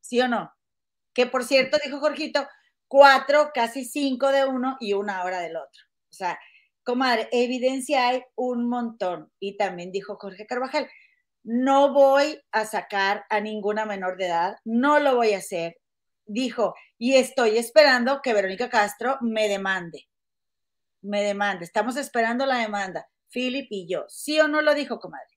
[0.00, 0.52] ¿Sí o no?
[1.12, 2.46] Que, por cierto, dijo Jorgito,
[2.86, 5.82] cuatro, casi cinco de uno y una hora del otro.
[6.08, 6.38] O sea,
[6.84, 9.32] comadre, evidencia hay un montón.
[9.40, 10.88] Y también dijo Jorge Carvajal,
[11.44, 15.76] no voy a sacar a ninguna menor de edad, no lo voy a hacer.
[16.26, 20.08] Dijo, y estoy esperando que Verónica Castro me demande.
[21.02, 21.66] Me demande.
[21.66, 24.06] Estamos esperando la demanda, Philip y yo.
[24.08, 25.28] ¿Sí o no lo dijo, comadre?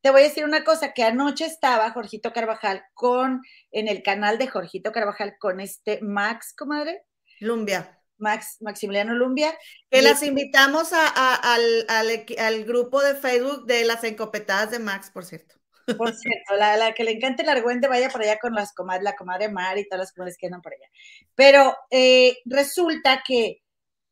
[0.00, 4.38] Te voy a decir una cosa, que anoche estaba Jorgito Carvajal con, en el canal
[4.38, 7.04] de Jorgito Carvajal con este Max, comadre.
[7.40, 7.97] Lumbia.
[8.18, 9.56] Max, Maximiliano Lumbia.
[9.90, 15.54] Que las invitamos al, grupo de Facebook de las encopetadas de Max, por cierto.
[15.96, 19.16] Por cierto, la, que le encante el argüente vaya por allá con las comadres, la
[19.16, 20.86] comadre Mar y todas las comadres que andan por allá.
[21.34, 23.62] Pero eh, resulta que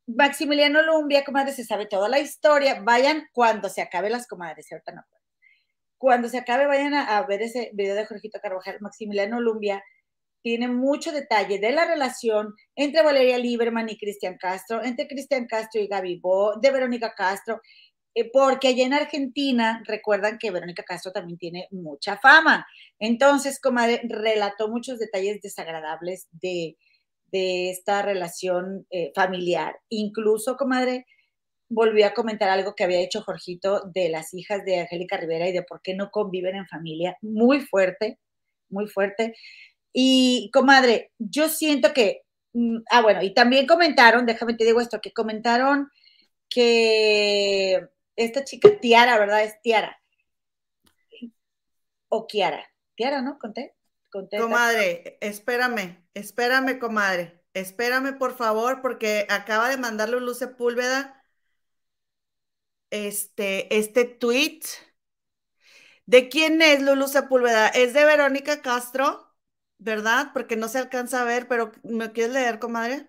[0.06, 2.80] Maximiliano Lumbia, comadre, se sabe toda la historia.
[2.80, 5.02] Vayan cuando se acabe las comadres, ahorita no
[5.98, 8.78] Cuando se acabe, vayan a, a ver ese video de Jorgito Carvajal.
[8.80, 9.82] Maximiliano Lumbia
[10.46, 15.80] tiene mucho detalle de la relación entre Valeria Lieberman y Cristian Castro, entre Cristian Castro
[15.80, 17.60] y Gaby Bo, de Verónica Castro,
[18.14, 22.64] eh, porque allá en Argentina recuerdan que Verónica Castro también tiene mucha fama.
[23.00, 26.76] Entonces, comadre, relató muchos detalles desagradables de,
[27.32, 29.74] esta relación eh, familiar.
[29.88, 31.06] Incluso, comadre,
[31.68, 35.52] volvió a comentar algo que había hecho Jorgito de las hijas de Angélica Rivera y
[35.52, 37.16] de por qué no conviven en familia.
[37.20, 38.20] Muy fuerte,
[38.68, 39.34] muy fuerte.
[39.98, 42.20] Y, comadre, yo siento que,
[42.52, 45.90] mm, ah, bueno, y también comentaron, déjame te digo esto, que comentaron
[46.50, 47.80] que
[48.14, 49.42] esta chica, Tiara, ¿verdad?
[49.44, 49.98] Es Tiara.
[52.10, 52.62] O Kiara.
[52.94, 53.38] Tiara, ¿no?
[53.38, 53.74] Conté.
[54.10, 57.42] Conté comadre, espérame, espérame, comadre.
[57.54, 61.24] Espérame, por favor, porque acaba de mandarle Luz Sepúlveda
[62.90, 64.60] este, este tweet.
[66.04, 67.68] ¿De quién es Lulu Sepúlveda?
[67.68, 69.25] ¿Es de Verónica Castro?
[69.78, 70.30] ¿Verdad?
[70.32, 73.08] Porque no se alcanza a ver, pero ¿me quieres leer, comadre?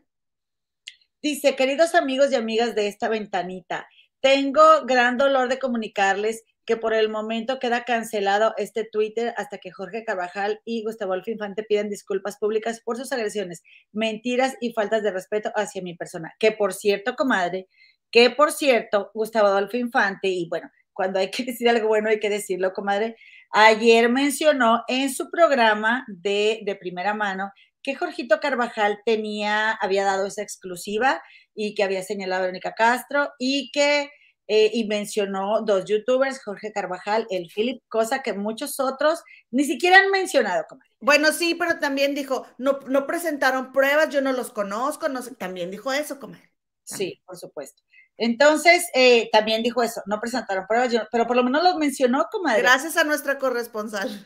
[1.22, 3.88] Dice, queridos amigos y amigas de esta ventanita,
[4.22, 9.72] tengo gran dolor de comunicarles que por el momento queda cancelado este Twitter hasta que
[9.72, 13.64] Jorge Carvajal y Gustavo Adolfo Infante piden disculpas públicas por sus agresiones,
[13.94, 16.34] mentiras y faltas de respeto hacia mi persona.
[16.40, 17.68] Que por cierto, comadre,
[18.12, 22.20] que por cierto, Gustavo Adolfo Infante, y bueno, cuando hay que decir algo bueno hay
[22.20, 23.16] que decirlo, comadre,
[23.52, 27.52] Ayer mencionó en su programa de, de primera mano
[27.82, 31.22] que Jorgito Carvajal tenía, había dado esa exclusiva
[31.56, 34.10] y que había señalado a Verónica Castro y que
[34.50, 39.22] eh, y mencionó dos youtubers, Jorge Carvajal, el Philip, cosa que muchos otros
[39.52, 40.64] ni siquiera han mencionado.
[40.70, 40.90] Comadre.
[41.02, 45.36] Bueno, sí, pero también dijo, no, no presentaron pruebas, yo no los conozco, no sé,
[45.36, 46.50] también dijo eso, comadre.
[46.84, 47.84] Sí, por supuesto.
[48.18, 52.62] Entonces, eh, también dijo eso, no presentaron pruebas, pero por lo menos los mencionó, comadre.
[52.62, 54.26] Gracias a nuestra corresponsal.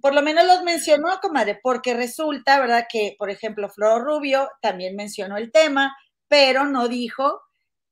[0.00, 2.86] Por lo menos los mencionó, comadre, porque resulta, ¿verdad?
[2.90, 5.94] Que, por ejemplo, Flor Rubio también mencionó el tema,
[6.26, 7.40] pero no dijo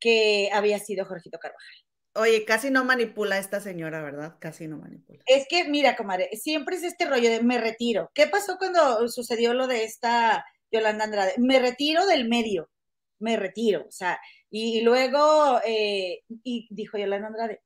[0.01, 1.77] que había sido Jorgito Carvajal.
[2.15, 4.37] Oye, casi no manipula esta señora, ¿verdad?
[4.41, 5.23] Casi no manipula.
[5.27, 8.11] Es que, mira, comadre, siempre es este rollo de me retiro.
[8.15, 11.35] ¿Qué pasó cuando sucedió lo de esta Yolanda Andrade?
[11.37, 12.71] Me retiro del medio,
[13.19, 13.85] me retiro.
[13.87, 14.19] O sea,
[14.51, 17.61] y, luego, eh, y dijo Yolanda Andrade,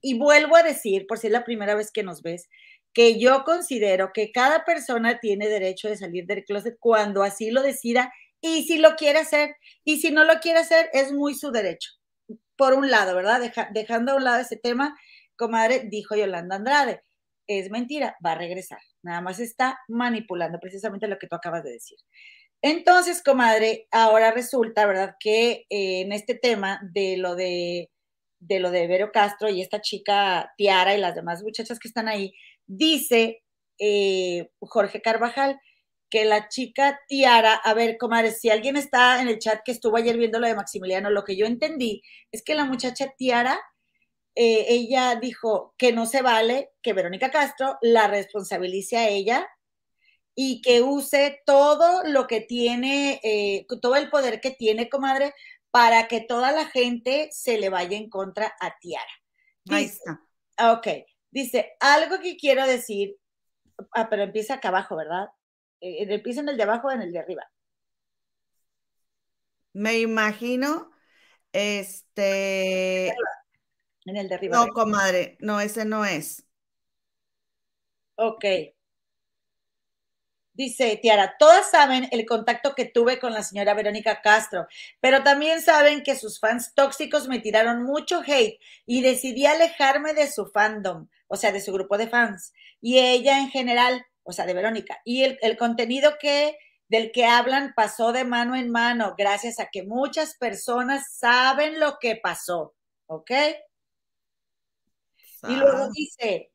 [0.00, 2.48] y vuelvo a decir, por si es la primera vez que nos ves,
[2.92, 7.62] que yo considero que cada persona tiene derecho de salir del closet cuando así lo
[7.62, 9.56] decida y si lo quiere hacer.
[9.84, 11.90] Y si no lo quiere hacer, es muy su derecho.
[12.56, 13.52] Por un lado, ¿verdad?
[13.72, 14.96] dejando a un lado ese tema,
[15.36, 17.02] comadre, dijo Yolanda Andrade,
[17.46, 18.80] es mentira, va a regresar.
[19.02, 21.98] Nada más está manipulando precisamente lo que tú acabas de decir.
[22.66, 25.14] Entonces, comadre, ahora resulta, ¿verdad?
[25.20, 27.92] Que eh, en este tema de lo de,
[28.40, 32.08] de lo de Vero Castro y esta chica Tiara y las demás muchachas que están
[32.08, 32.34] ahí,
[32.66, 33.44] dice
[33.78, 35.60] eh, Jorge Carvajal
[36.10, 39.96] que la chica Tiara, a ver, comadre, si alguien está en el chat que estuvo
[39.96, 42.02] ayer viendo lo de Maximiliano, lo que yo entendí
[42.32, 43.60] es que la muchacha Tiara,
[44.34, 49.46] eh, ella dijo que no se vale que Verónica Castro la responsabilice a ella
[50.38, 55.34] y que use todo lo que tiene, eh, todo el poder que tiene, comadre,
[55.70, 59.10] para que toda la gente se le vaya en contra a Tiara.
[59.70, 60.20] Ahí está.
[60.72, 60.88] Ok,
[61.30, 63.16] dice, algo que quiero decir,
[63.92, 65.28] ah, pero empieza acá abajo, ¿verdad?
[65.80, 67.50] Eh, empieza en el de abajo o en el de arriba.
[69.72, 70.90] Me imagino,
[71.52, 73.08] este...
[74.04, 74.58] En el de arriba.
[74.58, 76.46] No, comadre, no, ese no es.
[78.16, 78.44] Ok.
[80.56, 84.66] Dice Tiara, todas saben el contacto que tuve con la señora Verónica Castro,
[85.00, 90.30] pero también saben que sus fans tóxicos me tiraron mucho hate y decidí alejarme de
[90.32, 94.46] su fandom, o sea, de su grupo de fans, y ella en general, o sea,
[94.46, 94.98] de Verónica.
[95.04, 96.56] Y el, el contenido que
[96.88, 101.98] del que hablan pasó de mano en mano, gracias a que muchas personas saben lo
[102.00, 102.74] que pasó,
[103.06, 103.30] ¿ok?
[105.48, 106.50] Y luego dice,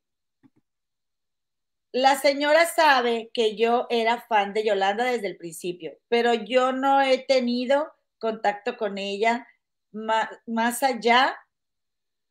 [1.93, 7.01] la señora sabe que yo era fan de Yolanda desde el principio, pero yo no
[7.01, 9.47] he tenido contacto con ella
[9.91, 11.35] ma- más, allá.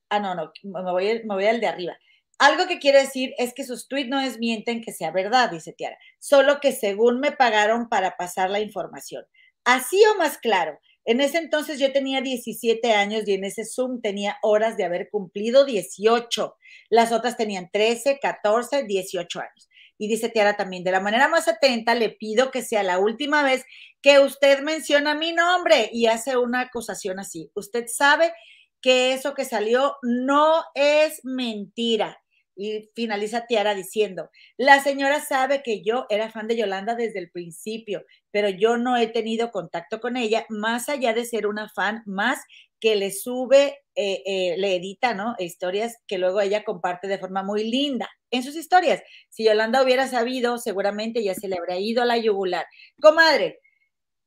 [0.08, 1.96] Ah, no, no, me voy, me voy al de arriba.
[2.38, 5.96] Algo que quiero decir es que sus tweets no desmienten que sea verdad, dice Tiara,
[6.18, 9.24] solo que según me pagaron para pasar la información.
[9.64, 10.78] Así o más claro,
[11.10, 15.10] en ese entonces yo tenía 17 años y en ese Zoom tenía horas de haber
[15.10, 16.56] cumplido 18.
[16.88, 19.68] Las otras tenían 13, 14, 18 años.
[19.98, 23.42] Y dice Tiara también, de la manera más atenta, le pido que sea la última
[23.42, 23.64] vez
[24.00, 27.50] que usted menciona mi nombre y hace una acusación así.
[27.56, 28.32] Usted sabe
[28.80, 32.22] que eso que salió no es mentira.
[32.62, 34.28] Y finaliza Tiara diciendo,
[34.58, 38.98] la señora sabe que yo era fan de Yolanda desde el principio, pero yo no
[38.98, 42.38] he tenido contacto con ella, más allá de ser una fan más
[42.78, 45.36] que le sube, eh, eh, le edita, ¿no?
[45.38, 49.02] Historias que luego ella comparte de forma muy linda en sus historias.
[49.30, 52.66] Si Yolanda hubiera sabido, seguramente ya se le habría ido a la yugular.
[53.00, 53.60] Comadre,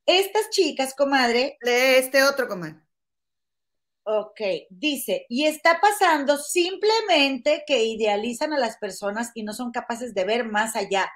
[0.08, 2.78] estas chicas, comadre, Lee este otro, comadre.
[4.06, 10.14] Ok, dice, y está pasando simplemente que idealizan a las personas y no son capaces
[10.14, 11.10] de ver más allá.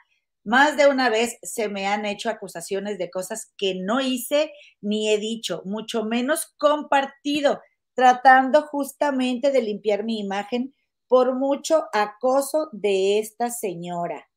[0.45, 5.09] Más de una vez se me han hecho acusaciones de cosas que no hice ni
[5.09, 7.59] he dicho, mucho menos compartido,
[7.93, 10.73] tratando justamente de limpiar mi imagen
[11.09, 14.29] por mucho acoso de esta señora,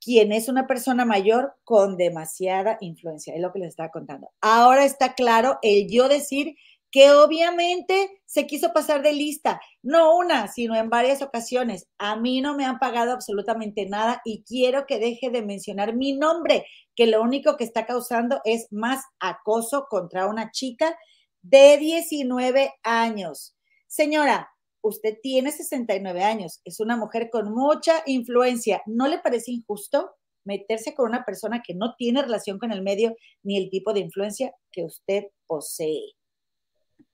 [0.00, 4.30] quien es una persona mayor con demasiada influencia, es lo que les estaba contando.
[4.40, 6.54] Ahora está claro el yo decir
[6.90, 11.88] que obviamente se quiso pasar de lista, no una, sino en varias ocasiones.
[11.98, 16.16] A mí no me han pagado absolutamente nada y quiero que deje de mencionar mi
[16.16, 20.96] nombre, que lo único que está causando es más acoso contra una chica
[21.42, 23.56] de 19 años.
[23.86, 24.50] Señora,
[24.82, 28.82] usted tiene 69 años, es una mujer con mucha influencia.
[28.86, 30.10] ¿No le parece injusto
[30.44, 34.00] meterse con una persona que no tiene relación con el medio ni el tipo de
[34.00, 36.14] influencia que usted posee?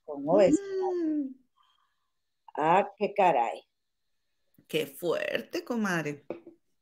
[0.05, 0.59] ¿Cómo ves?
[0.61, 1.35] Mm,
[2.57, 3.63] Ah, qué caray.
[4.69, 6.25] qué fuerte, comadre.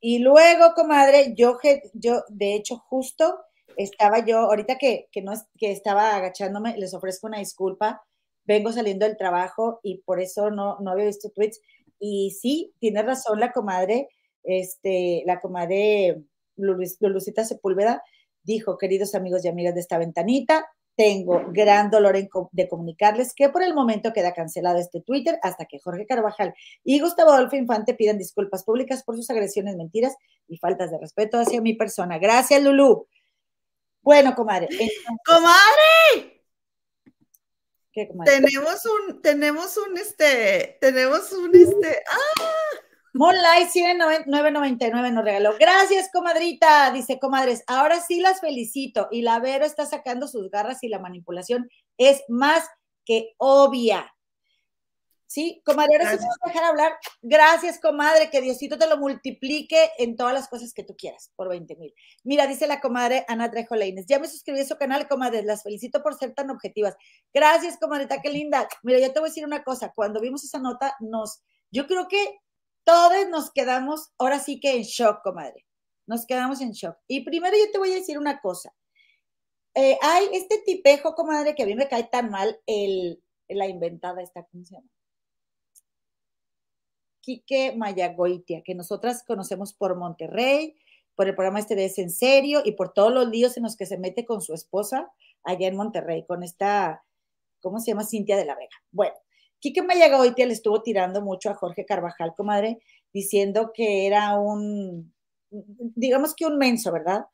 [0.01, 1.59] Y luego, comadre, yo,
[1.95, 3.39] yo de hecho, justo
[3.77, 8.03] estaba yo, ahorita que, que, no, es- que estaba agachándome, les ofrezco una disculpa,
[8.45, 11.61] vengo saliendo del trabajo y por eso no, no había visto tweets.
[11.99, 14.09] Y sí, tiene razón la comadre,
[14.45, 16.23] este, la comadre
[16.57, 18.03] Lulu- Lulucita Sepúlveda
[18.43, 20.67] dijo, queridos amigos y amigas de esta ventanita,
[21.01, 22.15] tengo gran dolor
[22.53, 26.53] de comunicarles que por el momento queda cancelado este Twitter hasta que Jorge Carvajal
[26.85, 30.15] y Gustavo Adolfo Infante pidan disculpas públicas por sus agresiones, mentiras
[30.47, 32.19] y faltas de respeto hacia mi persona.
[32.19, 33.09] Gracias, Lulú.
[34.03, 34.69] Bueno, comadre.
[34.71, 36.43] entonces, ¡Comadre!
[37.93, 38.33] ¿qué, comadre?
[38.33, 42.70] Tenemos un, tenemos un, este, tenemos un, este, ¡ah!
[43.15, 43.69] Monlight
[44.27, 45.55] 999 nos regaló.
[45.59, 46.91] Gracias, comadrita.
[46.93, 49.09] Dice, comadres, ahora sí las felicito.
[49.11, 52.69] Y la Vero está sacando sus garras y la manipulación es más
[53.05, 54.13] que obvia.
[55.27, 56.93] Sí, comadre, ahora sí vas a dejar hablar.
[57.23, 61.49] Gracias, comadre, que Diosito te lo multiplique en todas las cosas que tú quieras, por
[61.49, 61.95] 20 mil.
[62.25, 65.63] Mira, dice la comadre Ana Trejo Leines, ya me suscribí a su canal, comadres, las
[65.63, 66.97] felicito por ser tan objetivas.
[67.33, 68.67] Gracias, comadrita, qué linda.
[68.83, 72.09] Mira, yo te voy a decir una cosa, cuando vimos esa nota, nos, yo creo
[72.09, 72.41] que
[72.85, 75.67] todos nos quedamos, ahora sí que en shock, comadre.
[76.07, 76.97] Nos quedamos en shock.
[77.07, 78.75] Y primero yo te voy a decir una cosa.
[79.75, 84.23] Eh, hay este tipejo, comadre, que a mí me cae tan mal, el, la inventada
[84.23, 84.89] esta, ¿cómo se llama?
[87.21, 90.77] Quique Mayagoitia, que nosotras conocemos por Monterrey,
[91.15, 93.77] por el programa este de Es en Serio y por todos los líos en los
[93.77, 95.13] que se mete con su esposa
[95.45, 97.05] allá en Monterrey, con esta,
[97.61, 98.05] ¿cómo se llama?
[98.05, 98.77] Cintia de la Vega.
[98.91, 99.15] Bueno,
[99.61, 102.79] Quique Mayagoitia le estuvo tirando mucho a Jorge Carvajal, comadre,
[103.13, 105.13] diciendo que era un,
[105.51, 107.27] digamos que un menso, ¿verdad?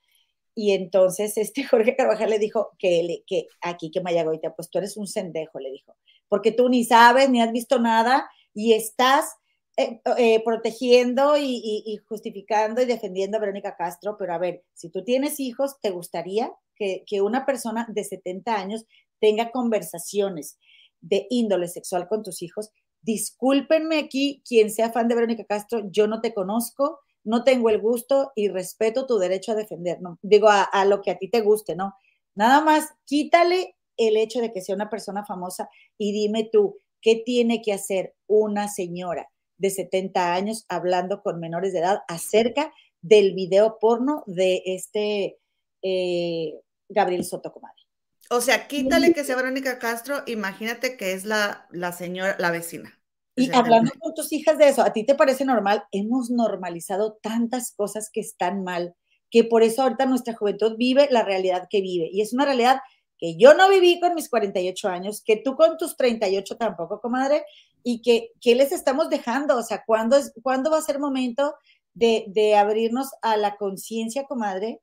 [0.55, 4.79] Y entonces este Jorge Carvajal le dijo que, le, que aquí que Mayagoitia, pues tú
[4.79, 5.97] eres un sendejo, le dijo,
[6.29, 9.37] porque tú ni sabes, ni has visto nada y estás
[9.77, 15.05] eh, eh, protegiendo y, justificando y defendiendo a Verónica Castro, pero a ver, si tú
[15.05, 18.87] tienes hijos, ¿te gustaría que, que una persona de 70 años
[19.21, 20.59] tenga conversaciones
[21.09, 22.71] de índole sexual con tus hijos?
[23.03, 27.81] Discúlpenme aquí, quien sea fan de Verónica Castro, yo no te conozco, no tengo el
[27.81, 30.19] gusto y respeto tu derecho a defender, ¿no?
[30.23, 31.95] Digo, a, lo que a ti te guste, ¿no?
[32.35, 35.69] Nada más, quítale el hecho de que sea una persona famosa
[35.99, 39.29] y dime tú, ¿qué tiene que hacer una señora
[39.59, 45.39] de 70 años hablando con menores de edad acerca del video porno de este
[45.83, 47.86] eh, Gabriel Soto Comadre?
[48.31, 52.99] O sea, quítale que sea Verónica Castro, imagínate que es la, la señora, la vecina.
[53.37, 55.85] Y hablando con tus hijas de eso, ¿a ti te parece normal?
[55.93, 58.95] Hemos normalizado tantas cosas que están mal,
[59.31, 62.09] que por eso ahorita nuestra juventud vive la realidad que vive.
[62.11, 62.81] Y es una realidad
[63.19, 67.45] que yo no viví con mis 48 años, que tú con tus 38 tampoco, comadre,
[67.83, 69.57] y que, ¿qué les estamos dejando?
[69.59, 71.55] O sea, ¿cuándo, es, ¿cuándo va a ser momento
[71.93, 74.81] de, de abrirnos a la conciencia, comadre?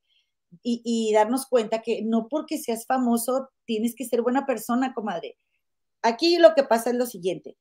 [0.62, 5.38] Y, y, darnos cuenta que no porque seas famoso tienes que ser buena persona, comadre.
[6.02, 7.58] Aquí lo que pasa es lo siguiente.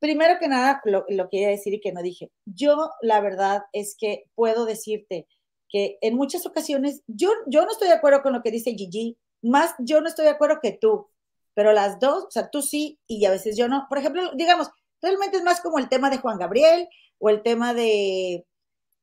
[0.00, 2.30] Primero que nada, lo, lo quería decir y que no dije.
[2.44, 5.26] Yo, la verdad es que puedo decirte
[5.68, 9.16] que en muchas ocasiones, yo, yo no estoy de acuerdo con lo que dice Gigi,
[9.42, 11.08] más yo no estoy de acuerdo que tú,
[11.54, 13.86] pero las dos, o sea, tú sí y a veces yo no.
[13.88, 14.70] Por ejemplo, digamos,
[15.00, 16.88] realmente es más como el tema de Juan Gabriel
[17.18, 18.46] o el tema de,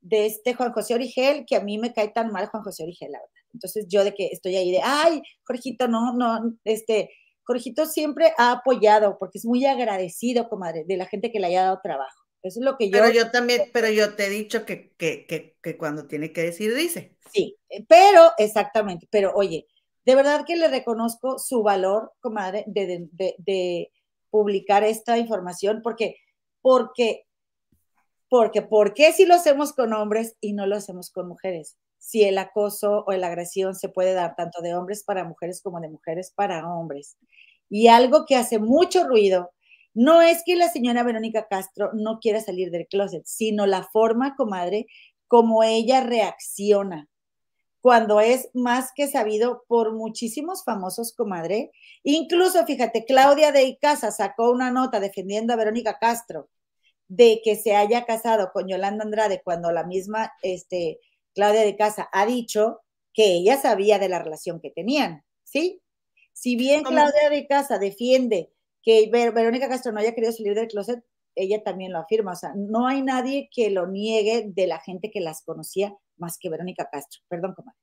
[0.06, 3.11] de este Juan José Origel, que a mí me cae tan mal Juan José Origel,
[3.11, 3.34] la verdad.
[3.53, 7.10] Entonces yo de que estoy ahí de, ay, Jorgito, no, no, este,
[7.44, 11.64] Jorgito siempre ha apoyado porque es muy agradecido, comadre, de la gente que le haya
[11.64, 12.23] dado trabajo.
[12.44, 12.99] Eso es lo que yo...
[12.99, 16.44] Pero yo también, pero yo te he dicho que, que, que, que cuando tiene que
[16.44, 17.18] decir, dice.
[17.34, 17.57] Sí,
[17.88, 19.65] pero, exactamente, pero oye,
[20.06, 23.91] de verdad que le reconozco su valor, comadre, de, de, de, de
[24.30, 26.18] publicar esta información, porque,
[26.61, 27.26] porque,
[28.38, 31.78] porque, ¿por qué si lo hacemos con hombres y no lo hacemos con mujeres?
[31.98, 35.80] Si el acoso o la agresión se puede dar tanto de hombres para mujeres como
[35.80, 37.16] de mujeres para hombres.
[37.70, 39.52] Y algo que hace mucho ruido,
[39.94, 44.36] no es que la señora Verónica Castro no quiera salir del closet, sino la forma,
[44.36, 44.88] comadre,
[45.30, 47.07] como ella reacciona
[47.80, 51.72] cuando es más que sabido por muchísimos famosos, comadre.
[52.03, 56.49] Incluso, fíjate, Claudia de Icaza sacó una nota defendiendo a Verónica Castro
[57.07, 60.99] de que se haya casado con Yolanda Andrade cuando la misma este,
[61.34, 62.82] Claudia de Casa ha dicho
[63.14, 65.82] que ella sabía de la relación que tenían, ¿sí?
[66.34, 68.52] Si bien Claudia de Casa defiende
[68.84, 71.03] que Verónica Castro no haya querido salir del closet,
[71.36, 75.11] ella también lo afirma, o sea, no hay nadie que lo niegue de la gente
[75.11, 77.22] que las conocía más que Verónica Castro.
[77.27, 77.77] Perdón, comadre.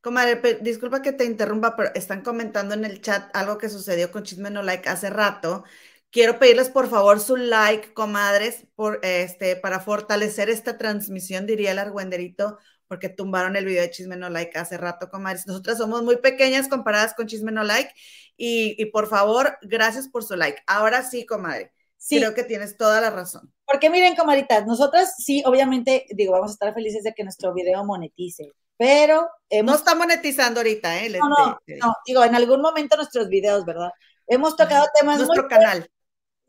[0.00, 4.22] Comadre, disculpa que te interrumpa, pero están comentando en el chat algo que sucedió con
[4.22, 5.64] Chisme No Like hace rato.
[6.10, 11.78] Quiero pedirles por favor su like, comadres, por, este, para fortalecer esta transmisión, diría el
[11.78, 12.58] argüenderito,
[12.88, 15.46] porque tumbaron el video de Chisme No Like hace rato, comadres.
[15.46, 17.94] Nosotras somos muy pequeñas comparadas con Chisme No Like
[18.36, 20.60] y, y por favor, gracias por su like.
[20.66, 21.72] Ahora sí, comadre.
[21.96, 22.18] Sí.
[22.18, 23.52] Creo que tienes toda la razón.
[23.64, 27.84] Porque miren, comaditas, nosotras sí, obviamente, digo, vamos a estar felices de que nuestro video
[27.84, 29.28] monetice, pero...
[29.48, 29.72] Hemos...
[29.72, 31.10] No está monetizando ahorita, ¿eh?
[31.10, 33.90] No, no, no, digo, en algún momento nuestros videos, ¿verdad?
[34.26, 35.88] Hemos tocado temas Nuestro muy canal.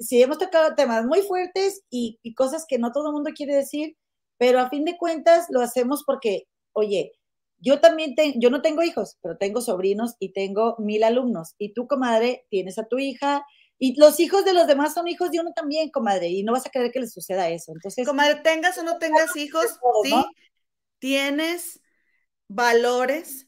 [0.01, 3.55] Sí, hemos tocado temas muy fuertes y, y cosas que no todo el mundo quiere
[3.55, 3.95] decir,
[4.37, 7.13] pero a fin de cuentas lo hacemos porque, oye,
[7.59, 11.53] yo también, te, yo no tengo hijos, pero tengo sobrinos y tengo mil alumnos.
[11.59, 13.45] Y tú, comadre, tienes a tu hija,
[13.77, 16.67] y los hijos de los demás son hijos de uno también, comadre, y no vas
[16.67, 17.71] a querer que les suceda eso.
[17.71, 19.65] Entonces, comadre, tengas o no tengas hijos,
[20.03, 20.13] sí,
[20.99, 21.81] tienes
[22.47, 23.47] valores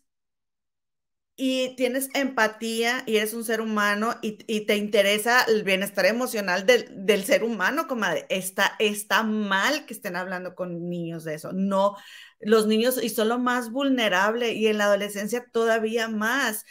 [1.35, 7.23] y tienes empatía y eres un ser humano y, te interesa el bienestar emocional del,
[7.25, 8.25] ser humano, comadre.
[8.29, 11.51] Está, está mal que estén hablando con niños de eso.
[11.51, 11.95] No,
[12.39, 16.65] los niños y son lo más vulnerable y en la adolescencia todavía más.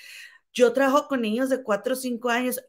[0.53, 2.61] Yo trabajo con niños de 4 o 5 años.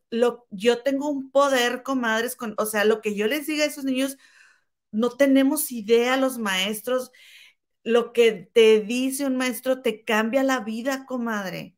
[0.52, 3.84] Yo tengo un poder, comadres, con, o sea, lo que yo les diga a esos
[3.86, 4.18] niños,
[4.91, 7.11] no tenemos idea los maestros.
[7.84, 11.76] Lo que te dice un maestro te cambia la vida, comadre.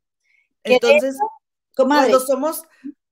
[0.65, 1.17] Entonces,
[1.75, 2.11] comadre?
[2.11, 2.63] cuando somos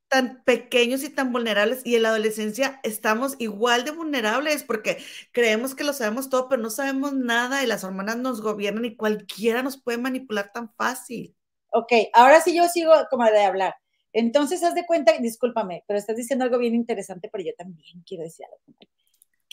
[0.09, 4.99] tan pequeños y tan vulnerables y en la adolescencia estamos igual de vulnerables porque
[5.31, 8.95] creemos que lo sabemos todo, pero no sabemos nada y las hormonas nos gobiernan y
[8.95, 11.35] cualquiera nos puede manipular tan fácil.
[11.71, 13.75] Ok, ahora sí yo sigo como de hablar.
[14.11, 18.23] Entonces, haz de cuenta, discúlpame, pero estás diciendo algo bien interesante, pero yo también quiero
[18.23, 18.59] decir algo.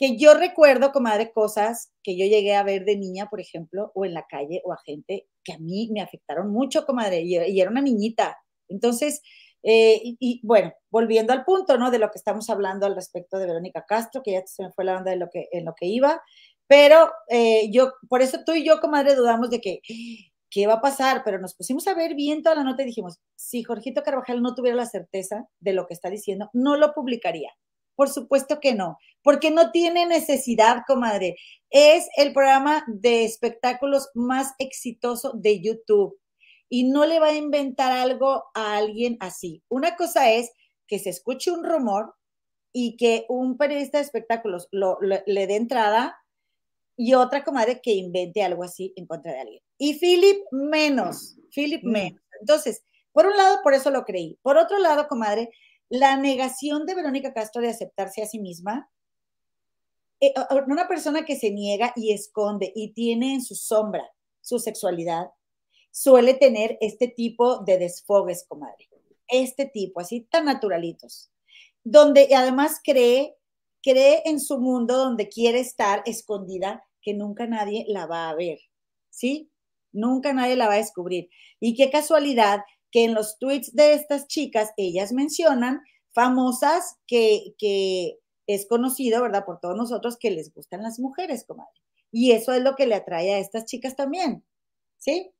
[0.01, 4.03] Que yo recuerdo, comadre, cosas que yo llegué a ver de niña, por ejemplo, o
[4.03, 7.61] en la calle, o a gente que a mí me afectaron mucho, comadre, y, y
[7.61, 8.37] era una niñita.
[8.67, 9.21] Entonces,
[9.61, 11.91] eh, y, bueno, volviendo al punto, ¿no?
[11.91, 14.85] De lo que estamos hablando al respecto de Verónica Castro, que ya se me fue
[14.85, 16.21] la onda de lo que, en lo que iba,
[16.67, 19.81] pero eh, yo, por eso tú y yo, comadre, dudamos de que
[20.51, 21.23] ¿qué va a pasar?
[21.23, 24.53] Pero nos pusimos a ver bien toda la nota y dijimos, si Jorgito Carvajal no
[24.53, 27.51] tuviera la certeza de lo que está diciendo, no lo publicaría.
[27.95, 31.35] Por supuesto que no, porque no tiene necesidad, comadre.
[31.69, 36.17] Es el programa de espectáculos más exitoso de YouTube
[36.69, 39.61] y no le va a inventar algo a alguien así.
[39.69, 40.51] Una cosa es
[40.87, 42.15] que se escuche un rumor
[42.73, 46.17] y que un periodista de espectáculos lo, le dé entrada
[46.97, 49.63] y otra comadre que invente algo así en contra de alguien.
[49.77, 51.91] Y Philip menos, Philip Mm.
[51.91, 52.21] menos.
[52.39, 54.37] Entonces, por un lado, por eso lo creí.
[54.41, 55.49] Por otro lado, comadre,
[55.91, 58.89] la negación de Verónica Castro de aceptarse a sí misma,
[60.21, 60.33] eh,
[60.67, 64.09] una persona que se niega y esconde y tiene en su sombra
[64.39, 65.31] su sexualidad,
[65.91, 68.87] suele tener este tipo de desfogues, comadre.
[69.27, 71.29] Este tipo, así tan naturalitos,
[71.83, 73.35] donde además cree,
[73.83, 78.59] cree en su mundo donde quiere estar escondida, que nunca nadie la va a ver,
[79.09, 79.51] ¿sí?
[79.91, 81.29] Nunca nadie la va a descubrir.
[81.59, 82.61] Y qué casualidad
[82.91, 85.81] que en los tweets de estas chicas, ellas mencionan
[86.13, 89.45] famosas que, que es conocido, ¿verdad?
[89.45, 91.71] Por todos nosotros que les gustan las mujeres, comadre.
[92.11, 94.43] Y eso es lo que le atrae a estas chicas también,
[94.97, 95.31] ¿sí?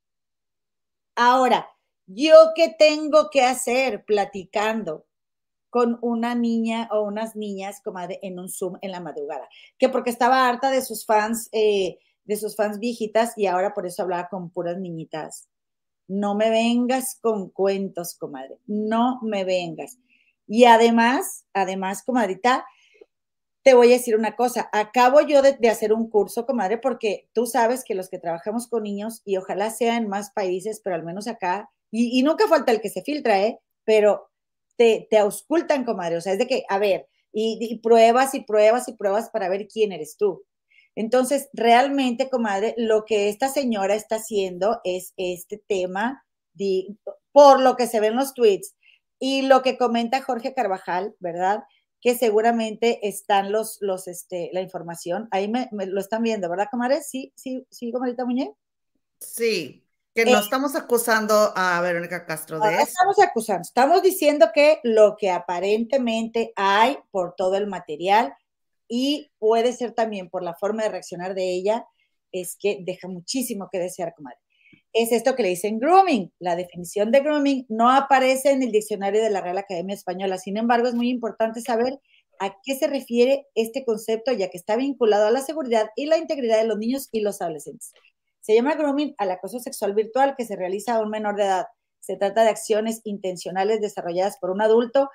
[1.15, 1.69] Ahora,
[2.07, 5.06] ¿yo qué tengo que hacer platicando
[5.69, 9.49] con una niña o unas niñas, comadre, en un Zoom en la madrugada?
[9.78, 13.86] Que porque estaba harta de sus fans, eh, de sus fans viejitas y ahora por
[13.86, 15.49] eso hablaba con puras niñitas.
[16.11, 18.57] No me vengas con cuentos, comadre.
[18.67, 19.97] No me vengas.
[20.45, 22.65] Y además, además, comadrita,
[23.63, 24.69] te voy a decir una cosa.
[24.73, 28.83] Acabo yo de, hacer un curso, comadre, porque tú sabes que los que trabajamos con
[28.83, 32.73] niños, y ojalá sea en más países, pero al menos acá, y, y nunca falta
[32.73, 33.59] el que se filtra, ¿eh?
[33.85, 34.29] Pero
[34.75, 36.17] te, te auscultan, comadre.
[36.17, 39.47] O sea, es de que, a ver, y, y pruebas y pruebas y pruebas para
[39.47, 40.43] ver quién eres tú.
[40.95, 46.95] Entonces, realmente, comadre, lo que esta señora está haciendo es este tema, de,
[47.31, 48.76] por lo que se ven los tweets
[49.19, 51.63] y lo que comenta Jorge Carvajal, ¿verdad?
[52.01, 55.27] Que seguramente están los, los, este, la información.
[55.31, 57.01] Ahí me, me lo están viendo, ¿verdad, comadre?
[57.01, 58.53] Sí, sí, sí, comadrita Muñe.
[59.19, 62.84] Sí, que no eh, estamos acusando a Verónica Castro de eso.
[62.84, 68.34] estamos acusando, estamos diciendo que lo que aparentemente hay por todo el material
[68.93, 71.85] y puede ser también por la forma de reaccionar de ella,
[72.34, 74.38] es que deja muchísimo que desear, comadre.
[74.91, 76.34] Es esto que le dicen grooming.
[76.39, 80.38] La definición de grooming no aparece en el diccionario de la Real Academia Española.
[80.38, 82.01] Sin embargo, es muy importante saber
[82.41, 86.18] a qué se refiere este concepto, ya que está vinculado a la seguridad y la
[86.18, 87.93] integridad de los niños y los adolescentes.
[88.41, 91.68] Se llama grooming al acoso sexual virtual que se realiza a un menor de edad.
[92.01, 95.09] Se trata de acciones intencionales desarrolladas por un adulto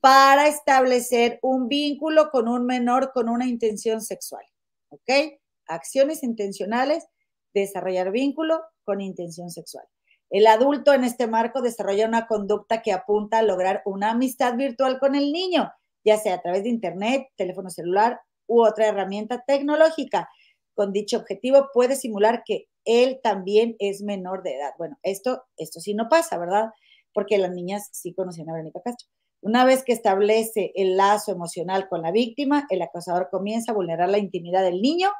[0.00, 4.44] para establecer un vínculo con un menor con una intención sexual.
[4.88, 5.38] ¿Ok?
[5.66, 7.06] Acciones intencionales,
[7.54, 9.84] desarrollar vínculo con intención sexual.
[10.30, 14.98] El adulto en este marco desarrolla una conducta que apunta a lograr una amistad virtual
[14.98, 15.70] con el niño,
[16.04, 20.28] ya sea a través de Internet, teléfono celular u otra herramienta tecnológica.
[20.74, 24.72] Con dicho objetivo puede simular que él también es menor de edad.
[24.78, 26.70] Bueno, esto, esto sí no pasa, ¿verdad?
[27.12, 29.08] Porque las niñas sí conocían a Verónica Castro.
[29.42, 34.08] Una vez que establece el lazo emocional con la víctima, el acosador comienza a vulnerar
[34.08, 35.10] la intimidad del niño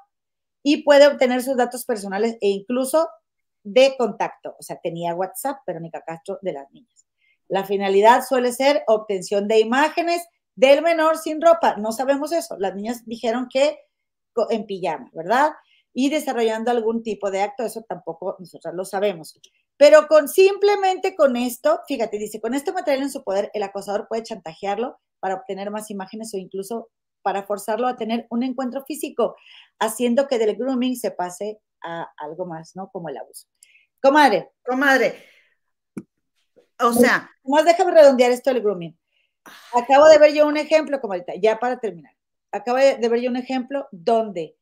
[0.63, 3.09] y puede obtener sus datos personales e incluso
[3.63, 4.57] de contacto.
[4.59, 7.07] O sea, tenía WhatsApp, Verónica Castro, de las niñas.
[7.49, 11.77] La finalidad suele ser obtención de imágenes del menor sin ropa.
[11.77, 12.57] No sabemos eso.
[12.59, 13.79] Las niñas dijeron que
[14.51, 15.53] en pijama, ¿verdad?
[15.93, 19.39] Y desarrollando algún tipo de acto, eso tampoco nosotros lo sabemos.
[19.81, 24.09] Pero con simplemente con esto, fíjate, dice, con este material en su poder, el acosador
[24.09, 26.91] puede chantajearlo para obtener más imágenes o incluso
[27.23, 29.37] para forzarlo a tener un encuentro físico,
[29.79, 32.91] haciendo que del grooming se pase a algo más, ¿no?
[32.91, 33.47] Como el abuso.
[34.03, 34.51] Comadre.
[34.63, 35.15] Comadre.
[36.79, 37.31] O sea.
[37.45, 38.95] Más déjame redondear esto del grooming.
[39.73, 42.15] Acabo de ver yo un ejemplo, comadita, ya para terminar.
[42.53, 44.59] Acabo de ver yo un ejemplo donde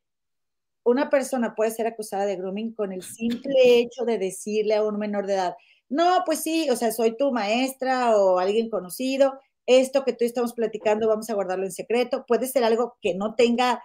[0.89, 4.97] una persona puede ser acusada de grooming con el simple hecho de decirle a un
[4.97, 5.55] menor de edad,
[5.89, 10.53] no, pues sí, o sea, soy tu maestra o alguien conocido, esto que tú estamos
[10.53, 13.83] platicando vamos a guardarlo en secreto, puede ser algo que no tenga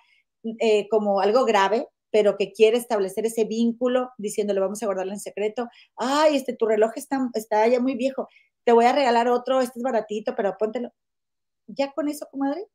[0.61, 5.21] eh, como algo grave, pero que quiere establecer ese vínculo diciéndole vamos a guardarlo en
[5.21, 8.29] secreto, ay, este, tu reloj está, está ya muy viejo,
[8.65, 10.91] te voy a regalar otro, este es baratito, pero póntelo.
[11.67, 12.67] Ya con eso, comadre,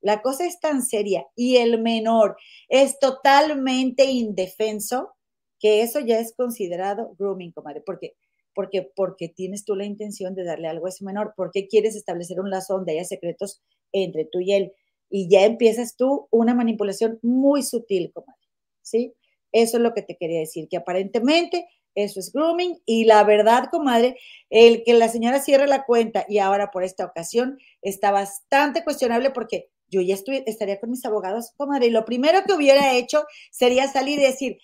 [0.00, 2.36] la cosa es tan seria y el menor
[2.68, 5.14] es totalmente indefenso
[5.58, 8.14] que eso ya es considerado grooming, comadre, porque
[8.54, 12.40] porque porque tienes tú la intención de darle algo a ese menor, porque quieres establecer
[12.40, 13.62] un lazo donde haya secretos
[13.92, 14.72] entre tú y él
[15.08, 18.40] y ya empiezas tú una manipulación muy sutil, comadre.
[18.82, 19.14] ¿Sí?
[19.52, 23.68] Eso es lo que te quería decir, que aparentemente eso es grooming y la verdad,
[23.70, 24.16] comadre,
[24.48, 29.30] el que la señora cierre la cuenta y ahora por esta ocasión está bastante cuestionable
[29.30, 31.86] porque yo ya estoy, estaría con mis abogados, comadre.
[31.86, 34.58] Y lo primero que hubiera hecho sería salir y decir,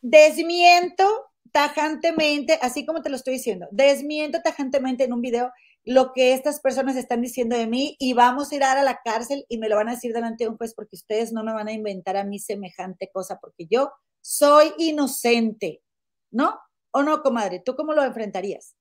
[0.00, 1.04] desmiento
[1.52, 5.52] tajantemente, así como te lo estoy diciendo, desmiento tajantemente en un video
[5.84, 9.44] lo que estas personas están diciendo de mí y vamos a ir a la cárcel
[9.48, 11.68] y me lo van a decir delante de un juez porque ustedes no me van
[11.68, 13.90] a inventar a mí semejante cosa porque yo
[14.20, 15.82] soy inocente,
[16.30, 16.58] ¿no?
[16.92, 17.60] ¿O no, comadre?
[17.60, 18.76] ¿Tú cómo lo enfrentarías?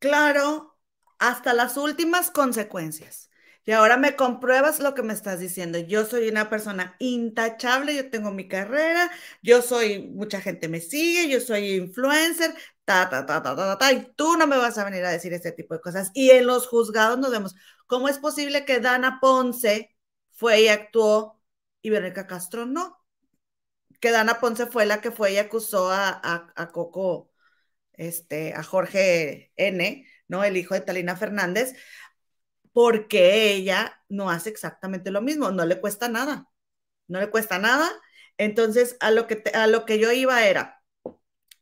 [0.00, 0.74] Claro,
[1.18, 3.27] hasta las últimas consecuencias.
[3.68, 5.78] Y ahora me compruebas lo que me estás diciendo.
[5.78, 9.10] Yo soy una persona intachable, yo tengo mi carrera,
[9.42, 12.54] yo soy, mucha gente me sigue, yo soy influencer,
[12.86, 15.34] ta, ta, ta, ta, ta, ta, y tú no me vas a venir a decir
[15.34, 16.10] este tipo de cosas.
[16.14, 17.54] Y en los juzgados nos vemos,
[17.86, 19.94] ¿cómo es posible que Dana Ponce
[20.32, 21.38] fue y actuó
[21.82, 22.96] y Verónica Castro no?
[24.00, 27.32] Que Dana Ponce fue la que fue y acusó a, a, a Coco,
[27.94, 30.44] este, a Jorge N., ¿no?
[30.44, 31.74] El hijo de Talina Fernández,
[32.72, 36.48] porque ella no hace exactamente lo mismo, no le cuesta nada,
[37.08, 37.90] no le cuesta nada.
[38.38, 40.82] Entonces, a lo que, a lo que yo iba era,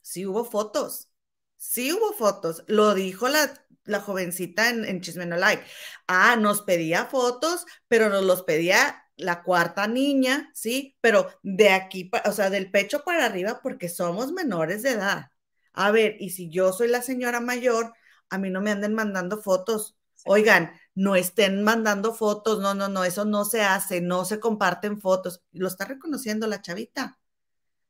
[0.03, 1.11] sí hubo fotos,
[1.57, 3.53] sí hubo fotos, lo dijo la,
[3.85, 5.65] la jovencita en, en Chismeno Like.
[6.07, 12.11] Ah, nos pedía fotos, pero nos los pedía la cuarta niña, sí, pero de aquí,
[12.27, 15.31] o sea, del pecho para arriba, porque somos menores de edad.
[15.73, 17.93] A ver, y si yo soy la señora mayor,
[18.31, 19.97] a mí no me anden mandando fotos.
[20.25, 25.01] Oigan, no estén mandando fotos, no, no, no, eso no se hace, no se comparten
[25.01, 25.43] fotos.
[25.53, 27.21] Lo está reconociendo la chavita.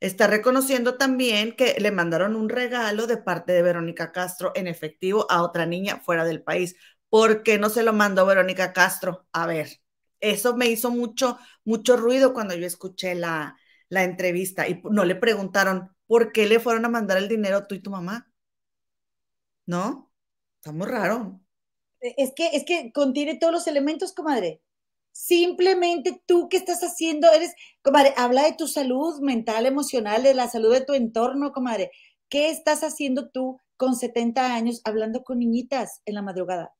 [0.01, 5.27] Está reconociendo también que le mandaron un regalo de parte de Verónica Castro en efectivo
[5.31, 6.77] a otra niña fuera del país.
[7.09, 9.27] ¿Por qué no se lo mandó Verónica Castro?
[9.33, 9.69] A ver,
[10.21, 13.57] eso me hizo mucho, mucho ruido cuando yo escuché la,
[13.89, 17.75] la entrevista y no le preguntaron por qué le fueron a mandar el dinero tú
[17.75, 18.31] y tu mamá.
[19.67, 20.11] ¿No?
[20.59, 21.41] Está muy raro.
[22.07, 24.63] Eh, es que, es que contiene todos los elementos, comadre.
[25.13, 30.49] Simplemente tú que estás haciendo, eres, comadre, habla de tu salud mental, emocional, de la
[30.49, 31.91] salud de tu entorno, comadre.
[32.29, 36.75] ¿Qué estás haciendo tú con 70 años hablando con niñitas en la madrugada?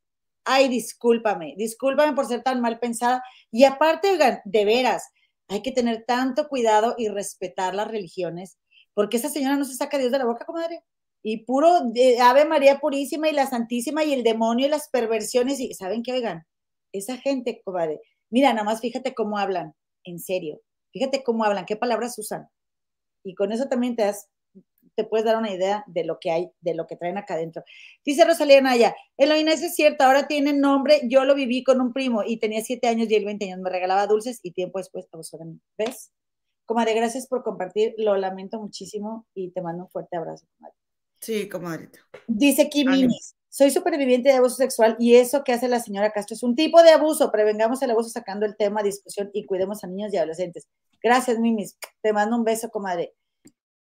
[0.45, 3.23] Ay, discúlpame, discúlpame por ser tan mal pensada.
[3.51, 5.05] Y aparte, oigan, de veras,
[5.49, 8.59] hay que tener tanto cuidado y respetar las religiones,
[8.95, 10.83] porque esa señora no se saca Dios de la boca, comadre
[11.23, 11.69] y puro
[12.23, 15.61] Ave María Purísima y la Santísima y el demonio y las perversiones.
[15.61, 16.47] Y saben qué, oigan,
[16.93, 19.75] esa gente, comadre, mira, nada más fíjate cómo hablan,
[20.05, 20.61] en serio,
[20.93, 22.49] fíjate cómo hablan, qué palabras usan.
[23.25, 24.29] Y con eso también te das,
[24.95, 27.65] te puedes dar una idea de lo que hay, de lo que traen acá adentro.
[28.05, 31.93] Dice Rosalía Naya, Eloína, eso es cierto, ahora tiene nombre, yo lo viví con un
[31.93, 35.07] primo y tenía siete años y él 20 años, me regalaba dulces y tiempo después
[35.13, 35.61] abusó de mí.
[35.77, 36.13] ¿Ves?
[36.65, 40.77] Comadre, gracias por compartir, lo lamento muchísimo y te mando un fuerte abrazo, comadre.
[41.21, 42.01] Sí, comadrita.
[42.27, 43.09] Dice Kimi,
[43.49, 46.83] soy superviviente de abuso sexual y eso que hace la señora Castro es un tipo
[46.83, 47.33] de abuso.
[47.33, 50.69] Prevengamos el abuso sacando el tema a discusión y cuidemos a niños y adolescentes.
[51.03, 51.77] Gracias, Mimis.
[52.03, 53.15] Te mando un beso, comadre.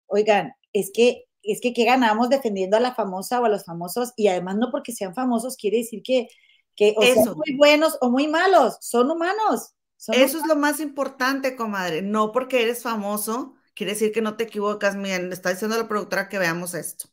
[0.07, 4.13] Oigan, es que es que ¿qué ganamos defendiendo a la famosa o a los famosos?
[4.17, 6.29] Y además no porque sean famosos quiere decir que,
[6.75, 9.75] que o son muy buenos o muy malos, son humanos.
[10.09, 12.03] Eso es lo más importante, comadre.
[12.03, 14.97] No porque eres famoso, quiere decir que no te equivocas.
[14.97, 17.09] Miren, está diciendo la productora que veamos esto.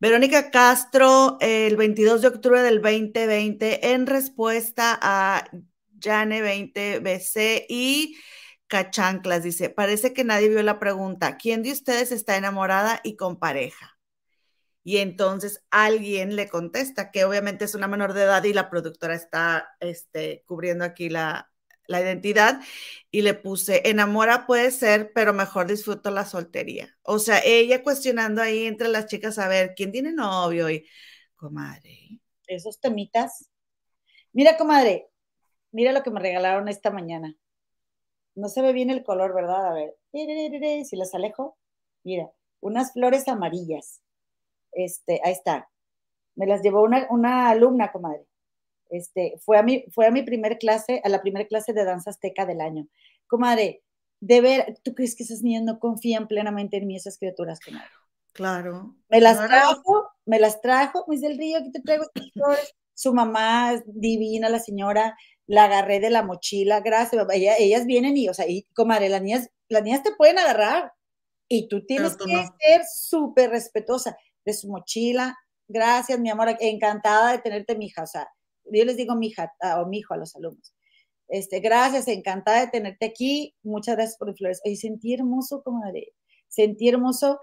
[0.00, 5.48] Verónica Castro, el 22 de octubre del 2020, en respuesta a
[6.00, 8.16] Jane 20 BC y
[8.66, 13.38] Cachanclas, dice, parece que nadie vio la pregunta, ¿quién de ustedes está enamorada y con
[13.38, 13.98] pareja?
[14.82, 19.14] Y entonces alguien le contesta que obviamente es una menor de edad y la productora
[19.14, 21.50] está este, cubriendo aquí la,
[21.86, 22.60] la identidad
[23.10, 26.96] y le puse, enamora puede ser, pero mejor disfruto la soltería.
[27.02, 30.86] O sea, ella cuestionando ahí entre las chicas a ver quién tiene novio y,
[31.36, 32.20] comadre.
[32.46, 33.50] Esos temitas.
[34.32, 35.10] Mira, comadre,
[35.72, 37.36] mira lo que me regalaron esta mañana.
[38.34, 39.68] No se ve bien el color, ¿verdad?
[39.68, 41.56] A ver, si las alejo,
[42.02, 42.30] mira,
[42.60, 44.00] unas flores amarillas.
[44.72, 45.70] Este, ahí está.
[46.34, 48.26] Me las llevó una, una alumna, comadre.
[48.94, 52.10] Este, fue, a mi, fue a mi primer clase, a la primera clase de danza
[52.10, 52.86] azteca del año.
[53.26, 53.82] Comadre,
[54.20, 57.88] de ver, ¿tú crees que esas niñas no confían plenamente en mí, esas criaturas, comadre?
[58.32, 58.96] Claro.
[59.08, 62.04] Me las trajo, me las trajo, Luis del Río, aquí te traigo
[62.92, 65.16] Su mamá es divina, la señora,
[65.46, 69.50] la agarré de la mochila, gracias, ellas vienen y, o sea, y, comadre, las niñas,
[69.68, 70.92] las niñas te pueden agarrar
[71.48, 75.38] y tú tienes que ser súper respetuosa de su mochila.
[75.68, 78.28] Gracias, mi amor, encantada de tenerte, mi hija, o sea,
[78.64, 80.74] yo les digo mi hija o mi hijo a los alumnos.
[81.28, 83.54] Este, gracias, encantada de tenerte aquí.
[83.62, 84.60] Muchas gracias por flores.
[84.64, 86.12] Oye, sentí hermoso, comadre.
[86.48, 87.40] Sentí hermoso.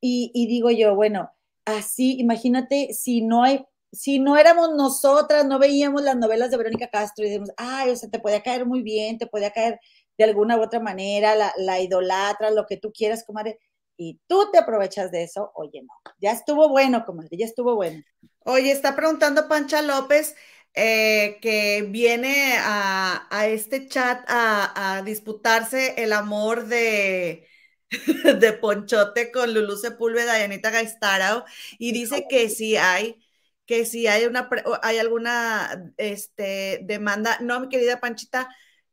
[0.00, 1.30] Y, y digo yo, bueno,
[1.64, 3.44] así, imagínate si no
[3.92, 7.96] si no éramos nosotras, no veíamos las novelas de Verónica Castro y decimos, ay, o
[7.96, 9.80] sea, te podía caer muy bien, te podía caer
[10.18, 13.58] de alguna u otra manera, la, la idolatra, lo que tú quieras, comadre,
[13.96, 18.02] y tú te aprovechas de eso, oye, no, ya estuvo bueno, comadre, ya estuvo bueno.
[18.50, 20.34] Oye, está preguntando Pancha López,
[20.72, 27.46] eh, que viene a, a este chat a, a, disputarse el amor de,
[28.40, 31.44] de Ponchote con Lulú Sepúlveda y Anita Gaistarao,
[31.78, 33.22] y dice que sí hay,
[33.66, 34.48] que si hay una
[34.82, 37.38] hay alguna este, demanda.
[37.42, 38.48] No, mi querida Panchita,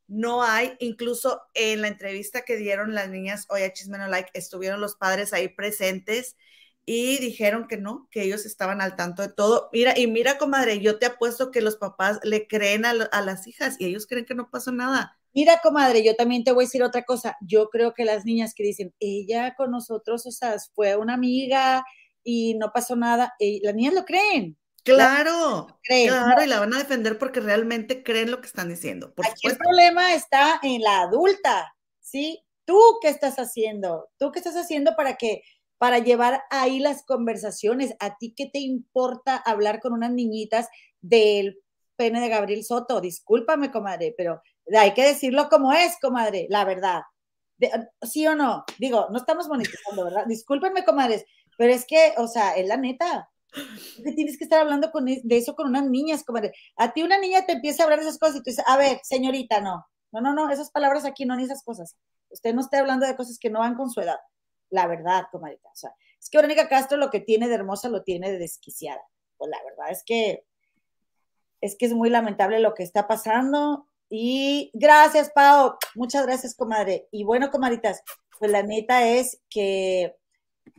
[0.08, 0.76] no hay.
[0.80, 5.32] Incluso en la entrevista que dieron las niñas hoy a Chismeno Like, estuvieron los padres
[5.32, 6.36] ahí presentes
[6.86, 9.70] y dijeron que no, que ellos estaban al tanto de todo.
[9.74, 13.48] Mira, y mira, comadre, yo te apuesto que los papás le creen a, a las
[13.48, 15.18] hijas y ellos creen que no pasó nada.
[15.34, 17.36] Mira, comadre, yo también te voy a decir otra cosa.
[17.42, 21.84] Yo creo que las niñas que dicen, ella con nosotros, o sea, fue una amiga
[22.24, 24.58] y no pasó nada, y las niñas lo creen.
[24.84, 29.14] Claro, claro, y la van a defender porque realmente creen lo que están diciendo.
[29.14, 32.46] Por Aquí el problema está en la adulta, ¿sí?
[32.66, 34.10] ¿Tú qué estás haciendo?
[34.18, 35.42] ¿Tú qué estás haciendo para que
[35.78, 37.96] para llevar ahí las conversaciones.
[38.00, 40.68] ¿A ti qué te importa hablar con unas niñitas
[41.02, 41.60] del
[41.96, 43.02] pene de Gabriel Soto?
[43.02, 44.42] Discúlpame, comadre, pero
[44.78, 47.02] hay que decirlo como es, comadre, la verdad.
[48.02, 48.66] ¿Sí o no?
[48.80, 50.26] Digo, no estamos monetizando, ¿verdad?
[50.28, 51.26] Discúlpenme, comadres,
[51.58, 53.30] pero es que, o sea, es la neta.
[54.16, 56.54] Tienes que estar hablando con, de eso con unas niñas, comadre.
[56.76, 58.78] A ti una niña te empieza a hablar de esas cosas y tú dices, a
[58.78, 59.86] ver, señorita, no.
[60.12, 61.98] No, no, no, esas palabras aquí no, ni esas cosas.
[62.30, 64.18] Usted no esté hablando de cosas que no van con su edad
[64.70, 65.70] la verdad, comadita.
[66.20, 69.02] Es que Verónica Castro lo que tiene de hermosa lo tiene de desquiciada.
[69.38, 70.46] Pues la verdad es que
[71.62, 73.88] es que es muy lamentable lo que está pasando.
[74.10, 75.76] Y gracias, Pau.
[75.96, 77.08] Muchas gracias, comadre.
[77.12, 78.04] Y bueno, comadritas,
[78.40, 80.16] pues la neta es que,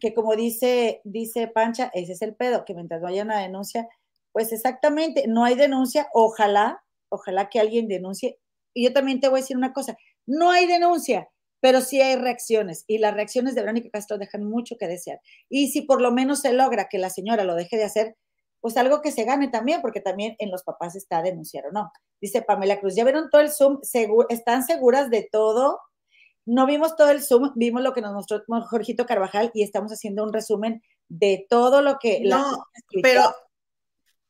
[0.00, 3.88] que como dice, dice Pancha, ese es el pedo, que mientras no haya una denuncia,
[4.32, 8.38] pues exactamente, no hay denuncia, ojalá, ojalá que alguien denuncie.
[8.74, 9.96] Y yo también te voy a decir una cosa,
[10.26, 11.28] no hay denuncia,
[11.66, 15.20] pero sí hay reacciones y las reacciones de Verónica Castro dejan mucho que desear.
[15.48, 18.16] Y si por lo menos se logra que la señora lo deje de hacer,
[18.60, 21.90] pues algo que se gane también, porque también en los papás está denunciar o no.
[22.20, 23.80] Dice Pamela Cruz, ¿ya vieron todo el Zoom?
[24.28, 25.80] ¿Están seguras de todo?
[26.44, 30.22] No vimos todo el Zoom, vimos lo que nos mostró Jorgito Carvajal y estamos haciendo
[30.22, 32.20] un resumen de todo lo que...
[32.20, 32.64] No,
[33.02, 33.34] pero...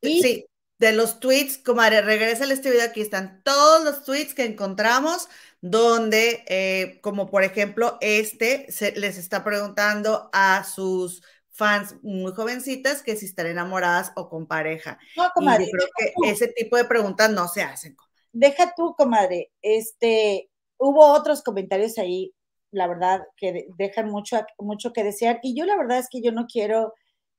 [0.01, 0.43] Sí,
[0.79, 5.27] de los tweets, comadre, regresa este video, aquí están todos los tweets que encontramos
[5.61, 13.01] donde, eh, como por ejemplo, este se, les está preguntando a sus fans muy jovencitas
[13.01, 14.99] que si están enamoradas o con pareja.
[15.15, 15.63] No, comadre.
[15.63, 17.97] Y yo creo que ese tipo de preguntas no se hacen.
[18.31, 19.51] Deja tú, comadre.
[19.61, 22.33] Este, hubo otros comentarios ahí,
[22.71, 25.39] la verdad, que dejan mucho, mucho que desear.
[25.41, 26.93] Y yo la verdad es que yo no quiero,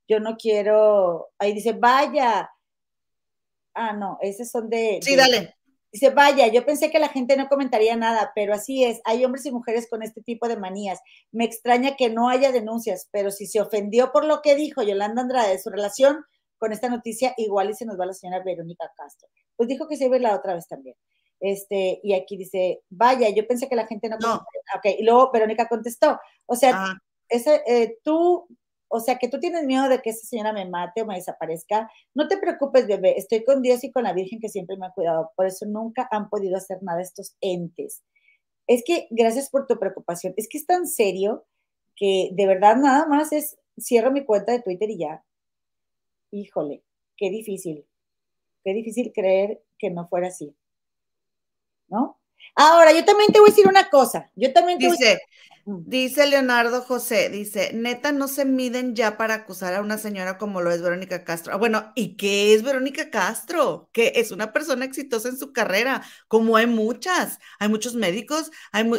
[0.09, 2.51] yo no quiero, ahí dice, vaya.
[3.75, 4.99] Ah, no, esos son de.
[5.03, 5.58] Sí, dale.
[5.91, 9.47] Dice, vaya, yo pensé que la gente no comentaría nada, pero así es, hay hombres
[9.47, 11.01] y mujeres con este tipo de manías.
[11.33, 15.23] Me extraña que no haya denuncias, pero si se ofendió por lo que dijo Yolanda
[15.23, 16.25] Andrade de su relación
[16.59, 19.29] con esta noticia, igual y se nos va la señora Verónica Castro.
[19.57, 20.95] Pues dijo que se iba la otra vez también.
[21.41, 24.35] Este, y aquí dice, vaya, yo pensé que la gente no, no.
[24.77, 26.97] Ok, y luego Verónica contestó, o sea,
[27.29, 28.47] ese, eh, tú
[28.89, 31.91] o sea, que tú tienes miedo de que esa señora me mate o me desaparezca,
[32.15, 34.93] no te preocupes, bebé, estoy con Dios y con la Virgen que siempre me ha
[34.93, 38.03] cuidado, por eso nunca han podido hacer nada estos entes.
[38.67, 41.47] Es que gracias por tu preocupación, es que es tan serio
[41.97, 45.25] que de verdad nada más es, cierro mi cuenta de Twitter y ya.
[46.31, 46.83] Híjole,
[47.17, 47.87] qué difícil,
[48.65, 50.55] qué difícil creer que no fuera así,
[51.89, 52.19] ¿no?
[52.55, 54.31] Ahora, yo también te voy a decir una cosa.
[54.35, 55.23] Yo también te dice, voy a decir...
[55.65, 60.61] dice Leonardo José, dice, neta, no se miden ya para acusar a una señora como
[60.61, 61.53] lo es Verónica Castro.
[61.53, 63.91] Ah, bueno, ¿y qué es Verónica Castro?
[63.93, 67.39] Que es una persona exitosa en su carrera, como hay muchas.
[67.61, 68.91] Hay muchos médicos, hay,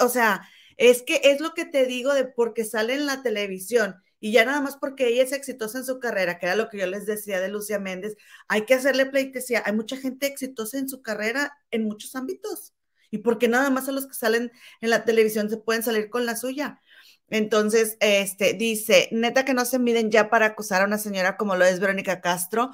[0.00, 3.96] o sea, es que es lo que te digo de porque sale en la televisión
[4.20, 6.78] y ya nada más porque ella es exitosa en su carrera, que era lo que
[6.78, 8.16] yo les decía de Lucia Méndez,
[8.48, 9.62] hay que hacerle pleitesía.
[9.66, 12.72] Hay mucha gente exitosa en su carrera en muchos ámbitos
[13.12, 16.26] y porque nada más a los que salen en la televisión se pueden salir con
[16.26, 16.80] la suya.
[17.28, 21.54] Entonces, este, dice, neta que no se miden ya para acusar a una señora como
[21.54, 22.70] lo es Verónica Castro,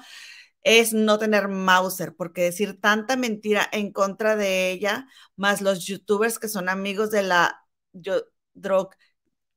[0.63, 6.39] es no tener Mauser, porque decir tanta mentira en contra de ella, más los youtubers
[6.39, 8.23] que son amigos de la yo,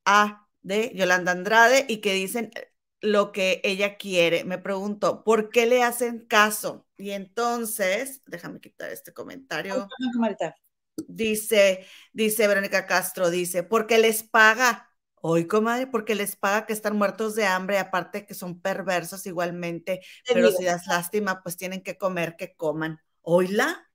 [0.04, 2.50] A de Yolanda Andrade y que dicen
[3.00, 4.44] lo que ella quiere.
[4.44, 6.86] Me pregunto, ¿por qué le hacen caso?
[6.96, 9.88] Y entonces, déjame quitar este comentario.
[10.96, 14.88] Dice, dice Verónica Castro, dice, porque les paga.
[15.24, 20.00] Hoy, comadre, porque les paga que están muertos de hambre, aparte que son perversos igualmente,
[20.26, 22.98] pero si das lástima, pues tienen que comer, que coman.
[23.20, 23.88] Oíla.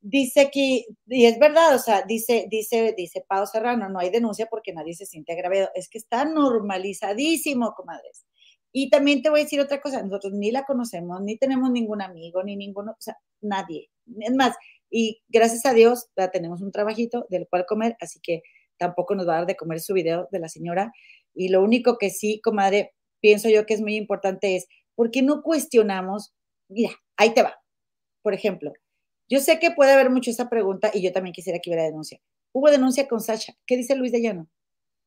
[0.00, 4.46] Dice que, y es verdad, o sea, dice, dice, dice Pau Serrano, no hay denuncia
[4.46, 5.70] porque nadie se siente agraviado.
[5.74, 8.26] Es que está normalizadísimo, comadres.
[8.72, 12.02] Y también te voy a decir otra cosa, nosotros ni la conocemos, ni tenemos ningún
[12.02, 13.90] amigo, ni ninguno, o sea, nadie.
[14.18, 14.56] Es más,
[14.90, 18.42] y gracias a Dios ya tenemos un trabajito del cual comer, así que
[18.76, 20.92] tampoco nos va a dar de comer su video de la señora.
[21.34, 25.22] Y lo único que sí, comadre, pienso yo que es muy importante es, ¿por qué
[25.22, 26.32] no cuestionamos?
[26.68, 27.60] Mira, ahí te va.
[28.22, 28.72] Por ejemplo,
[29.28, 32.20] yo sé que puede haber mucho esa pregunta y yo también quisiera que hubiera denuncia.
[32.52, 33.54] Hubo denuncia con Sasha.
[33.66, 34.48] ¿Qué dice Luis de Llano?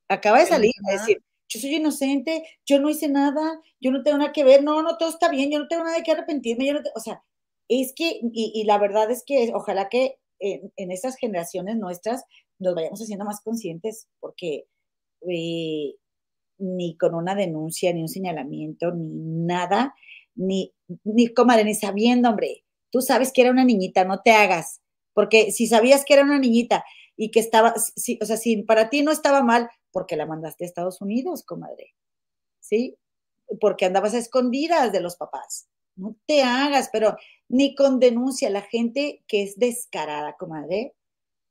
[0.07, 4.17] Acaba de salir a decir, yo soy inocente, yo no hice nada, yo no tengo
[4.17, 6.73] nada que ver, no, no, todo está bien, yo no tengo nada que arrepentirme, yo
[6.73, 7.23] no o sea,
[7.81, 12.25] es que, y, la verdad es que ojalá que en, en estas generaciones nuestras
[12.59, 14.65] nos vayamos haciendo más conscientes, porque
[15.29, 15.95] eh,
[16.57, 19.09] ni con una denuncia, ni un señalamiento, ni
[19.45, 19.95] nada,
[20.35, 20.73] ni,
[21.03, 24.81] ni, comadre, ni sabiendo, hombre, tú sabes que era una niñita, no te hagas,
[25.13, 26.83] porque si sabías que era una niñita
[27.15, 30.67] y que estaba, o sea, si para ti no estaba mal, porque la mandaste a
[30.67, 31.93] Estados Unidos, comadre,
[32.59, 32.97] ¿sí?
[33.59, 35.67] Porque andabas a escondidas de los papás.
[35.95, 37.15] No te hagas, pero
[37.49, 40.95] ni con denuncia, la gente que es descarada, comadre,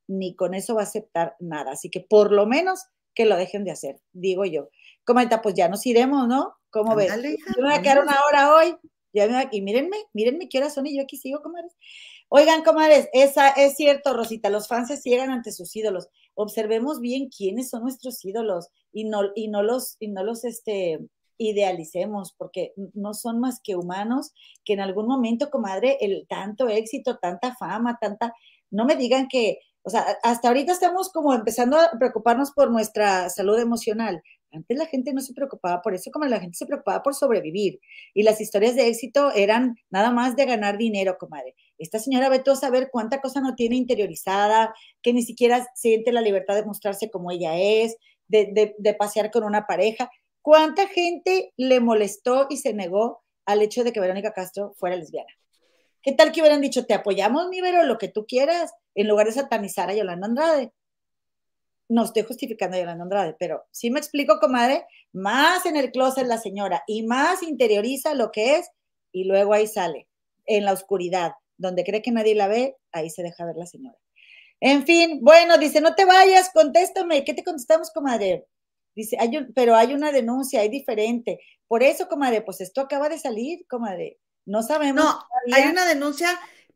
[0.09, 1.73] ni con eso va a aceptar nada.
[1.73, 4.69] Así que por lo menos que lo dejen de hacer, digo yo.
[5.05, 6.55] Comenta, pues ya nos iremos, ¿no?
[6.71, 7.13] ¿Cómo ves?
[7.15, 8.77] Yo me voy a quedar una hora hoy.
[9.13, 11.77] Ya me y mírenme, mírenme qué horas son y yo aquí sigo, comadres.
[12.29, 16.09] Oigan, comadres, esa es cierto, Rosita, los fans se ciegan ante sus ídolos.
[16.35, 20.99] Observemos bien quiénes son nuestros ídolos y no, y no los, y no los este,
[21.51, 24.33] idealicemos, porque no son más que humanos
[24.65, 28.33] que en algún momento, comadre, el tanto éxito, tanta fama, tanta,
[28.71, 33.29] no me digan que o sea, hasta ahorita estamos como empezando a preocuparnos por nuestra
[33.31, 34.23] salud emocional.
[34.53, 37.81] Antes la gente no se preocupaba por eso, como la gente se preocupaba por sobrevivir.
[38.15, 41.57] Y las historias de éxito eran nada más de ganar dinero, comadre.
[41.79, 46.13] Esta señora ve todo a saber cuánta cosa no tiene interiorizada, que ni siquiera siente
[46.13, 47.97] la libertad de mostrarse como ella es,
[48.29, 50.11] de, de pasear con una pareja.
[50.43, 55.33] ¿Cuánta gente le molestó y se negó al hecho de que Verónica Castro fuera lesbiana?
[56.03, 59.27] ¿Qué tal que hubieran dicho, te apoyamos, mi Vero, lo que tú quieras, en lugar
[59.27, 60.73] de satanizar a Yolanda Andrade?
[61.89, 66.27] No estoy justificando a Yolanda Andrade, pero sí me explico, comadre, más en el closet
[66.27, 68.69] la señora y más interioriza lo que es
[69.13, 70.09] y luego ahí sale,
[70.47, 73.97] en la oscuridad, donde cree que nadie la ve, ahí se deja ver la señora.
[74.59, 77.25] En fin, bueno, dice, no te vayas, contéstame.
[77.25, 78.47] ¿Qué te contestamos, comadre?
[78.95, 81.41] Dice, hay pero hay una denuncia, hay diferente.
[81.67, 84.19] Por eso, comadre, pues esto acaba de salir, comadre.
[84.45, 85.05] No sabemos.
[85.05, 85.19] No,
[85.53, 86.29] hay una denuncia,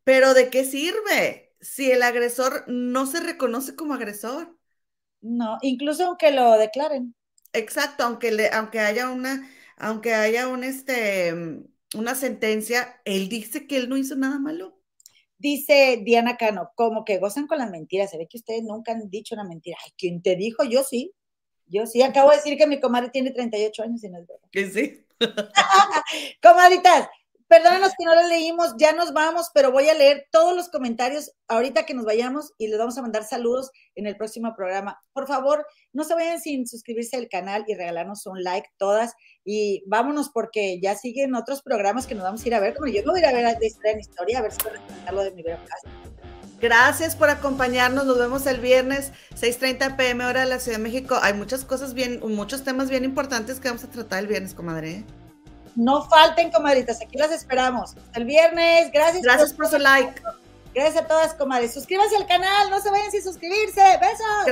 [0.03, 1.53] pero ¿de qué sirve?
[1.59, 4.57] Si el agresor no se reconoce como agresor.
[5.21, 7.15] No, incluso aunque lo declaren.
[7.53, 11.33] Exacto, aunque le, aunque haya una, aunque haya un este
[11.95, 14.77] una sentencia, él dice que él no hizo nada malo.
[15.37, 18.09] Dice Diana Cano, como que gozan con las mentiras.
[18.09, 19.77] Se ve que ustedes nunca han dicho una mentira.
[19.83, 20.63] Ay, ¿quién te dijo?
[20.63, 21.13] Yo sí.
[21.67, 22.01] Yo sí.
[22.01, 24.49] Acabo de decir que mi comadre tiene 38 años y no es verdad.
[24.51, 25.05] Que sí.
[26.41, 27.07] Comadritas,
[27.47, 31.31] Perdónenos que no le leímos, ya nos vamos, pero voy a leer todos los comentarios
[31.47, 35.01] ahorita que nos vayamos y les vamos a mandar saludos en el próximo programa.
[35.13, 39.13] Por favor, no se vayan sin suscribirse al canal y regalarnos un like todas
[39.45, 42.91] y vámonos porque ya siguen otros programas que nos vamos a ir a ver, como
[42.91, 44.75] yo me voy a ir a ver de historia en historia, a ver si puedo
[45.13, 46.26] lo de mi casa.
[46.59, 48.05] Gracias por acompañarnos.
[48.05, 51.17] Nos vemos el viernes, 6:30 pm, hora de la Ciudad de México.
[51.21, 55.03] Hay muchas cosas bien, muchos temas bien importantes que vamos a tratar el viernes, comadre.
[55.75, 57.95] No falten, comadritas, aquí las esperamos.
[57.95, 58.91] Hasta el viernes.
[58.91, 59.21] Gracias.
[59.21, 60.21] Gracias por, su like.
[60.73, 61.73] Gracias a todas, comadres.
[61.73, 63.81] Suscríbanse al canal, no se vayan sin suscribirse.